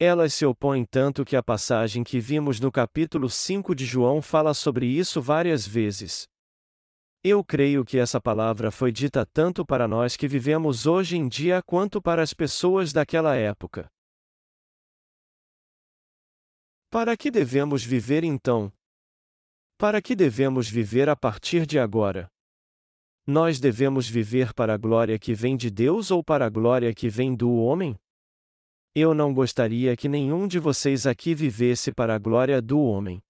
Elas 0.00 0.32
se 0.32 0.46
opõem 0.46 0.86
tanto 0.86 1.22
que 1.22 1.36
a 1.36 1.42
passagem 1.42 2.02
que 2.02 2.18
vimos 2.18 2.58
no 2.58 2.72
capítulo 2.72 3.28
5 3.28 3.74
de 3.74 3.84
João 3.84 4.22
fala 4.22 4.54
sobre 4.54 4.86
isso 4.86 5.20
várias 5.20 5.66
vezes. 5.66 6.31
Eu 7.24 7.44
creio 7.44 7.84
que 7.84 7.98
essa 7.98 8.20
palavra 8.20 8.72
foi 8.72 8.90
dita 8.90 9.24
tanto 9.24 9.64
para 9.64 9.86
nós 9.86 10.16
que 10.16 10.26
vivemos 10.26 10.86
hoje 10.86 11.16
em 11.16 11.28
dia 11.28 11.62
quanto 11.62 12.02
para 12.02 12.20
as 12.20 12.34
pessoas 12.34 12.92
daquela 12.92 13.36
época. 13.36 13.88
Para 16.90 17.16
que 17.16 17.30
devemos 17.30 17.84
viver 17.84 18.24
então? 18.24 18.72
Para 19.78 20.02
que 20.02 20.16
devemos 20.16 20.68
viver 20.68 21.08
a 21.08 21.14
partir 21.14 21.64
de 21.64 21.78
agora? 21.78 22.28
Nós 23.24 23.60
devemos 23.60 24.08
viver 24.08 24.52
para 24.52 24.74
a 24.74 24.76
glória 24.76 25.16
que 25.16 25.32
vem 25.32 25.56
de 25.56 25.70
Deus 25.70 26.10
ou 26.10 26.24
para 26.24 26.46
a 26.46 26.50
glória 26.50 26.92
que 26.92 27.08
vem 27.08 27.36
do 27.36 27.54
homem? 27.54 27.96
Eu 28.96 29.14
não 29.14 29.32
gostaria 29.32 29.96
que 29.96 30.08
nenhum 30.08 30.48
de 30.48 30.58
vocês 30.58 31.06
aqui 31.06 31.36
vivesse 31.36 31.92
para 31.92 32.16
a 32.16 32.18
glória 32.18 32.60
do 32.60 32.80
homem. 32.80 33.22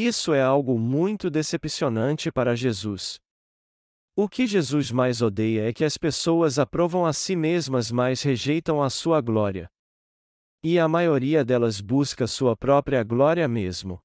Isso 0.00 0.32
é 0.32 0.40
algo 0.40 0.78
muito 0.78 1.28
decepcionante 1.28 2.30
para 2.30 2.54
Jesus. 2.54 3.18
O 4.14 4.28
que 4.28 4.46
Jesus 4.46 4.92
mais 4.92 5.20
odeia 5.20 5.68
é 5.68 5.72
que 5.72 5.84
as 5.84 5.98
pessoas 5.98 6.56
aprovam 6.56 7.04
a 7.04 7.12
si 7.12 7.34
mesmas, 7.34 7.90
mas 7.90 8.22
rejeitam 8.22 8.80
a 8.80 8.90
sua 8.90 9.20
glória. 9.20 9.68
E 10.62 10.78
a 10.78 10.86
maioria 10.86 11.44
delas 11.44 11.80
busca 11.80 12.28
sua 12.28 12.56
própria 12.56 13.02
glória 13.02 13.48
mesmo. 13.48 13.98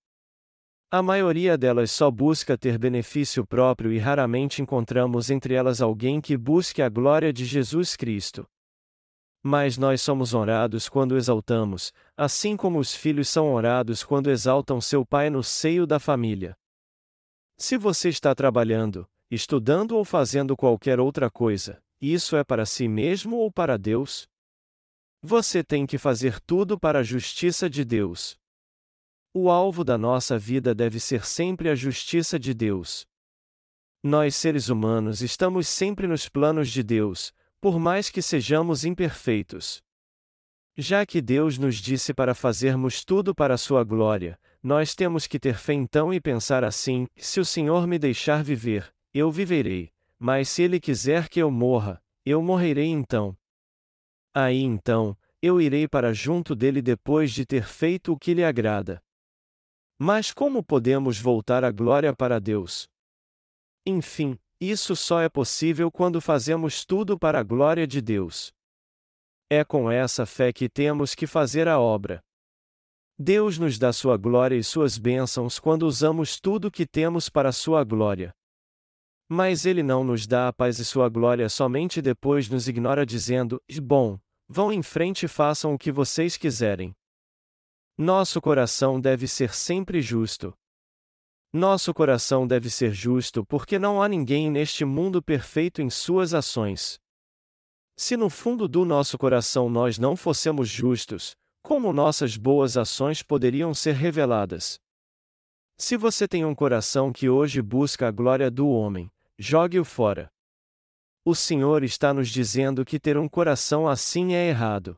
A 0.90 1.04
maioria 1.04 1.56
delas 1.56 1.92
só 1.92 2.10
busca 2.10 2.58
ter 2.58 2.80
benefício 2.80 3.46
próprio 3.46 3.94
e 3.94 4.00
raramente 4.00 4.64
encontramos 4.64 5.30
entre 5.30 5.54
elas 5.54 5.80
alguém 5.80 6.20
que 6.20 6.36
busque 6.36 6.82
a 6.82 6.90
glória 6.90 7.32
de 7.32 7.46
Jesus 7.46 7.96
Cristo. 7.96 8.48
Mas 9.46 9.78
nós 9.78 10.02
somos 10.02 10.34
honrados 10.34 10.88
quando 10.88 11.18
exaltamos, 11.18 11.92
assim 12.16 12.56
como 12.56 12.80
os 12.80 12.96
filhos 12.96 13.28
são 13.28 13.54
honrados 13.54 14.02
quando 14.02 14.32
exaltam 14.32 14.80
seu 14.80 15.06
pai 15.06 15.30
no 15.30 15.44
seio 15.44 15.86
da 15.86 16.00
família. 16.00 16.56
Se 17.58 17.78
você 17.78 18.08
está 18.08 18.34
trabalhando, 18.34 19.06
estudando 19.30 19.98
ou 19.98 20.06
fazendo 20.06 20.56
qualquer 20.56 20.98
outra 20.98 21.30
coisa, 21.30 21.84
isso 22.00 22.38
é 22.38 22.44
para 22.44 22.66
si 22.66 22.88
mesmo 22.88 23.36
ou 23.36 23.52
para 23.52 23.78
Deus? 23.78 24.28
Você 25.22 25.64
tem 25.64 25.86
que 25.86 25.98
fazer 25.98 26.40
tudo 26.42 26.80
para 26.80 27.00
a 27.00 27.04
justiça 27.04 27.70
de 27.70 27.84
Deus. 27.84 28.38
O 29.34 29.50
alvo 29.50 29.84
da 29.84 29.98
nossa 29.98 30.38
vida 30.38 30.76
deve 30.76 31.00
ser 31.00 31.26
sempre 31.26 31.70
a 31.70 31.76
justiça 31.76 32.38
de 32.38 32.54
Deus. 32.54 33.06
Nós 34.04 34.36
seres 34.36 34.70
humanos 34.70 35.22
estamos 35.22 35.68
sempre 35.68 36.08
nos 36.08 36.28
planos 36.28 36.70
de 36.70 36.84
Deus, 36.84 37.34
por 37.64 37.80
mais 37.80 38.10
que 38.10 38.22
sejamos 38.22 38.84
imperfeitos. 38.84 39.82
Já 40.76 41.06
que 41.06 41.22
Deus 41.22 41.58
nos 41.58 41.78
disse 41.78 42.14
para 42.14 42.36
fazermos 42.36 43.06
tudo 43.06 43.34
para 43.34 43.58
sua 43.58 43.86
glória, 43.86 44.38
nós 44.62 44.94
temos 44.94 45.28
que 45.28 45.40
ter 45.40 45.56
fé 45.56 45.72
então 45.72 46.14
e 46.14 46.20
pensar 46.20 46.66
assim: 46.66 47.08
se 47.16 47.40
o 47.40 47.46
Senhor 47.46 47.88
me 47.88 47.98
deixar 47.98 48.44
viver, 48.44 48.94
eu 49.14 49.32
viverei, 49.32 49.94
mas 50.20 50.50
se 50.50 50.62
Ele 50.62 50.78
quiser 50.78 51.30
que 51.30 51.42
eu 51.42 51.50
morra, 51.50 52.04
eu 52.26 52.44
morrerei 52.44 52.88
então. 52.88 53.34
Aí 54.34 54.62
então, 54.62 55.18
eu 55.42 55.62
irei 55.62 55.88
para 55.88 56.12
junto 56.12 56.54
dele 56.54 56.82
depois 56.82 57.32
de 57.32 57.46
ter 57.46 57.64
feito 57.64 58.12
o 58.12 58.20
que 58.20 58.34
lhe 58.34 58.44
agrada. 58.44 59.02
Mas 59.98 60.34
como 60.34 60.62
podemos 60.62 61.18
voltar 61.18 61.64
a 61.64 61.72
glória 61.72 62.14
para 62.14 62.42
Deus? 62.42 62.90
Enfim, 63.86 64.38
isso 64.70 64.96
só 64.96 65.22
é 65.22 65.30
possível 65.30 65.92
quando 65.92 66.22
fazemos 66.22 66.86
tudo 66.86 67.18
para 67.18 67.40
a 67.40 67.44
glória 67.44 67.88
de 67.88 68.02
Deus. 68.02 68.54
É 69.50 69.64
com 69.64 69.92
essa 69.92 70.26
fé 70.26 70.54
que 70.54 70.70
temos 70.70 71.14
que 71.14 71.28
fazer 71.28 71.68
a 71.68 71.80
obra. 71.80 72.24
Deus 73.18 73.58
nos 73.58 73.78
dá 73.78 73.94
sua 73.94 74.18
glória 74.18 74.56
e 74.56 74.64
suas 74.64 74.98
bênçãos 74.98 75.60
quando 75.60 75.84
usamos 75.84 76.40
tudo 76.40 76.72
que 76.72 76.86
temos 76.86 77.30
para 77.30 77.52
sua 77.52 77.84
glória. 77.84 78.34
Mas 79.30 79.66
Ele 79.66 79.84
não 79.84 80.04
nos 80.04 80.28
dá 80.28 80.48
a 80.48 80.54
paz 80.54 80.80
e 80.80 80.86
sua 80.86 81.10
glória 81.10 81.48
somente 81.50 82.02
depois 82.02 82.50
nos 82.50 82.68
ignora 82.68 83.06
dizendo: 83.06 83.62
Bom, 83.82 84.20
vão 84.48 84.72
em 84.72 84.82
frente 84.82 85.26
e 85.26 85.30
façam 85.30 85.74
o 85.74 85.78
que 85.78 85.92
vocês 85.92 86.38
quiserem. 86.38 86.96
Nosso 87.98 88.42
coração 88.42 89.00
deve 89.00 89.28
ser 89.28 89.54
sempre 89.54 90.02
justo. 90.02 90.54
Nosso 91.56 91.94
coração 91.94 92.48
deve 92.48 92.68
ser 92.68 92.92
justo 92.92 93.46
porque 93.46 93.78
não 93.78 94.02
há 94.02 94.10
ninguém 94.10 94.50
neste 94.50 94.84
mundo 94.84 95.22
perfeito 95.22 95.84
em 95.84 95.90
suas 95.90 96.34
ações. 96.34 97.00
Se 97.96 98.18
no 98.18 98.28
fundo 98.28 98.68
do 98.68 98.84
nosso 98.84 99.20
coração 99.20 99.70
nós 99.70 100.00
não 100.00 100.16
fossemos 100.16 100.68
justos, 100.68 101.36
como 101.62 101.94
nossas 101.94 102.36
boas 102.36 102.76
ações 102.76 103.22
poderiam 103.22 103.72
ser 103.72 103.94
reveladas? 103.94 104.80
Se 105.78 105.96
você 105.96 106.28
tem 106.28 106.44
um 106.44 106.56
coração 106.56 107.14
que 107.14 107.30
hoje 107.30 107.62
busca 107.62 108.08
a 108.08 108.12
glória 108.12 108.50
do 108.50 108.68
homem, 108.68 109.12
jogue-o 109.38 109.86
fora. 109.86 110.32
O 111.24 111.36
Senhor 111.36 111.84
está 111.84 112.16
nos 112.16 112.30
dizendo 112.30 112.84
que 112.84 113.00
ter 113.00 113.16
um 113.16 113.30
coração 113.30 113.88
assim 113.88 114.34
é 114.34 114.50
errado. 114.50 114.98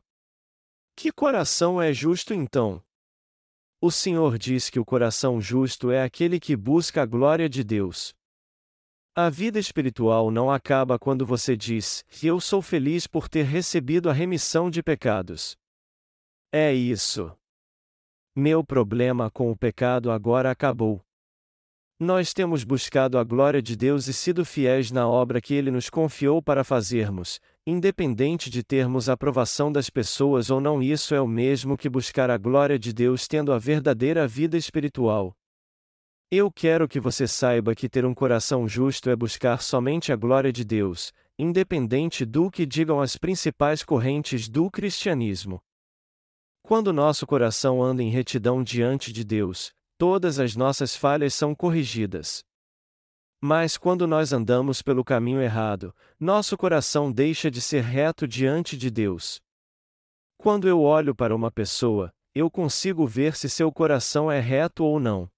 Que 0.96 1.12
coração 1.12 1.82
é 1.82 1.92
justo 1.92 2.32
então? 2.32 2.82
O 3.80 3.90
Senhor 3.90 4.38
diz 4.38 4.70
que 4.70 4.80
o 4.80 4.84
coração 4.84 5.38
justo 5.40 5.90
é 5.90 6.02
aquele 6.02 6.40
que 6.40 6.56
busca 6.56 7.02
a 7.02 7.06
glória 7.06 7.48
de 7.48 7.62
Deus. 7.62 8.14
A 9.14 9.28
vida 9.28 9.58
espiritual 9.58 10.30
não 10.30 10.50
acaba 10.50 10.98
quando 10.98 11.26
você 11.26 11.56
diz: 11.56 12.04
Eu 12.22 12.40
sou 12.40 12.62
feliz 12.62 13.06
por 13.06 13.28
ter 13.28 13.44
recebido 13.44 14.08
a 14.08 14.12
remissão 14.14 14.70
de 14.70 14.82
pecados. 14.82 15.56
É 16.50 16.72
isso. 16.72 17.36
Meu 18.34 18.64
problema 18.64 19.30
com 19.30 19.50
o 19.50 19.56
pecado 19.56 20.10
agora 20.10 20.50
acabou. 20.50 21.04
Nós 21.98 22.32
temos 22.34 22.64
buscado 22.64 23.18
a 23.18 23.24
glória 23.24 23.62
de 23.62 23.74
Deus 23.74 24.06
e 24.06 24.12
sido 24.12 24.44
fiéis 24.44 24.90
na 24.90 25.08
obra 25.08 25.40
que 25.40 25.54
Ele 25.54 25.70
nos 25.70 25.88
confiou 25.88 26.42
para 26.42 26.62
fazermos, 26.62 27.40
independente 27.66 28.48
de 28.48 28.62
termos 28.62 29.08
a 29.08 29.14
aprovação 29.14 29.72
das 29.72 29.90
pessoas 29.90 30.50
ou 30.50 30.60
não. 30.60 30.80
Isso 30.80 31.14
é 31.14 31.20
o 31.20 31.26
mesmo 31.26 31.76
que 31.76 31.88
buscar 31.88 32.30
a 32.30 32.38
glória 32.38 32.78
de 32.78 32.92
Deus 32.92 33.26
tendo 33.26 33.52
a 33.52 33.58
verdadeira 33.58 34.28
vida 34.28 34.56
espiritual. 34.56 35.34
Eu 36.30 36.50
quero 36.50 36.88
que 36.88 37.00
você 37.00 37.26
saiba 37.26 37.74
que 37.74 37.88
ter 37.88 38.04
um 38.04 38.14
coração 38.14 38.68
justo 38.68 39.10
é 39.10 39.16
buscar 39.16 39.62
somente 39.62 40.12
a 40.12 40.16
glória 40.16 40.52
de 40.52 40.64
Deus, 40.64 41.12
independente 41.38 42.24
do 42.24 42.50
que 42.50 42.64
digam 42.64 43.00
as 43.00 43.16
principais 43.16 43.82
correntes 43.82 44.48
do 44.48 44.70
cristianismo. 44.70 45.60
Quando 46.62 46.92
nosso 46.92 47.26
coração 47.26 47.82
anda 47.82 48.02
em 48.02 48.10
retidão 48.10 48.62
diante 48.62 49.12
de 49.12 49.24
Deus, 49.24 49.72
todas 49.98 50.40
as 50.40 50.56
nossas 50.56 50.96
falhas 50.96 51.32
são 51.32 51.54
corrigidas. 51.54 52.42
Mas 53.40 53.76
quando 53.76 54.06
nós 54.06 54.32
andamos 54.32 54.80
pelo 54.82 55.04
caminho 55.04 55.40
errado, 55.40 55.94
nosso 56.18 56.56
coração 56.56 57.12
deixa 57.12 57.50
de 57.50 57.60
ser 57.60 57.82
reto 57.82 58.26
diante 58.26 58.76
de 58.76 58.90
Deus. 58.90 59.40
Quando 60.36 60.66
eu 60.66 60.80
olho 60.80 61.14
para 61.14 61.34
uma 61.34 61.50
pessoa, 61.50 62.12
eu 62.34 62.50
consigo 62.50 63.06
ver 63.06 63.36
se 63.36 63.48
seu 63.48 63.72
coração 63.72 64.30
é 64.30 64.40
reto 64.40 64.84
ou 64.84 65.00
não. 65.00 65.30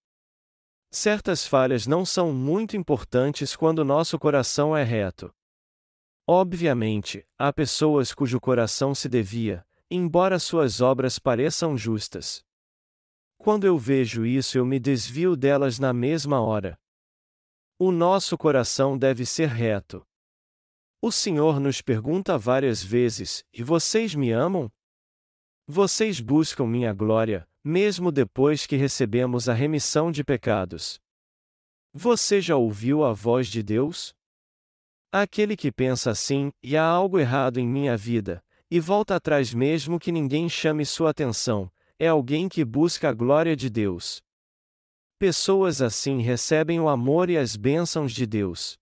Certas 0.91 1.47
falhas 1.47 1.87
não 1.87 2.05
são 2.05 2.33
muito 2.33 2.77
importantes 2.77 3.55
quando 3.55 3.85
nosso 3.85 4.19
coração 4.19 4.77
é 4.77 4.83
reto. 4.83 5.33
Obviamente, 6.27 7.27
há 7.39 7.53
pessoas 7.53 8.13
cujo 8.13 8.41
coração 8.41 8.95
se 8.95 9.09
devia, 9.09 9.67
embora 9.91 10.39
suas 10.39 10.81
obras 10.81 11.19
pareçam 11.19 11.77
justas. 11.77 12.43
Quando 13.39 13.65
eu 13.65 13.79
vejo 13.79 14.27
isso, 14.27 14.59
eu 14.59 14.67
me 14.67 14.79
desvio 14.79 15.37
delas 15.37 15.79
na 15.79 15.93
mesma 15.93 16.41
hora. 16.41 16.79
O 17.81 17.93
nosso 17.93 18.37
coração 18.37 18.99
deve 18.99 19.25
ser 19.25 19.47
reto. 19.49 20.05
O 21.01 21.13
Senhor 21.13 21.61
nos 21.61 21.81
pergunta 21.81 22.37
várias 22.37 22.83
vezes: 22.83 23.45
E 23.53 23.63
vocês 23.63 24.17
me 24.17 24.33
amam? 24.33 24.69
Vocês 25.65 26.19
buscam 26.19 26.67
minha 26.67 26.93
glória, 26.93 27.49
mesmo 27.63 28.11
depois 28.11 28.67
que 28.67 28.75
recebemos 28.75 29.49
a 29.49 29.55
remissão 29.55 30.11
de 30.11 30.25
pecados. 30.25 30.99
Você 31.95 32.41
já 32.41 32.57
ouviu 32.57 33.05
a 33.05 33.13
voz 33.13 33.47
de 33.47 33.63
Deus? 33.63 34.13
Aquele 35.13 35.57
que 35.57 35.71
pensa 35.71 36.11
assim, 36.11 36.51
e 36.61 36.77
há 36.77 36.85
algo 36.85 37.17
errado 37.17 37.61
em 37.61 37.69
minha 37.69 37.97
vida, 37.97 38.43
e 38.69 38.81
volta 38.81 39.15
atrás 39.15 39.55
mesmo 39.55 40.01
que 40.01 40.11
ninguém 40.11 40.49
chame 40.49 40.85
sua 40.85 41.11
atenção, 41.11 41.71
é 41.97 42.09
alguém 42.09 42.49
que 42.49 42.65
busca 42.65 43.09
a 43.09 43.13
glória 43.13 43.55
de 43.55 43.71
Deus. 43.71 44.21
Pessoas 45.21 45.83
assim 45.83 46.23
recebem 46.23 46.79
o 46.79 46.89
amor 46.89 47.29
e 47.29 47.37
as 47.37 47.57
bênçãos 47.57 48.13
de 48.13 48.25
Deus. 48.25 48.79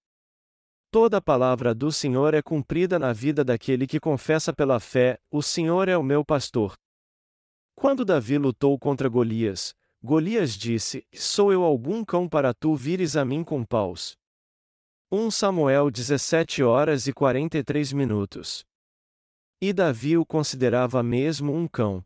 Toda 0.91 1.19
palavra 1.19 1.75
do 1.75 1.91
Senhor 1.91 2.35
é 2.35 2.43
cumprida 2.43 2.99
na 2.99 3.11
vida 3.11 3.43
daquele 3.43 3.87
que 3.87 3.99
confessa 3.99 4.53
pela 4.53 4.79
fé: 4.79 5.19
O 5.31 5.41
Senhor 5.41 5.89
é 5.89 5.97
o 5.97 6.03
meu 6.03 6.23
pastor. 6.23 6.75
Quando 7.75 8.05
Davi 8.05 8.37
lutou 8.37 8.79
contra 8.79 9.09
Golias, 9.09 9.75
Golias 10.03 10.53
disse: 10.53 11.07
Sou 11.15 11.55
eu 11.55 11.65
algum 11.65 12.05
cão 12.05 12.29
para 12.29 12.53
tu 12.53 12.77
vires 12.77 13.17
a 13.17 13.25
mim 13.25 13.43
com 13.43 13.65
paus? 13.65 14.15
1 15.11 15.31
Samuel 15.31 15.91
17 15.91 16.63
horas 16.63 17.07
e 17.07 17.15
43 17.15 17.95
minutos. 17.95 18.63
E 19.59 19.73
Davi 19.73 20.19
o 20.19 20.27
considerava 20.27 21.03
mesmo 21.03 21.55
um 21.55 21.67
cão. 21.67 22.05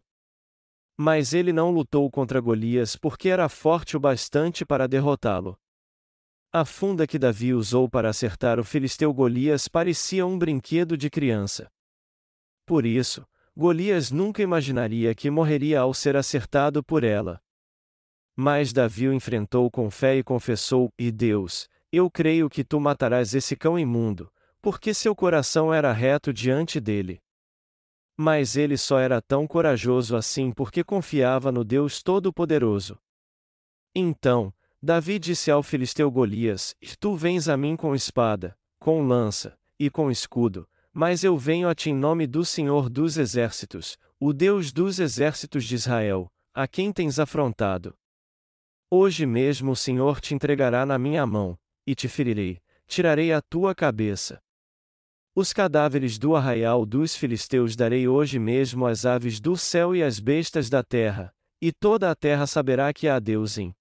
Mas 1.02 1.32
ele 1.32 1.50
não 1.50 1.70
lutou 1.70 2.10
contra 2.10 2.38
Golias 2.42 2.94
porque 2.94 3.30
era 3.30 3.48
forte 3.48 3.96
o 3.96 4.00
bastante 4.00 4.66
para 4.66 4.86
derrotá-lo. 4.86 5.58
A 6.52 6.62
funda 6.62 7.06
que 7.06 7.18
Davi 7.18 7.54
usou 7.54 7.88
para 7.88 8.10
acertar 8.10 8.60
o 8.60 8.64
filisteu 8.64 9.10
Golias 9.14 9.66
parecia 9.66 10.26
um 10.26 10.38
brinquedo 10.38 10.98
de 10.98 11.08
criança. 11.08 11.70
Por 12.66 12.84
isso, 12.84 13.26
Golias 13.56 14.10
nunca 14.10 14.42
imaginaria 14.42 15.14
que 15.14 15.30
morreria 15.30 15.80
ao 15.80 15.94
ser 15.94 16.16
acertado 16.16 16.84
por 16.84 17.02
ela. 17.02 17.40
Mas 18.36 18.70
Davi 18.70 19.08
o 19.08 19.14
enfrentou 19.14 19.70
com 19.70 19.90
fé 19.90 20.16
e 20.16 20.22
confessou: 20.22 20.92
E 20.98 21.10
Deus, 21.10 21.66
eu 21.90 22.10
creio 22.10 22.50
que 22.50 22.62
tu 22.62 22.78
matarás 22.78 23.34
esse 23.34 23.56
cão 23.56 23.78
imundo, 23.78 24.30
porque 24.60 24.92
seu 24.92 25.16
coração 25.16 25.72
era 25.72 25.94
reto 25.94 26.30
diante 26.30 26.78
dele. 26.78 27.22
Mas 28.22 28.54
ele 28.54 28.76
só 28.76 28.98
era 28.98 29.22
tão 29.22 29.46
corajoso 29.46 30.14
assim 30.14 30.52
porque 30.52 30.84
confiava 30.84 31.50
no 31.50 31.64
Deus 31.64 32.02
Todo-Poderoso. 32.02 32.98
Então, 33.94 34.52
Davi 34.82 35.18
disse 35.18 35.50
ao 35.50 35.62
filisteu 35.62 36.10
Golias: 36.10 36.76
Tu 36.98 37.16
vens 37.16 37.48
a 37.48 37.56
mim 37.56 37.76
com 37.76 37.94
espada, 37.94 38.54
com 38.78 39.06
lança, 39.06 39.58
e 39.78 39.88
com 39.88 40.10
escudo, 40.10 40.68
mas 40.92 41.24
eu 41.24 41.34
venho 41.38 41.66
a 41.66 41.74
ti 41.74 41.88
em 41.88 41.94
nome 41.94 42.26
do 42.26 42.44
Senhor 42.44 42.90
dos 42.90 43.16
Exércitos, 43.16 43.96
o 44.20 44.34
Deus 44.34 44.70
dos 44.70 45.00
Exércitos 45.00 45.64
de 45.64 45.76
Israel, 45.76 46.30
a 46.52 46.68
quem 46.68 46.92
tens 46.92 47.18
afrontado. 47.18 47.96
Hoje 48.90 49.24
mesmo 49.24 49.72
o 49.72 49.76
Senhor 49.76 50.20
te 50.20 50.34
entregará 50.34 50.84
na 50.84 50.98
minha 50.98 51.26
mão, 51.26 51.58
e 51.86 51.94
te 51.94 52.06
ferirei, 52.06 52.60
tirarei 52.86 53.32
a 53.32 53.40
tua 53.40 53.74
cabeça. 53.74 54.42
Os 55.40 55.54
cadáveres 55.54 56.18
do 56.18 56.36
arraial 56.36 56.84
dos 56.84 57.16
filisteus 57.16 57.74
darei 57.74 58.06
hoje 58.06 58.38
mesmo 58.38 58.86
às 58.86 59.06
aves 59.06 59.40
do 59.40 59.56
céu 59.56 59.96
e 59.96 60.02
às 60.02 60.20
bestas 60.20 60.68
da 60.68 60.82
terra, 60.82 61.32
e 61.62 61.72
toda 61.72 62.10
a 62.10 62.14
terra 62.14 62.46
saberá 62.46 62.92
que 62.92 63.08
há 63.08 63.18
Deus 63.18 63.56
em 63.56 63.74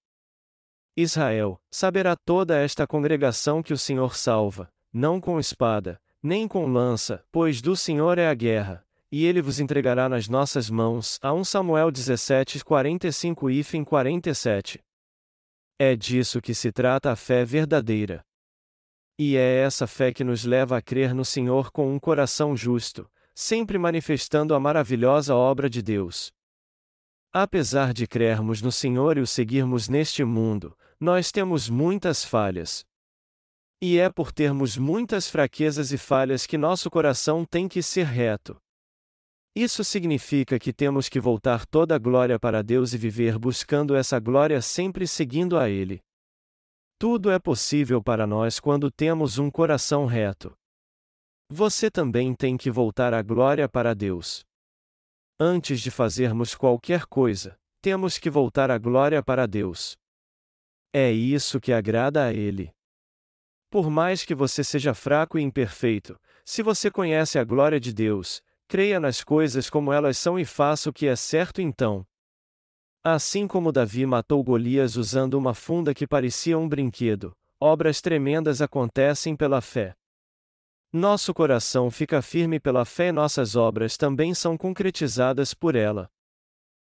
Israel, 0.96 1.60
saberá 1.70 2.16
toda 2.16 2.56
esta 2.56 2.86
congregação 2.86 3.62
que 3.62 3.74
o 3.74 3.76
Senhor 3.76 4.16
salva, 4.16 4.72
não 4.90 5.20
com 5.20 5.38
espada, 5.38 6.00
nem 6.22 6.48
com 6.48 6.64
lança, 6.64 7.22
pois 7.30 7.60
do 7.60 7.76
Senhor 7.76 8.16
é 8.16 8.28
a 8.28 8.32
guerra, 8.32 8.82
e 9.12 9.26
ele 9.26 9.42
vos 9.42 9.60
entregará 9.60 10.08
nas 10.08 10.28
nossas 10.28 10.70
mãos. 10.70 11.18
A 11.20 11.34
1 11.34 11.44
Samuel 11.44 11.90
17, 11.90 12.64
45 12.64 13.50
e 13.50 13.62
47. 13.84 14.80
É 15.78 15.94
disso 15.94 16.40
que 16.40 16.54
se 16.54 16.72
trata 16.72 17.12
a 17.12 17.16
fé 17.16 17.44
verdadeira. 17.44 18.24
E 19.22 19.36
é 19.36 19.56
essa 19.58 19.86
fé 19.86 20.14
que 20.14 20.24
nos 20.24 20.46
leva 20.46 20.78
a 20.78 20.80
crer 20.80 21.14
no 21.14 21.26
Senhor 21.26 21.70
com 21.70 21.94
um 21.94 21.98
coração 21.98 22.56
justo, 22.56 23.06
sempre 23.34 23.76
manifestando 23.76 24.54
a 24.54 24.58
maravilhosa 24.58 25.34
obra 25.34 25.68
de 25.68 25.82
Deus. 25.82 26.32
Apesar 27.30 27.92
de 27.92 28.06
crermos 28.06 28.62
no 28.62 28.72
Senhor 28.72 29.18
e 29.18 29.20
o 29.20 29.26
seguirmos 29.26 29.90
neste 29.90 30.24
mundo, 30.24 30.74
nós 30.98 31.30
temos 31.30 31.68
muitas 31.68 32.24
falhas. 32.24 32.82
E 33.78 33.98
é 33.98 34.08
por 34.08 34.32
termos 34.32 34.78
muitas 34.78 35.28
fraquezas 35.28 35.92
e 35.92 35.98
falhas 35.98 36.46
que 36.46 36.56
nosso 36.56 36.90
coração 36.90 37.44
tem 37.44 37.68
que 37.68 37.82
ser 37.82 38.06
reto. 38.06 38.56
Isso 39.54 39.84
significa 39.84 40.58
que 40.58 40.72
temos 40.72 41.10
que 41.10 41.20
voltar 41.20 41.66
toda 41.66 41.94
a 41.94 41.98
glória 41.98 42.40
para 42.40 42.62
Deus 42.62 42.94
e 42.94 42.96
viver 42.96 43.38
buscando 43.38 43.94
essa 43.94 44.18
glória 44.18 44.62
sempre 44.62 45.06
seguindo 45.06 45.58
a 45.58 45.68
Ele. 45.68 46.00
Tudo 47.00 47.30
é 47.30 47.38
possível 47.38 48.02
para 48.02 48.26
nós 48.26 48.60
quando 48.60 48.90
temos 48.90 49.38
um 49.38 49.50
coração 49.50 50.04
reto. 50.04 50.54
Você 51.50 51.90
também 51.90 52.34
tem 52.34 52.58
que 52.58 52.70
voltar 52.70 53.14
a 53.14 53.22
glória 53.22 53.66
para 53.66 53.94
Deus. 53.94 54.44
Antes 55.40 55.80
de 55.80 55.90
fazermos 55.90 56.54
qualquer 56.54 57.06
coisa, 57.06 57.58
temos 57.80 58.18
que 58.18 58.28
voltar 58.28 58.70
a 58.70 58.76
glória 58.76 59.22
para 59.22 59.46
Deus. 59.46 59.96
É 60.92 61.10
isso 61.10 61.58
que 61.58 61.72
agrada 61.72 62.26
a 62.26 62.34
Ele. 62.34 62.70
Por 63.70 63.88
mais 63.88 64.22
que 64.22 64.34
você 64.34 64.62
seja 64.62 64.92
fraco 64.92 65.38
e 65.38 65.42
imperfeito, 65.42 66.20
se 66.44 66.62
você 66.62 66.90
conhece 66.90 67.38
a 67.38 67.44
glória 67.44 67.80
de 67.80 67.94
Deus, 67.94 68.42
creia 68.68 69.00
nas 69.00 69.24
coisas 69.24 69.70
como 69.70 69.90
elas 69.90 70.18
são 70.18 70.38
e 70.38 70.44
faça 70.44 70.90
o 70.90 70.92
que 70.92 71.06
é 71.06 71.16
certo 71.16 71.62
então, 71.62 72.06
Assim 73.02 73.46
como 73.46 73.72
Davi 73.72 74.04
matou 74.04 74.44
Golias 74.44 74.96
usando 74.96 75.34
uma 75.34 75.54
funda 75.54 75.94
que 75.94 76.06
parecia 76.06 76.58
um 76.58 76.68
brinquedo, 76.68 77.32
obras 77.58 78.02
tremendas 78.02 78.60
acontecem 78.60 79.34
pela 79.34 79.62
fé. 79.62 79.94
Nosso 80.92 81.32
coração 81.32 81.90
fica 81.90 82.20
firme 82.20 82.60
pela 82.60 82.84
fé 82.84 83.08
e 83.08 83.12
nossas 83.12 83.56
obras 83.56 83.96
também 83.96 84.34
são 84.34 84.54
concretizadas 84.54 85.54
por 85.54 85.74
ela. 85.74 86.10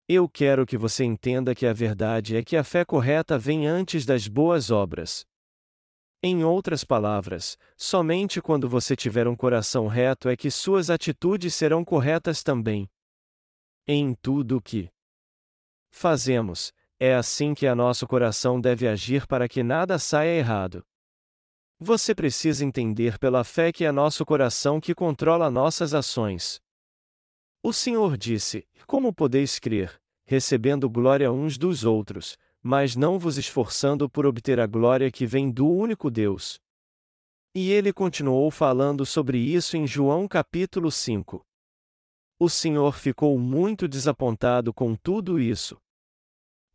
Eu 0.08 0.30
quero 0.30 0.64
que 0.64 0.78
você 0.78 1.03
entenda 1.03 1.56
que 1.56 1.66
a 1.66 1.74
verdade 1.74 2.36
é 2.36 2.43
que 2.43 2.56
a 2.56 2.64
fé 2.64 2.86
correta 2.86 3.39
vem 3.39 3.66
antes 3.66 4.06
das 4.06 4.28
boas 4.28 4.70
obras. 4.70 5.26
Em 6.22 6.43
outras 6.43 6.84
palavras, 6.84 7.58
somente 7.76 8.39
quando 8.39 8.70
você 8.70 8.95
tiver 8.95 9.28
um 9.28 9.36
coração 9.36 9.88
reto 9.88 10.30
é 10.30 10.38
que 10.38 10.51
suas 10.51 10.91
atitudes 10.91 11.56
serão 11.56 11.84
corretas 11.84 12.43
também. 12.43 12.88
Em 13.88 14.14
tudo 14.14 14.58
o 14.58 14.62
que 14.62 14.91
fazemos, 15.95 16.73
é 16.99 17.15
assim 17.15 17.53
que 17.53 17.65
a 17.65 17.73
nosso 17.73 18.05
coração 18.05 18.59
deve 18.59 18.87
agir 18.87 19.25
para 19.25 19.47
que 19.47 19.63
nada 19.63 19.97
saia 19.97 20.37
errado. 20.37 20.85
Você 21.79 22.13
precisa 22.13 22.63
entender 22.63 23.17
pela 23.17 23.43
fé 23.43 23.71
que 23.71 23.83
é 23.85 23.91
nosso 23.91 24.25
coração 24.25 24.79
que 24.79 24.93
controla 24.93 25.49
nossas 25.49 25.93
ações. 25.93 26.61
O 27.63 27.73
Senhor 27.73 28.17
disse: 28.17 28.67
Como 28.85 29.13
podeis 29.13 29.57
crer, 29.59 29.99
recebendo 30.25 30.89
glória 30.89 31.31
uns 31.31 31.57
dos 31.57 31.83
outros, 31.83 32.37
mas 32.61 32.95
não 32.95 33.17
vos 33.17 33.37
esforçando 33.37 34.09
por 34.09 34.25
obter 34.25 34.59
a 34.59 34.67
glória 34.67 35.11
que 35.11 35.25
vem 35.25 35.51
do 35.51 35.67
único 35.67 36.09
Deus? 36.09 36.59
E 37.53 37.71
ele 37.71 37.93
continuou 37.93 38.51
falando 38.51 39.05
sobre 39.05 39.37
isso 39.37 39.77
em 39.77 39.87
João 39.87 40.27
capítulo 40.27 40.91
5. 40.91 41.45
O 42.37 42.49
Senhor 42.49 42.97
ficou 42.97 43.37
muito 43.39 43.87
desapontado 43.87 44.73
com 44.73 44.93
tudo 44.93 45.39
isso. 45.39 45.77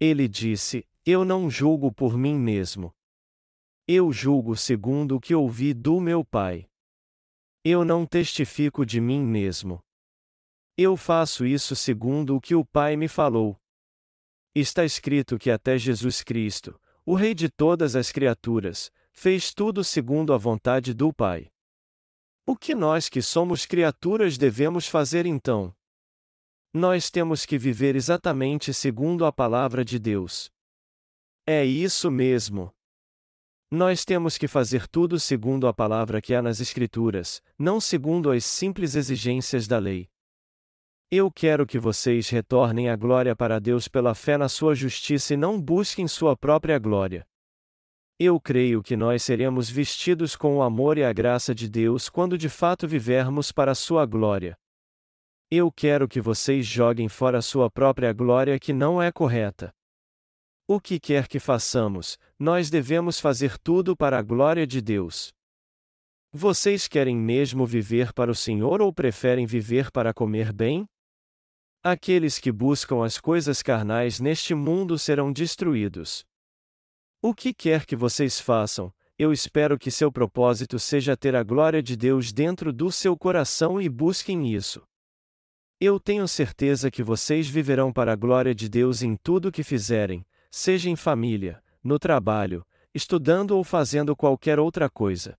Ele 0.00 0.26
disse: 0.26 0.88
Eu 1.04 1.26
não 1.26 1.50
julgo 1.50 1.92
por 1.92 2.16
mim 2.16 2.34
mesmo. 2.34 2.90
Eu 3.86 4.10
julgo 4.10 4.56
segundo 4.56 5.16
o 5.16 5.20
que 5.20 5.34
ouvi 5.34 5.74
do 5.74 6.00
meu 6.00 6.24
Pai. 6.24 6.66
Eu 7.62 7.84
não 7.84 8.06
testifico 8.06 8.86
de 8.86 8.98
mim 8.98 9.20
mesmo. 9.22 9.78
Eu 10.74 10.96
faço 10.96 11.44
isso 11.44 11.76
segundo 11.76 12.34
o 12.34 12.40
que 12.40 12.54
o 12.54 12.64
Pai 12.64 12.96
me 12.96 13.08
falou. 13.08 13.60
Está 14.54 14.86
escrito 14.86 15.38
que 15.38 15.50
até 15.50 15.76
Jesus 15.76 16.22
Cristo, 16.22 16.80
o 17.04 17.14
Rei 17.14 17.34
de 17.34 17.50
todas 17.50 17.94
as 17.94 18.10
criaturas, 18.10 18.90
fez 19.12 19.52
tudo 19.52 19.84
segundo 19.84 20.32
a 20.32 20.38
vontade 20.38 20.94
do 20.94 21.12
Pai. 21.12 21.50
O 22.46 22.56
que 22.56 22.74
nós 22.74 23.10
que 23.10 23.20
somos 23.20 23.66
criaturas 23.66 24.38
devemos 24.38 24.88
fazer 24.88 25.26
então? 25.26 25.74
Nós 26.72 27.10
temos 27.10 27.44
que 27.44 27.58
viver 27.58 27.96
exatamente 27.96 28.72
segundo 28.72 29.26
a 29.26 29.32
palavra 29.32 29.84
de 29.84 29.98
Deus. 29.98 30.48
É 31.44 31.64
isso 31.64 32.12
mesmo. 32.12 32.72
Nós 33.72 34.04
temos 34.04 34.38
que 34.38 34.46
fazer 34.46 34.86
tudo 34.86 35.18
segundo 35.18 35.66
a 35.66 35.74
palavra 35.74 36.22
que 36.22 36.32
há 36.32 36.40
nas 36.40 36.60
Escrituras, 36.60 37.42
não 37.58 37.80
segundo 37.80 38.30
as 38.30 38.44
simples 38.44 38.94
exigências 38.94 39.66
da 39.66 39.78
lei. 39.78 40.08
Eu 41.10 41.28
quero 41.28 41.66
que 41.66 41.76
vocês 41.76 42.28
retornem 42.28 42.88
a 42.88 42.94
glória 42.94 43.34
para 43.34 43.58
Deus 43.58 43.88
pela 43.88 44.14
fé 44.14 44.38
na 44.38 44.48
sua 44.48 44.72
justiça 44.72 45.34
e 45.34 45.36
não 45.36 45.60
busquem 45.60 46.06
sua 46.06 46.36
própria 46.36 46.78
glória. 46.78 47.26
Eu 48.16 48.40
creio 48.40 48.80
que 48.80 48.96
nós 48.96 49.24
seremos 49.24 49.68
vestidos 49.68 50.36
com 50.36 50.58
o 50.58 50.62
amor 50.62 50.98
e 50.98 51.02
a 51.02 51.12
graça 51.12 51.52
de 51.52 51.68
Deus 51.68 52.08
quando 52.08 52.38
de 52.38 52.48
fato 52.48 52.86
vivermos 52.86 53.50
para 53.50 53.74
sua 53.74 54.06
glória. 54.06 54.56
Eu 55.52 55.72
quero 55.72 56.06
que 56.06 56.20
vocês 56.20 56.64
joguem 56.64 57.08
fora 57.08 57.42
sua 57.42 57.68
própria 57.68 58.12
glória 58.12 58.56
que 58.56 58.72
não 58.72 59.02
é 59.02 59.10
correta. 59.10 59.74
O 60.64 60.80
que 60.80 61.00
quer 61.00 61.26
que 61.26 61.40
façamos, 61.40 62.16
nós 62.38 62.70
devemos 62.70 63.18
fazer 63.18 63.58
tudo 63.58 63.96
para 63.96 64.16
a 64.16 64.22
glória 64.22 64.64
de 64.64 64.80
Deus. 64.80 65.32
Vocês 66.32 66.86
querem 66.86 67.16
mesmo 67.16 67.66
viver 67.66 68.12
para 68.12 68.30
o 68.30 68.34
Senhor 68.34 68.80
ou 68.80 68.94
preferem 68.94 69.44
viver 69.44 69.90
para 69.90 70.14
comer 70.14 70.52
bem? 70.52 70.86
Aqueles 71.82 72.38
que 72.38 72.52
buscam 72.52 73.04
as 73.04 73.18
coisas 73.18 73.60
carnais 73.60 74.20
neste 74.20 74.54
mundo 74.54 74.96
serão 75.00 75.32
destruídos. 75.32 76.24
O 77.20 77.34
que 77.34 77.52
quer 77.52 77.84
que 77.84 77.96
vocês 77.96 78.38
façam, 78.38 78.94
eu 79.18 79.32
espero 79.32 79.76
que 79.76 79.90
seu 79.90 80.12
propósito 80.12 80.78
seja 80.78 81.16
ter 81.16 81.34
a 81.34 81.42
glória 81.42 81.82
de 81.82 81.96
Deus 81.96 82.32
dentro 82.32 82.72
do 82.72 82.92
seu 82.92 83.16
coração 83.18 83.82
e 83.82 83.88
busquem 83.88 84.54
isso. 84.54 84.88
Eu 85.82 85.98
tenho 85.98 86.28
certeza 86.28 86.90
que 86.90 87.02
vocês 87.02 87.48
viverão 87.48 87.90
para 87.90 88.12
a 88.12 88.16
glória 88.16 88.54
de 88.54 88.68
Deus 88.68 89.00
em 89.00 89.16
tudo 89.16 89.50
que 89.50 89.62
fizerem, 89.62 90.26
seja 90.50 90.90
em 90.90 90.94
família, 90.94 91.62
no 91.82 91.98
trabalho, 91.98 92.66
estudando 92.94 93.52
ou 93.52 93.64
fazendo 93.64 94.14
qualquer 94.14 94.58
outra 94.58 94.90
coisa. 94.90 95.38